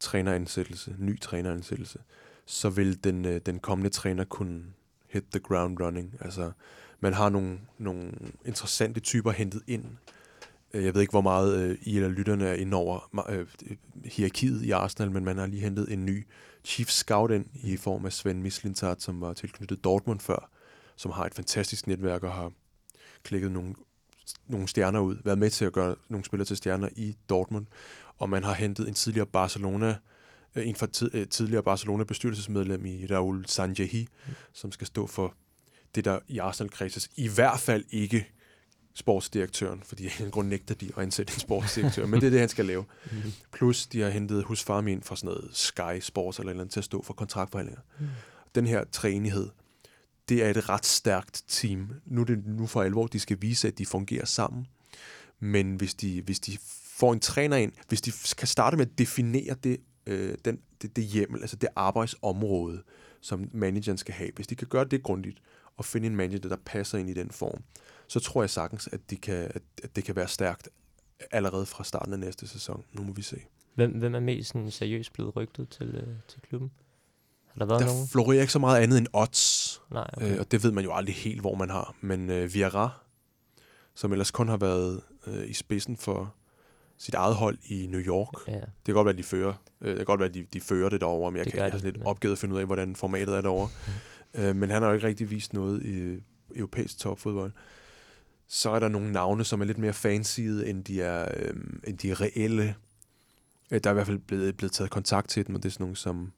træneransættelse, 0.00 0.94
ny 0.98 1.20
træneransættelse, 1.20 1.98
så 2.46 2.70
vil 2.70 3.04
den, 3.04 3.24
øh, 3.24 3.40
den 3.46 3.58
kommende 3.58 3.90
træner 3.90 4.24
kunne 4.24 4.64
hit 5.08 5.24
the 5.32 5.40
ground 5.40 5.80
running. 5.80 6.14
Altså, 6.20 6.52
man 7.00 7.12
har 7.12 7.28
nogle, 7.28 7.58
nogle 7.78 8.12
interessante 8.44 9.00
typer 9.00 9.30
hentet 9.30 9.62
ind. 9.66 9.84
Øh, 10.74 10.84
jeg 10.84 10.94
ved 10.94 11.00
ikke, 11.00 11.10
hvor 11.10 11.20
meget 11.20 11.58
øh, 11.58 11.78
I 11.82 11.96
eller 11.96 12.08
lytterne 12.08 12.46
er 12.46 12.54
inde 12.54 12.76
over 12.76 13.26
øh, 13.28 13.46
hierarkiet 14.04 14.62
i 14.62 14.70
Arsenal, 14.70 15.10
men 15.10 15.24
man 15.24 15.38
har 15.38 15.46
lige 15.46 15.62
hentet 15.62 15.92
en 15.92 16.04
ny 16.04 16.26
chief 16.64 16.88
scout 16.88 17.30
ind 17.30 17.46
i 17.54 17.76
form 17.76 18.06
af 18.06 18.12
Sven 18.12 18.42
Mislintat, 18.42 19.02
som 19.02 19.20
var 19.20 19.32
tilknyttet 19.32 19.84
Dortmund 19.84 20.20
før, 20.20 20.50
som 20.96 21.10
har 21.10 21.24
et 21.24 21.34
fantastisk 21.34 21.86
netværk 21.86 22.22
og 22.22 22.32
har 22.32 22.52
klikket 23.22 23.52
nogle, 23.52 23.74
nogle 24.46 24.68
stjerner 24.68 25.00
ud, 25.00 25.16
været 25.24 25.38
med 25.38 25.50
til 25.50 25.64
at 25.64 25.72
gøre 25.72 25.96
nogle 26.08 26.24
spillere 26.24 26.46
til 26.46 26.56
stjerner 26.56 26.88
i 26.96 27.16
Dortmund, 27.28 27.66
og 28.18 28.30
man 28.30 28.44
har 28.44 28.54
hentet 28.54 28.88
en 28.88 28.94
tidligere 28.94 29.26
Barcelona 29.26 29.88
øh, 29.88 29.96
en 30.62 30.74
fra 30.74 30.86
tid, 30.86 31.10
øh, 31.14 31.28
tidligere 31.28 31.62
Barcelona 31.62 32.04
bestyrelsesmedlem 32.04 32.86
i 32.86 33.06
Raul 33.06 33.46
Sanjahi, 33.46 34.08
mm. 34.26 34.32
som 34.52 34.72
skal 34.72 34.86
stå 34.86 35.06
for 35.06 35.34
det, 35.94 36.04
der 36.04 36.18
i 36.28 36.38
Arsenal 36.38 36.70
kredses 36.70 37.10
i 37.16 37.28
hvert 37.28 37.60
fald 37.60 37.84
ikke 37.90 38.26
sportsdirektøren, 38.94 39.82
fordi 39.84 40.08
en 40.20 40.30
grund 40.30 40.48
nægter 40.48 40.74
de 40.74 40.90
at 40.96 41.02
ansætte 41.02 41.32
en 41.34 41.40
sportsdirektør, 41.40 42.06
men 42.06 42.20
det 42.20 42.26
er 42.26 42.30
det, 42.30 42.40
han 42.40 42.48
skal 42.48 42.64
lave. 42.64 42.84
Mm. 43.12 43.32
Plus, 43.52 43.86
de 43.86 44.00
har 44.00 44.10
hentet 44.10 44.44
husfarm 44.44 44.88
ind 44.88 45.02
fra 45.02 45.16
sådan 45.16 45.26
noget 45.26 45.50
Sky 45.52 46.00
Sports 46.00 46.38
eller, 46.38 46.50
eller 46.50 46.62
andet 46.62 46.72
til 46.72 46.80
at 46.80 46.84
stå 46.84 47.02
for 47.02 47.14
kontraktforhandlinger. 47.14 47.82
Mm. 48.00 48.06
Den 48.54 48.66
her 48.66 48.84
træenighed, 48.92 49.48
det 50.28 50.44
er 50.44 50.50
et 50.50 50.68
ret 50.68 50.86
stærkt 50.86 51.44
team. 51.48 51.92
Nu 52.06 52.20
er 52.20 52.24
det 52.24 52.46
nu 52.46 52.66
for 52.66 52.82
alvor, 52.82 53.06
de 53.06 53.20
skal 53.20 53.36
vise, 53.40 53.68
at 53.68 53.78
de 53.78 53.86
fungerer 53.86 54.24
sammen. 54.24 54.66
Men 55.40 55.74
hvis 55.74 55.94
de, 55.94 56.22
hvis 56.22 56.40
de 56.40 56.58
får 56.96 57.12
en 57.12 57.20
træner 57.20 57.56
ind, 57.56 57.72
hvis 57.88 58.00
de 58.00 58.12
kan 58.38 58.48
starte 58.48 58.76
med 58.76 58.86
at 58.86 58.98
definere 58.98 59.56
det, 59.64 59.80
øh, 60.06 60.34
den, 60.44 60.60
det, 60.82 60.96
det 60.96 61.04
hjemmel, 61.04 61.40
altså 61.40 61.56
det 61.56 61.68
arbejdsområde, 61.76 62.82
som 63.20 63.50
manageren 63.52 63.98
skal 63.98 64.14
have, 64.14 64.30
hvis 64.36 64.46
de 64.46 64.54
kan 64.54 64.68
gøre 64.68 64.84
det 64.84 65.02
grundigt, 65.02 65.42
og 65.76 65.84
finde 65.84 66.06
en 66.06 66.16
manager, 66.16 66.48
der 66.48 66.56
passer 66.64 66.98
ind 66.98 67.10
i 67.10 67.14
den 67.14 67.30
form, 67.30 67.62
så 68.08 68.20
tror 68.20 68.42
jeg 68.42 68.50
sagtens, 68.50 68.88
at, 68.92 69.00
de 69.10 69.16
kan, 69.16 69.34
at, 69.34 69.62
at 69.82 69.96
det 69.96 70.04
kan 70.04 70.16
være 70.16 70.28
stærkt 70.28 70.68
allerede 71.30 71.66
fra 71.66 71.84
starten 71.84 72.12
af 72.12 72.18
næste 72.18 72.48
sæson. 72.48 72.84
Nu 72.92 73.02
må 73.02 73.12
vi 73.12 73.22
se. 73.22 73.36
Hvem, 73.74 73.90
hvem 73.90 74.14
er 74.14 74.20
mest 74.20 74.48
sådan, 74.48 74.70
seriøst 74.70 75.12
blevet 75.12 75.36
rygtet 75.36 75.68
til, 75.68 75.86
øh, 75.86 76.14
til 76.28 76.40
klubben? 76.40 76.70
Har 77.46 77.58
der 77.58 77.66
været 77.66 77.80
der 77.80 77.86
nogen? 77.86 78.08
florerer 78.08 78.40
ikke 78.40 78.52
så 78.52 78.58
meget 78.58 78.82
andet 78.82 78.98
end 78.98 79.06
odds. 79.12 79.82
Nej, 79.90 80.10
okay. 80.16 80.32
øh, 80.32 80.40
og 80.40 80.50
det 80.50 80.64
ved 80.64 80.72
man 80.72 80.84
jo 80.84 80.94
aldrig 80.94 81.14
helt, 81.14 81.40
hvor 81.40 81.54
man 81.54 81.70
har. 81.70 81.94
Men 82.00 82.30
øh, 82.30 82.54
Viera, 82.54 82.90
som 83.94 84.12
ellers 84.12 84.30
kun 84.30 84.48
har 84.48 84.56
været 84.56 85.02
øh, 85.26 85.50
i 85.50 85.52
spidsen 85.52 85.96
for 85.96 86.34
sit 86.98 87.14
eget 87.14 87.34
hold 87.34 87.58
i 87.68 87.86
New 87.86 88.00
York. 88.00 88.48
Ja. 88.48 88.52
Det 88.52 88.84
kan 88.84 88.94
godt 88.94 89.04
være, 89.04 89.12
at 89.12 89.18
de 89.18 89.22
fører, 89.22 89.52
øh, 89.80 89.88
det 89.88 89.96
kan 89.96 90.06
godt 90.06 90.20
være, 90.20 90.28
at 90.28 90.34
de, 90.34 90.46
de 90.52 90.60
fører 90.60 90.88
det 90.88 91.00
derovre, 91.00 91.30
men 91.30 91.36
jeg, 91.36 91.44
det 91.44 91.52
kan, 91.52 91.62
jeg 91.62 91.72
har 91.72 91.78
lidt 91.78 91.98
opgivet 92.04 92.32
at 92.32 92.38
finde 92.38 92.54
ud 92.54 92.60
af, 92.60 92.66
hvordan 92.66 92.96
formatet 92.96 93.34
er 93.34 93.40
derovre. 93.40 93.68
Mm. 94.34 94.40
Øh, 94.40 94.56
men 94.56 94.70
han 94.70 94.82
har 94.82 94.88
jo 94.88 94.94
ikke 94.94 95.06
rigtig 95.06 95.30
vist 95.30 95.52
noget 95.52 95.82
i 95.82 96.22
europæisk 96.56 96.98
topfodbold. 96.98 97.52
Så 98.48 98.70
er 98.70 98.78
der 98.78 98.88
nogle 98.88 99.12
navne, 99.12 99.44
som 99.44 99.60
er 99.60 99.64
lidt 99.64 99.78
mere 99.78 99.92
fancy, 99.92 100.40
end 100.40 100.84
de 100.84 101.02
er, 101.02 101.28
øh, 101.36 101.54
end 101.84 101.98
de 101.98 102.10
er 102.10 102.20
reelle. 102.20 102.74
Øh, 103.70 103.80
der 103.84 103.90
er 103.90 103.92
i 103.92 103.94
hvert 103.94 104.06
fald 104.06 104.18
blevet, 104.18 104.56
blevet 104.56 104.72
taget 104.72 104.90
kontakt 104.90 105.28
til 105.28 105.46
dem, 105.46 105.54
og 105.54 105.62
det 105.62 105.68
er 105.68 105.72
sådan 105.72 105.84
nogle 105.84 105.96
som 105.96 106.32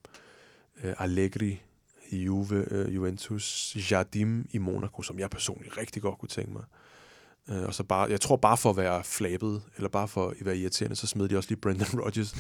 øh, 0.84 0.94
Allegri 0.98 1.60
i 2.08 2.22
Juve, 2.22 2.64
øh, 2.70 2.94
Juventus, 2.94 3.76
Jardim 3.90 4.48
i 4.50 4.58
Monaco, 4.58 5.02
som 5.02 5.18
jeg 5.18 5.30
personligt 5.30 5.78
rigtig 5.78 6.02
godt 6.02 6.18
kunne 6.18 6.28
tænke 6.28 6.52
mig. 6.52 6.62
Øh, 6.62 6.87
og 7.48 7.74
så 7.74 7.82
bare, 7.82 8.10
jeg 8.10 8.20
tror 8.20 8.36
bare 8.36 8.56
for 8.56 8.70
at 8.70 8.76
være 8.76 9.04
flabet, 9.04 9.62
eller 9.76 9.88
bare 9.88 10.08
for 10.08 10.28
at 10.28 10.34
være 10.40 10.56
irriterende, 10.56 10.96
så 10.96 11.06
smed 11.06 11.28
de 11.28 11.36
også 11.36 11.50
lige 11.50 11.60
Brendan 11.60 12.00
Rodgers 12.04 12.36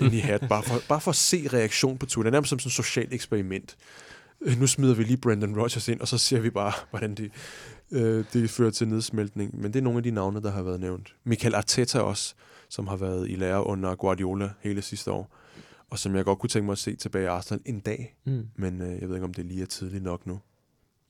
ind 0.00 0.14
i 0.14 0.18
hat, 0.18 0.48
bare 0.48 0.62
for, 0.62 0.74
bare 0.88 1.00
for 1.00 1.10
at 1.10 1.16
se 1.16 1.48
reaktion 1.52 1.98
på 1.98 2.06
Twitter. 2.06 2.30
Nærmest 2.30 2.50
som 2.50 2.58
sådan 2.58 2.68
et 2.68 2.72
socialt 2.72 3.14
eksperiment. 3.14 3.76
Øh, 4.40 4.60
nu 4.60 4.66
smider 4.66 4.94
vi 4.94 5.02
lige 5.02 5.16
Brendan 5.16 5.56
Rodgers 5.60 5.88
ind, 5.88 6.00
og 6.00 6.08
så 6.08 6.18
ser 6.18 6.40
vi 6.40 6.50
bare, 6.50 6.72
hvordan 6.90 7.14
det, 7.14 7.32
øh, 7.90 8.24
det 8.32 8.50
fører 8.50 8.70
til 8.70 8.88
nedsmeltning. 8.88 9.60
Men 9.60 9.72
det 9.72 9.78
er 9.78 9.82
nogle 9.82 9.96
af 9.96 10.02
de 10.02 10.10
navne, 10.10 10.42
der 10.42 10.50
har 10.50 10.62
været 10.62 10.80
nævnt. 10.80 11.14
Michael 11.24 11.54
Arteta 11.54 12.00
også, 12.00 12.34
som 12.68 12.86
har 12.86 12.96
været 12.96 13.30
i 13.30 13.34
lære 13.34 13.66
under 13.66 13.94
Guardiola 13.94 14.50
hele 14.60 14.82
sidste 14.82 15.12
år, 15.12 15.36
og 15.90 15.98
som 15.98 16.16
jeg 16.16 16.24
godt 16.24 16.38
kunne 16.38 16.50
tænke 16.50 16.66
mig 16.66 16.72
at 16.72 16.78
se 16.78 16.96
tilbage 16.96 17.24
i 17.24 17.28
Arsenal 17.28 17.62
en 17.66 17.80
dag. 17.80 18.16
Mm. 18.26 18.46
Men 18.56 18.82
øh, 18.82 19.00
jeg 19.00 19.08
ved 19.08 19.16
ikke, 19.16 19.24
om 19.24 19.34
det 19.34 19.46
lige 19.46 19.62
er 19.62 19.66
tidligt 19.66 20.02
nok 20.02 20.26
nu. 20.26 20.40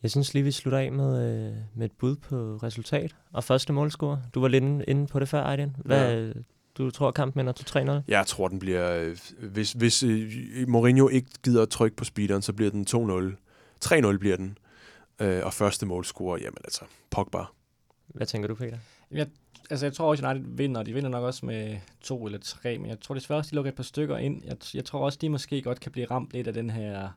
Jeg 0.03 0.11
synes 0.11 0.35
lige, 0.35 0.45
vi 0.45 0.53
slutter 0.53 0.79
af 0.79 0.93
med, 0.93 1.47
øh, 1.49 1.57
med 1.75 1.87
et 1.87 1.93
bud 1.93 2.17
på 2.17 2.59
resultat 2.63 3.17
og 3.33 3.45
første 3.45 3.73
målscore. 3.73 4.23
Du 4.35 4.41
var 4.41 4.49
lidt 4.49 4.65
inde 4.89 5.07
på 5.07 5.21
det 5.21 5.29
før, 5.29 5.45
Aydin. 5.45 5.77
Hvad, 5.85 6.27
ja. 6.27 6.33
Du 6.79 6.91
tror, 6.91 7.11
kampen 7.11 7.41
ender 7.41 7.53
til 7.53 7.79
3-0? 7.79 7.91
Jeg 8.09 8.27
tror, 8.27 8.49
den 8.49 8.59
bliver... 8.59 8.93
Øh, 8.93 9.17
hvis, 9.39 9.73
hvis 9.73 10.03
øh, 10.03 10.69
Mourinho 10.69 11.09
ikke 11.09 11.29
gider 11.43 11.63
at 11.63 11.69
trykke 11.69 11.97
på 11.97 12.05
speederen, 12.05 12.43
så 12.43 12.53
bliver 12.53 12.71
den 12.71 12.87
2-0. 12.91 13.85
3-0 13.85 14.19
bliver 14.19 14.37
den. 14.37 14.59
Øh, 15.21 15.45
og 15.45 15.53
første 15.53 15.87
målscore, 15.87 16.39
jamen 16.41 16.59
altså, 16.65 16.85
Pogba. 17.11 17.39
Hvad 18.07 18.27
tænker 18.27 18.49
du, 18.49 18.55
Peter? 18.55 18.79
Jeg, 19.11 19.27
altså, 19.71 19.87
jeg 19.87 19.93
tror 19.93 20.11
også, 20.11 20.27
at 20.27 20.37
United 20.37 20.57
vinder. 20.57 20.83
De 20.83 20.93
vinder 20.93 21.11
nok 21.11 21.25
også 21.25 21.47
med 21.47 21.77
to 22.01 22.27
eller 22.27 22.39
tre, 22.39 22.79
men 22.79 22.89
jeg 22.91 23.01
tror 23.01 23.15
desværre 23.15 23.41
også, 23.41 23.51
de 23.51 23.55
lukker 23.55 23.71
et 23.71 23.77
par 23.77 23.83
stykker 23.83 24.17
ind. 24.17 24.43
Jeg, 24.45 24.57
jeg 24.75 24.85
tror 24.85 25.05
også, 25.05 25.19
de 25.21 25.29
måske 25.29 25.63
godt 25.63 25.81
kan 25.81 25.93
blive 25.93 26.07
ramt 26.07 26.33
lidt 26.33 26.47
af 26.47 26.55
den 26.55 26.71
her 26.71 27.09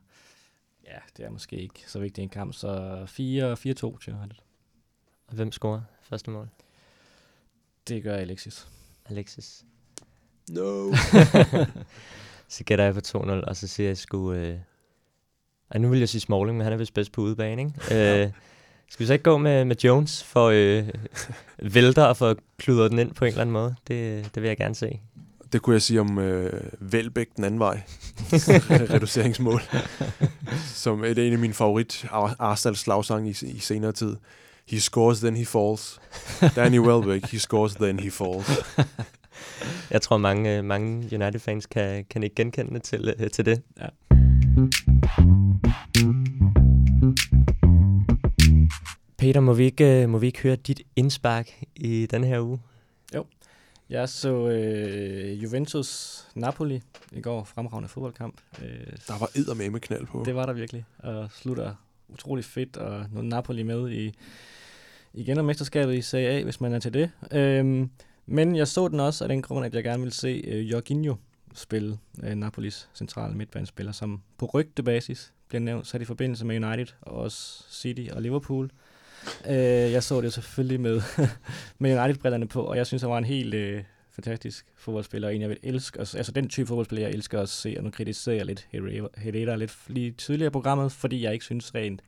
Ja, 0.86 0.98
det 1.16 1.24
er 1.24 1.30
måske 1.30 1.56
ikke 1.56 1.84
så 1.86 1.98
vigtigt 1.98 2.22
en 2.22 2.28
kamp, 2.28 2.54
så 2.54 3.02
4-4-2 3.04 4.04
til 4.04 4.12
United. 4.12 4.36
Og 5.26 5.34
hvem 5.34 5.52
scorer 5.52 5.80
første 6.02 6.30
mål? 6.30 6.48
Det 7.88 8.02
gør 8.02 8.16
Alexis. 8.16 8.68
Alexis. 9.06 9.64
No. 10.50 10.92
så 12.48 12.64
gætter 12.64 12.84
jeg 12.84 12.94
på 12.94 13.00
2-0, 13.06 13.30
og 13.30 13.56
så 13.56 13.68
siger 13.68 13.88
jeg 13.88 13.96
sgu... 13.96 14.32
Øh... 14.32 14.58
Ej, 15.70 15.78
nu 15.78 15.88
vil 15.88 15.98
jeg 15.98 16.08
sige 16.08 16.20
Smalling, 16.20 16.56
men 16.56 16.64
han 16.64 16.72
er 16.72 16.76
vist 16.76 16.94
bedst 16.94 17.12
på 17.12 17.20
udebane, 17.20 17.62
ikke? 17.62 18.22
øh, 18.22 18.30
skal 18.88 19.04
vi 19.04 19.06
så 19.06 19.12
ikke 19.12 19.22
gå 19.22 19.38
med, 19.38 19.64
med 19.64 19.76
Jones 19.76 20.24
for 20.24 20.46
øh, 20.54 20.88
vælter 21.74 22.04
og 22.04 22.16
få 22.16 22.34
kludret 22.56 22.90
den 22.90 22.98
ind 22.98 23.14
på 23.14 23.24
en 23.24 23.28
eller 23.28 23.40
anden 23.40 23.52
måde? 23.52 23.74
Det, 23.88 24.34
det 24.34 24.42
vil 24.42 24.48
jeg 24.48 24.56
gerne 24.56 24.74
se. 24.74 25.00
Det 25.54 25.62
kunne 25.62 25.74
jeg 25.74 25.82
sige 25.82 26.00
om 26.00 26.18
øh, 26.18 26.62
Velbæk 26.80 27.28
den 27.36 27.44
anden 27.44 27.60
vej. 27.60 27.82
Reduceringsmål. 28.94 29.60
Som 30.74 31.04
er 31.04 31.08
en 31.08 31.32
af 31.32 31.38
mine 31.38 31.54
favorit 31.54 32.06
Arsenal 32.38 32.76
slagsange 32.76 33.30
i, 33.30 33.46
i 33.46 33.58
senere 33.58 33.92
tid. 33.92 34.16
He 34.68 34.80
scores, 34.80 35.20
then 35.20 35.36
he 35.36 35.44
falls. 35.44 36.00
Danny 36.56 36.78
Welbeck, 36.78 37.30
he 37.30 37.38
scores, 37.38 37.74
then 37.74 38.00
he 38.00 38.10
falls. 38.10 38.64
Jeg 39.90 40.02
tror, 40.02 40.16
mange, 40.16 40.58
øh, 40.58 40.64
mange 40.64 41.08
United-fans 41.12 41.66
kan, 41.66 42.04
kan 42.10 42.22
ikke 42.22 42.36
genkende 42.36 42.80
til, 42.80 43.14
øh, 43.18 43.30
til 43.30 43.44
det. 43.44 43.62
Ja. 43.80 43.88
Peter, 49.18 49.40
må 49.40 49.52
vi, 49.52 49.64
ikke, 49.64 50.02
øh, 50.02 50.08
må 50.08 50.18
vi 50.18 50.26
ikke 50.26 50.40
høre 50.42 50.56
dit 50.56 50.80
indspark 50.96 51.50
i 51.76 52.06
den 52.10 52.24
her 52.24 52.40
uge? 52.40 52.58
Jeg 53.90 54.08
så 54.08 54.48
øh, 54.48 55.42
Juventus-Napoli 55.42 56.80
i 57.12 57.20
går, 57.20 57.44
fremragende 57.44 57.88
fodboldkamp. 57.88 58.40
Øh, 58.62 58.68
der 59.08 59.18
var 59.18 59.30
med 59.70 59.80
knald 59.80 60.06
på. 60.06 60.22
Det 60.26 60.34
var 60.34 60.46
der 60.46 60.52
virkelig, 60.52 60.84
og 60.98 61.30
slutter 61.30 61.74
utrolig 62.08 62.44
fedt, 62.44 62.76
og 62.76 63.06
noget 63.12 63.28
Napoli 63.28 63.62
med 63.62 63.90
i 63.90 64.14
igen 65.14 65.38
om 65.38 65.44
mesterskabet 65.44 65.94
i 65.94 66.02
Serie 66.02 66.28
A, 66.28 66.42
hvis 66.42 66.60
man 66.60 66.72
er 66.72 66.78
til 66.78 66.94
det. 66.94 67.10
Øh, 67.32 67.88
men 68.26 68.56
jeg 68.56 68.68
så 68.68 68.88
den 68.88 69.00
også 69.00 69.24
af 69.24 69.28
den 69.28 69.42
grund, 69.42 69.66
at 69.66 69.74
jeg 69.74 69.84
gerne 69.84 69.98
ville 69.98 70.14
se 70.14 70.42
øh, 70.46 70.70
Jorginho 70.70 71.14
spille 71.54 71.98
øh, 72.22 72.34
Napolis 72.34 72.88
centrale 72.94 73.34
midtbanespiller, 73.34 73.92
som 73.92 74.22
på 74.38 74.46
rygtebasis 74.46 75.32
bliver 75.48 75.60
nævnt 75.60 75.86
sat 75.86 76.02
i 76.02 76.04
forbindelse 76.04 76.44
med 76.46 76.64
United 76.64 76.94
og 77.00 77.12
også 77.12 77.64
City 77.70 78.06
og 78.12 78.22
Liverpool. 78.22 78.70
Øh, 79.48 79.92
jeg 79.92 80.02
så 80.02 80.20
det 80.20 80.32
selvfølgelig 80.32 80.80
med, 80.80 81.02
med 81.78 81.98
United-brillerne 81.98 82.48
på, 82.48 82.62
og 82.62 82.76
jeg 82.76 82.86
synes, 82.86 83.02
han 83.02 83.10
var 83.10 83.18
en 83.18 83.24
helt 83.24 83.54
øh, 83.54 83.84
fantastisk 84.10 84.66
fodboldspiller, 84.76 85.28
og 85.28 85.34
en 85.34 85.40
jeg 85.40 85.48
vil 85.48 85.58
elske. 85.62 86.00
Altså 86.00 86.32
den 86.32 86.48
type 86.48 86.66
fodboldspiller, 86.66 87.06
jeg 87.06 87.14
elsker 87.14 87.40
at 87.40 87.48
se, 87.48 87.74
og 87.78 87.84
nu 87.84 87.90
kritiserer 87.90 88.36
jeg 88.36 88.46
lidt 88.46 88.68
Herrera 89.16 89.56
lidt 89.56 89.78
lige 89.86 90.10
tidligere 90.10 90.46
i 90.46 90.50
programmet, 90.50 90.92
fordi 90.92 91.22
jeg 91.22 91.32
ikke 91.32 91.44
synes 91.44 91.74
rent 91.74 92.02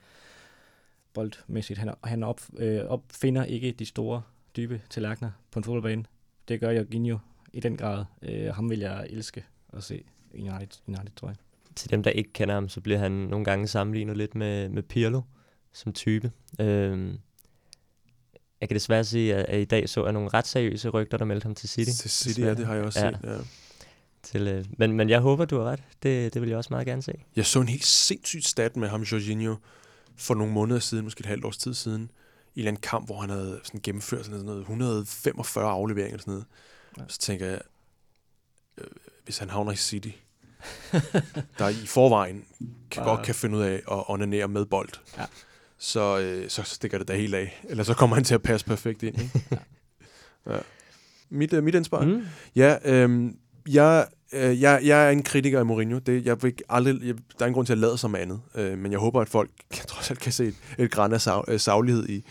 boldmæssigt, 1.14 1.78
han, 1.78 1.94
han 2.04 2.22
op, 2.22 2.40
øh, 2.58 2.84
opfinder 2.84 3.44
ikke 3.44 3.72
de 3.72 3.86
store, 3.86 4.22
dybe 4.56 4.80
tallerkener 4.90 5.30
på 5.50 5.58
en 5.58 5.64
fodboldbane. 5.64 6.04
Det 6.48 6.60
gør 6.60 6.70
Jorginho 6.70 7.18
i 7.52 7.60
den 7.60 7.76
grad. 7.76 8.04
Øh, 8.22 8.54
ham 8.54 8.70
vil 8.70 8.78
jeg 8.78 9.06
elske 9.10 9.44
at 9.72 9.84
se 9.84 10.02
i 10.34 10.40
United, 10.40 10.80
United, 10.86 11.12
tror 11.16 11.28
jeg. 11.28 11.36
Til 11.74 11.90
dem, 11.90 12.02
der 12.02 12.10
ikke 12.10 12.32
kender 12.32 12.54
ham, 12.54 12.68
så 12.68 12.80
bliver 12.80 12.98
han 12.98 13.12
nogle 13.12 13.44
gange 13.44 13.68
sammenlignet 13.68 14.16
lidt 14.16 14.34
med, 14.34 14.68
med 14.68 14.82
Pirlo 14.82 15.20
som 15.76 15.92
type. 15.92 16.32
Øh, 16.60 17.14
jeg 18.60 18.68
kan 18.68 18.74
desværre 18.74 19.04
sige, 19.04 19.34
at, 19.34 19.44
at 19.44 19.60
i 19.60 19.64
dag 19.64 19.88
så 19.88 20.04
jeg 20.04 20.12
nogle 20.12 20.28
ret 20.28 20.46
seriøse 20.46 20.88
rygter, 20.88 21.18
der 21.18 21.24
meldte 21.24 21.44
ham 21.44 21.54
til 21.54 21.68
City. 21.68 21.90
Til 21.90 22.10
City, 22.10 22.28
desværre. 22.28 22.48
ja, 22.48 22.54
det 22.54 22.66
har 22.66 22.74
jeg 22.74 22.84
også 22.84 23.04
ja. 23.04 23.10
set, 23.10 23.20
ja. 23.24 23.36
Til, 24.22 24.48
øh, 24.48 24.64
men, 24.78 24.92
men 24.92 25.08
jeg 25.08 25.20
håber, 25.20 25.44
du 25.44 25.58
har 25.58 25.64
ret. 25.64 25.82
Det, 26.02 26.34
det 26.34 26.42
vil 26.42 26.48
jeg 26.48 26.58
også 26.58 26.68
meget 26.70 26.86
gerne 26.86 27.02
se. 27.02 27.12
Jeg 27.36 27.46
så 27.46 27.60
en 27.60 27.68
helt 27.68 27.84
sindssyg 27.84 28.42
stat 28.42 28.76
med 28.76 28.88
ham, 28.88 29.02
Jorginho, 29.02 29.56
for 30.16 30.34
nogle 30.34 30.52
måneder 30.52 30.80
siden, 30.80 31.04
måske 31.04 31.20
et 31.20 31.26
halvt 31.26 31.44
års 31.44 31.56
tid 31.56 31.74
siden, 31.74 32.10
i 32.54 32.66
en 32.66 32.76
kamp, 32.76 33.06
hvor 33.06 33.20
han 33.20 33.30
havde 33.30 33.60
sådan 33.64 33.80
gennemført 33.80 34.26
sådan 34.26 34.40
noget 34.40 34.60
145 34.60 35.70
afleveringer 35.70 36.14
eller 36.14 36.22
sådan 36.22 36.32
noget. 36.32 36.46
Ja. 36.98 37.02
Så 37.08 37.18
tænker 37.18 37.46
jeg, 37.46 37.60
øh, 38.78 38.86
hvis 39.24 39.38
han 39.38 39.50
havner 39.50 39.72
i 39.72 39.76
City, 39.76 40.10
der 41.58 41.68
i 41.68 41.86
forvejen 41.86 42.44
kan 42.90 43.02
Bare... 43.02 43.16
godt 43.16 43.26
kan 43.26 43.34
finde 43.34 43.56
ud 43.56 43.62
af 43.62 43.74
at 43.74 44.04
onanere 44.08 44.48
med 44.48 44.66
bold, 44.66 44.90
ja. 45.18 45.24
Så, 45.78 46.18
øh, 46.18 46.48
så 46.48 46.62
stikker 46.62 46.98
det 46.98 47.08
da 47.08 47.16
helt 47.16 47.34
af. 47.34 47.60
Eller 47.68 47.84
så 47.84 47.94
kommer 47.94 48.16
han 48.16 48.24
til 48.24 48.34
at 48.34 48.42
passe 48.42 48.66
perfekt 48.66 49.02
ind. 49.02 49.20
Ikke? 49.20 49.40
ja. 50.46 50.54
ja. 50.54 50.58
Mit, 51.30 51.52
uh, 51.52 51.64
mit 51.64 51.74
indspark? 51.74 52.06
Mm. 52.06 52.22
Ja, 52.56 52.76
øh, 52.84 53.30
jeg, 53.68 54.06
øh, 54.32 54.60
jeg, 54.60 54.80
jeg 54.84 55.06
er 55.06 55.10
en 55.10 55.22
kritiker 55.22 55.58
af 55.58 55.66
Mourinho. 55.66 55.98
Det, 55.98 56.26
jeg 56.26 56.42
vil 56.42 56.54
aldrig, 56.68 57.02
jeg, 57.02 57.14
der 57.14 57.22
er 57.40 57.44
ingen 57.44 57.54
grund 57.54 57.66
til 57.66 57.72
at 57.72 57.78
lade 57.78 57.98
som 57.98 58.14
andet. 58.14 58.40
Øh, 58.54 58.78
men 58.78 58.92
jeg 58.92 59.00
håber, 59.00 59.20
at 59.20 59.28
folk 59.28 59.50
jeg 59.78 59.86
trods 59.86 60.10
alt 60.10 60.20
kan 60.20 60.32
se 60.32 60.44
et, 60.44 60.54
et 60.78 60.90
græn 60.90 61.12
af 61.12 61.20
sag, 61.20 61.44
øh, 61.48 61.60
saglighed 61.60 62.08
i, 62.08 62.24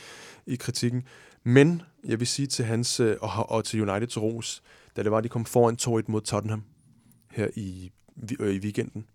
i 0.46 0.56
kritikken. 0.56 1.04
Men 1.44 1.82
jeg 2.08 2.20
vil 2.20 2.28
sige 2.28 2.48
til 2.48 2.66
hans 2.66 3.00
øh, 3.00 3.18
og, 3.22 3.50
og 3.50 3.66
til 3.66 3.90
Uniteds 3.90 4.18
ros, 4.18 4.64
da 4.96 5.04
det 5.04 5.12
var, 5.12 5.18
at 5.18 5.24
de 5.24 5.30
kom 5.30 5.46
foran 5.46 5.78
2-1 5.82 6.04
mod 6.08 6.22
Tottenham 6.22 6.64
her 7.32 7.48
i, 7.56 7.92
øh, 8.40 8.56
i 8.56 8.60
weekenden. 8.60 9.06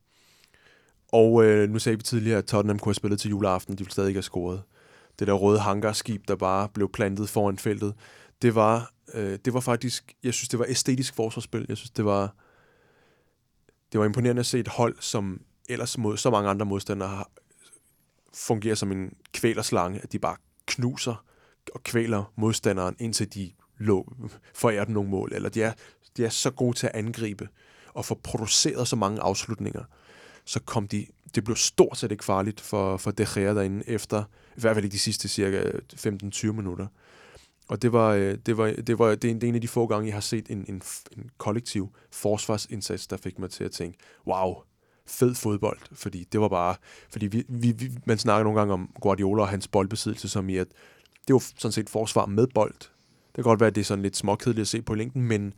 Og 1.12 1.44
øh, 1.44 1.70
nu 1.70 1.78
sagde 1.78 1.98
vi 1.98 2.02
tidligere, 2.02 2.38
at 2.38 2.44
Tottenham 2.44 2.78
kunne 2.78 2.90
have 2.90 2.94
spillet 2.94 3.20
til 3.20 3.30
juleaften, 3.30 3.74
de 3.74 3.78
ville 3.78 3.92
stadig 3.92 4.08
ikke 4.08 4.18
have 4.18 4.22
scoret. 4.22 4.62
Det 5.18 5.26
der 5.26 5.32
røde 5.32 5.58
hangarskib, 5.58 6.28
der 6.28 6.36
bare 6.36 6.68
blev 6.68 6.92
plantet 6.92 7.28
foran 7.28 7.58
feltet, 7.58 7.94
det 8.42 8.54
var, 8.54 8.92
øh, 9.14 9.38
det 9.44 9.54
var 9.54 9.60
faktisk, 9.60 10.12
jeg 10.22 10.34
synes, 10.34 10.48
det 10.48 10.58
var 10.58 10.66
æstetisk 10.68 11.14
forsvarsspil. 11.14 11.66
Jeg 11.68 11.76
synes, 11.76 11.90
det 11.90 12.04
var, 12.04 12.34
det 13.92 14.00
var 14.00 14.06
imponerende 14.06 14.40
at 14.40 14.46
se 14.46 14.58
et 14.58 14.68
hold, 14.68 14.96
som 15.00 15.40
ellers 15.68 15.98
mod 15.98 16.16
så 16.16 16.30
mange 16.30 16.50
andre 16.50 16.66
modstandere 16.66 17.08
har, 17.08 17.30
fungerer 18.34 18.74
som 18.74 18.92
en 18.92 19.12
kvælerslange, 19.32 20.00
at 20.02 20.12
de 20.12 20.18
bare 20.18 20.36
knuser 20.66 21.24
og 21.74 21.82
kvæler 21.82 22.32
modstanderen, 22.36 22.96
indtil 22.98 23.34
de 23.34 23.52
lå, 23.78 24.12
forærer 24.54 24.84
dem 24.84 24.94
nogle 24.94 25.10
mål. 25.10 25.32
Eller 25.34 25.48
de 25.48 25.62
er, 25.62 25.72
de 26.16 26.24
er 26.24 26.28
så 26.28 26.50
gode 26.50 26.76
til 26.76 26.86
at 26.86 26.94
angribe 26.94 27.48
og 27.94 28.04
få 28.04 28.20
produceret 28.24 28.88
så 28.88 28.96
mange 28.96 29.20
afslutninger. 29.20 29.84
Så 30.50 30.60
kom 30.60 30.88
de, 30.88 31.06
det 31.34 31.44
blev 31.44 31.56
stort 31.56 31.98
set 31.98 32.12
ikke 32.12 32.24
farligt 32.24 32.60
for, 32.60 32.96
for 32.96 33.10
De 33.10 33.26
Gea 33.34 33.54
derinde 33.54 33.88
efter, 33.88 34.24
i 34.56 34.60
hvert 34.60 34.76
fald 34.76 34.84
i 34.84 34.88
de 34.88 34.98
sidste 34.98 35.28
cirka 35.28 35.62
15-20 35.94 36.52
minutter. 36.52 36.86
Og 37.68 37.82
det 37.82 37.92
var, 37.92 38.10
øh, 38.12 38.38
det 38.46 38.56
var, 38.56 38.74
det 38.86 38.98
var 38.98 39.14
det 39.14 39.24
er 39.24 39.30
en, 39.30 39.40
det 39.40 39.44
er 39.44 39.48
en 39.48 39.54
af 39.54 39.60
de 39.60 39.68
få 39.68 39.86
gange, 39.86 40.06
jeg 40.06 40.14
har 40.14 40.20
set 40.20 40.50
en, 40.50 40.64
en, 40.68 40.82
en 41.16 41.30
kollektiv 41.38 41.88
forsvarsindsats, 42.12 43.06
der 43.06 43.16
fik 43.16 43.38
mig 43.38 43.50
til 43.50 43.64
at 43.64 43.70
tænke, 43.70 43.98
wow, 44.26 44.54
fed 45.06 45.34
fodbold, 45.34 45.78
fordi 45.92 46.24
det 46.32 46.40
var 46.40 46.48
bare, 46.48 46.74
fordi 47.10 47.26
vi, 47.26 47.44
vi, 47.48 47.72
vi, 47.72 47.90
man 48.04 48.18
snakker 48.18 48.44
nogle 48.44 48.58
gange 48.58 48.74
om 48.74 48.90
Guardiola 49.00 49.42
og 49.42 49.48
hans 49.48 49.68
boldbesiddelse, 49.68 50.28
som 50.28 50.48
i 50.48 50.56
at 50.56 50.68
det 51.28 51.34
var 51.34 51.44
sådan 51.58 51.72
set 51.72 51.90
forsvar 51.90 52.26
med 52.26 52.46
bold. 52.54 52.74
Det 53.26 53.34
kan 53.34 53.44
godt 53.44 53.60
være, 53.60 53.66
at 53.68 53.74
det 53.74 53.80
er 53.80 53.84
sådan 53.84 54.02
lidt 54.02 54.16
småkedeligt 54.16 54.64
at 54.64 54.68
se 54.68 54.82
på 54.82 54.94
længden, 54.94 55.22
men 55.22 55.54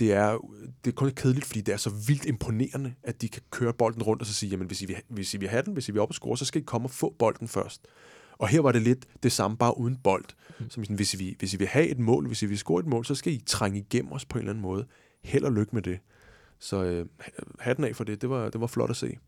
det 0.00 0.12
er, 0.12 0.38
det 0.84 0.90
er 0.90 0.94
kun 0.94 1.10
kedeligt, 1.10 1.44
fordi 1.44 1.60
det 1.60 1.72
er 1.72 1.76
så 1.76 1.90
vildt 2.06 2.24
imponerende, 2.24 2.94
at 3.02 3.22
de 3.22 3.28
kan 3.28 3.42
køre 3.50 3.72
bolden 3.72 4.02
rundt 4.02 4.22
og 4.22 4.26
så 4.26 4.34
sige, 4.34 4.50
jamen 4.50 4.66
hvis 4.66 4.82
I 4.82 4.86
vil, 4.86 4.96
hvis 5.08 5.34
I 5.34 5.36
vil 5.36 5.48
have 5.48 5.62
den, 5.62 5.72
hvis 5.72 5.88
I 5.88 5.92
vil 5.92 6.00
op 6.00 6.08
og 6.08 6.14
score, 6.14 6.38
så 6.38 6.44
skal 6.44 6.62
I 6.62 6.64
komme 6.64 6.86
og 6.86 6.90
få 6.90 7.14
bolden 7.18 7.48
først. 7.48 7.86
Og 8.38 8.48
her 8.48 8.60
var 8.60 8.72
det 8.72 8.82
lidt 8.82 9.06
det 9.22 9.32
samme, 9.32 9.56
bare 9.56 9.78
uden 9.78 9.96
bold. 9.96 10.24
Mm. 10.60 10.70
Som 10.70 10.84
sådan, 10.84 10.96
hvis, 10.96 11.14
I, 11.14 11.36
hvis 11.38 11.54
I 11.54 11.56
vil 11.56 11.66
have 11.66 11.88
et 11.88 11.98
mål, 11.98 12.26
hvis 12.26 12.42
I 12.42 12.46
vil 12.46 12.58
score 12.58 12.80
et 12.80 12.86
mål, 12.86 13.04
så 13.04 13.14
skal 13.14 13.32
I 13.32 13.42
trænge 13.46 13.78
igennem 13.78 14.12
os 14.12 14.24
på 14.24 14.38
en 14.38 14.40
eller 14.40 14.52
anden 14.52 14.62
måde. 14.62 14.86
Held 15.24 15.44
og 15.44 15.52
lykke 15.52 15.74
med 15.74 15.82
det. 15.82 15.98
Så 16.58 16.84
øh, 16.84 17.06
hatten 17.58 17.84
af 17.84 17.96
for 17.96 18.04
det, 18.04 18.20
det 18.20 18.30
var, 18.30 18.48
det 18.48 18.60
var 18.60 18.66
flot 18.66 18.90
at 18.90 18.96
se. 18.96 19.18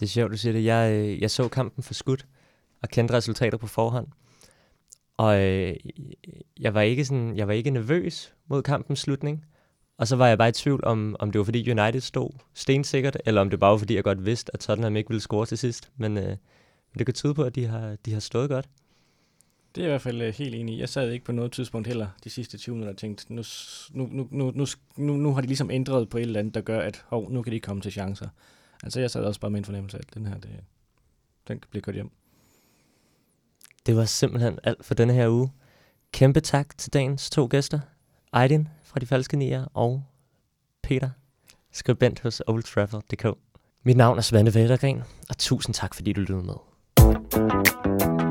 Det 0.00 0.02
er 0.02 0.06
sjovt, 0.06 0.32
du 0.32 0.36
siger 0.36 0.52
det. 0.52 0.64
Jeg, 0.64 0.92
øh, 0.92 1.20
jeg 1.20 1.30
så 1.30 1.48
kampen 1.48 1.82
for 1.82 1.94
skudt 1.94 2.26
og 2.82 2.88
kendte 2.88 3.14
resultater 3.14 3.58
på 3.58 3.66
forhånd. 3.66 4.06
Og 5.16 5.40
øh, 5.42 5.76
jeg, 6.60 6.74
var 6.74 6.80
ikke 6.80 7.04
sådan, 7.04 7.36
jeg 7.36 7.48
var 7.48 7.54
ikke 7.54 7.70
nervøs 7.70 8.34
mod 8.48 8.62
kampens 8.62 8.98
slutning. 8.98 9.44
Og 9.98 10.08
så 10.08 10.16
var 10.16 10.28
jeg 10.28 10.38
bare 10.38 10.48
i 10.48 10.52
tvivl 10.52 10.84
om, 10.84 11.16
om 11.18 11.32
det 11.32 11.38
var 11.38 11.44
fordi 11.44 11.70
United 11.70 12.00
stod 12.00 12.30
stensikkert, 12.54 13.16
eller 13.24 13.40
om 13.40 13.50
det 13.50 13.60
bare 13.60 13.70
var 13.70 13.78
fordi 13.78 13.94
jeg 13.94 14.04
godt 14.04 14.26
vidste, 14.26 14.50
at 14.54 14.60
Tottenham 14.60 14.96
ikke 14.96 15.08
ville 15.08 15.20
score 15.20 15.46
til 15.46 15.58
sidst. 15.58 15.90
Men 15.96 16.18
øh, 16.18 16.36
det 16.98 17.06
kan 17.06 17.14
tyde 17.14 17.34
på, 17.34 17.42
at 17.42 17.54
de 17.54 17.66
har, 17.66 17.96
de 18.04 18.12
har 18.12 18.20
stået 18.20 18.50
godt. 18.50 18.68
Det 19.74 19.80
er 19.80 19.84
jeg 19.84 19.90
i 19.90 19.92
hvert 19.92 20.02
fald 20.02 20.22
øh, 20.22 20.34
helt 20.34 20.54
enig 20.54 20.74
i. 20.74 20.80
Jeg 20.80 20.88
sad 20.88 21.10
ikke 21.10 21.24
på 21.24 21.32
noget 21.32 21.52
tidspunkt 21.52 21.86
heller 21.86 22.08
de 22.24 22.30
sidste 22.30 22.58
20 22.58 22.74
minutter 22.74 22.92
og 22.92 22.98
tænkte, 22.98 23.34
nu, 23.34 23.42
nu, 23.90 24.28
nu, 24.30 24.50
nu, 24.50 24.66
nu, 24.96 25.16
nu 25.16 25.34
har 25.34 25.40
de 25.40 25.46
ligesom 25.46 25.70
ændret 25.70 26.08
på 26.08 26.18
et 26.18 26.22
eller 26.22 26.40
andet, 26.40 26.54
der 26.54 26.60
gør, 26.60 26.80
at 26.80 27.04
hov, 27.06 27.30
nu 27.30 27.42
kan 27.42 27.52
de 27.52 27.60
komme 27.60 27.82
til 27.82 27.92
chancer. 27.92 28.28
Altså 28.82 29.00
jeg 29.00 29.10
sad 29.10 29.24
også 29.24 29.40
bare 29.40 29.50
med 29.50 29.58
en 29.58 29.64
fornemmelse 29.64 29.96
af, 29.96 30.00
at 30.08 30.14
den 30.14 30.26
her, 30.26 30.38
det, 30.38 30.50
den 31.48 31.62
bliver 31.70 31.82
kørt 31.82 31.94
hjem. 31.94 32.10
Det 33.86 33.96
var 33.96 34.04
simpelthen 34.04 34.58
alt 34.64 34.84
for 34.84 34.94
denne 34.94 35.12
her 35.12 35.28
uge. 35.28 35.50
Kæmpe 36.12 36.40
tak 36.40 36.78
til 36.78 36.92
dagens 36.92 37.30
to 37.30 37.48
gæster. 37.50 37.80
Aydin 38.32 38.68
fra 38.84 39.00
De 39.00 39.06
Falske 39.06 39.36
Nier 39.36 39.64
og 39.74 40.02
Peter, 40.82 41.10
skribent 41.72 42.20
hos 42.20 42.42
oldtravel.dk. 42.46 43.26
Mit 43.84 43.96
navn 43.96 44.18
er 44.18 44.22
Svante 44.22 44.54
Vettergren, 44.54 45.02
og 45.28 45.38
tusind 45.38 45.74
tak 45.74 45.94
fordi 45.94 46.12
du 46.12 46.20
lyttede 46.20 46.42
med. 46.42 48.27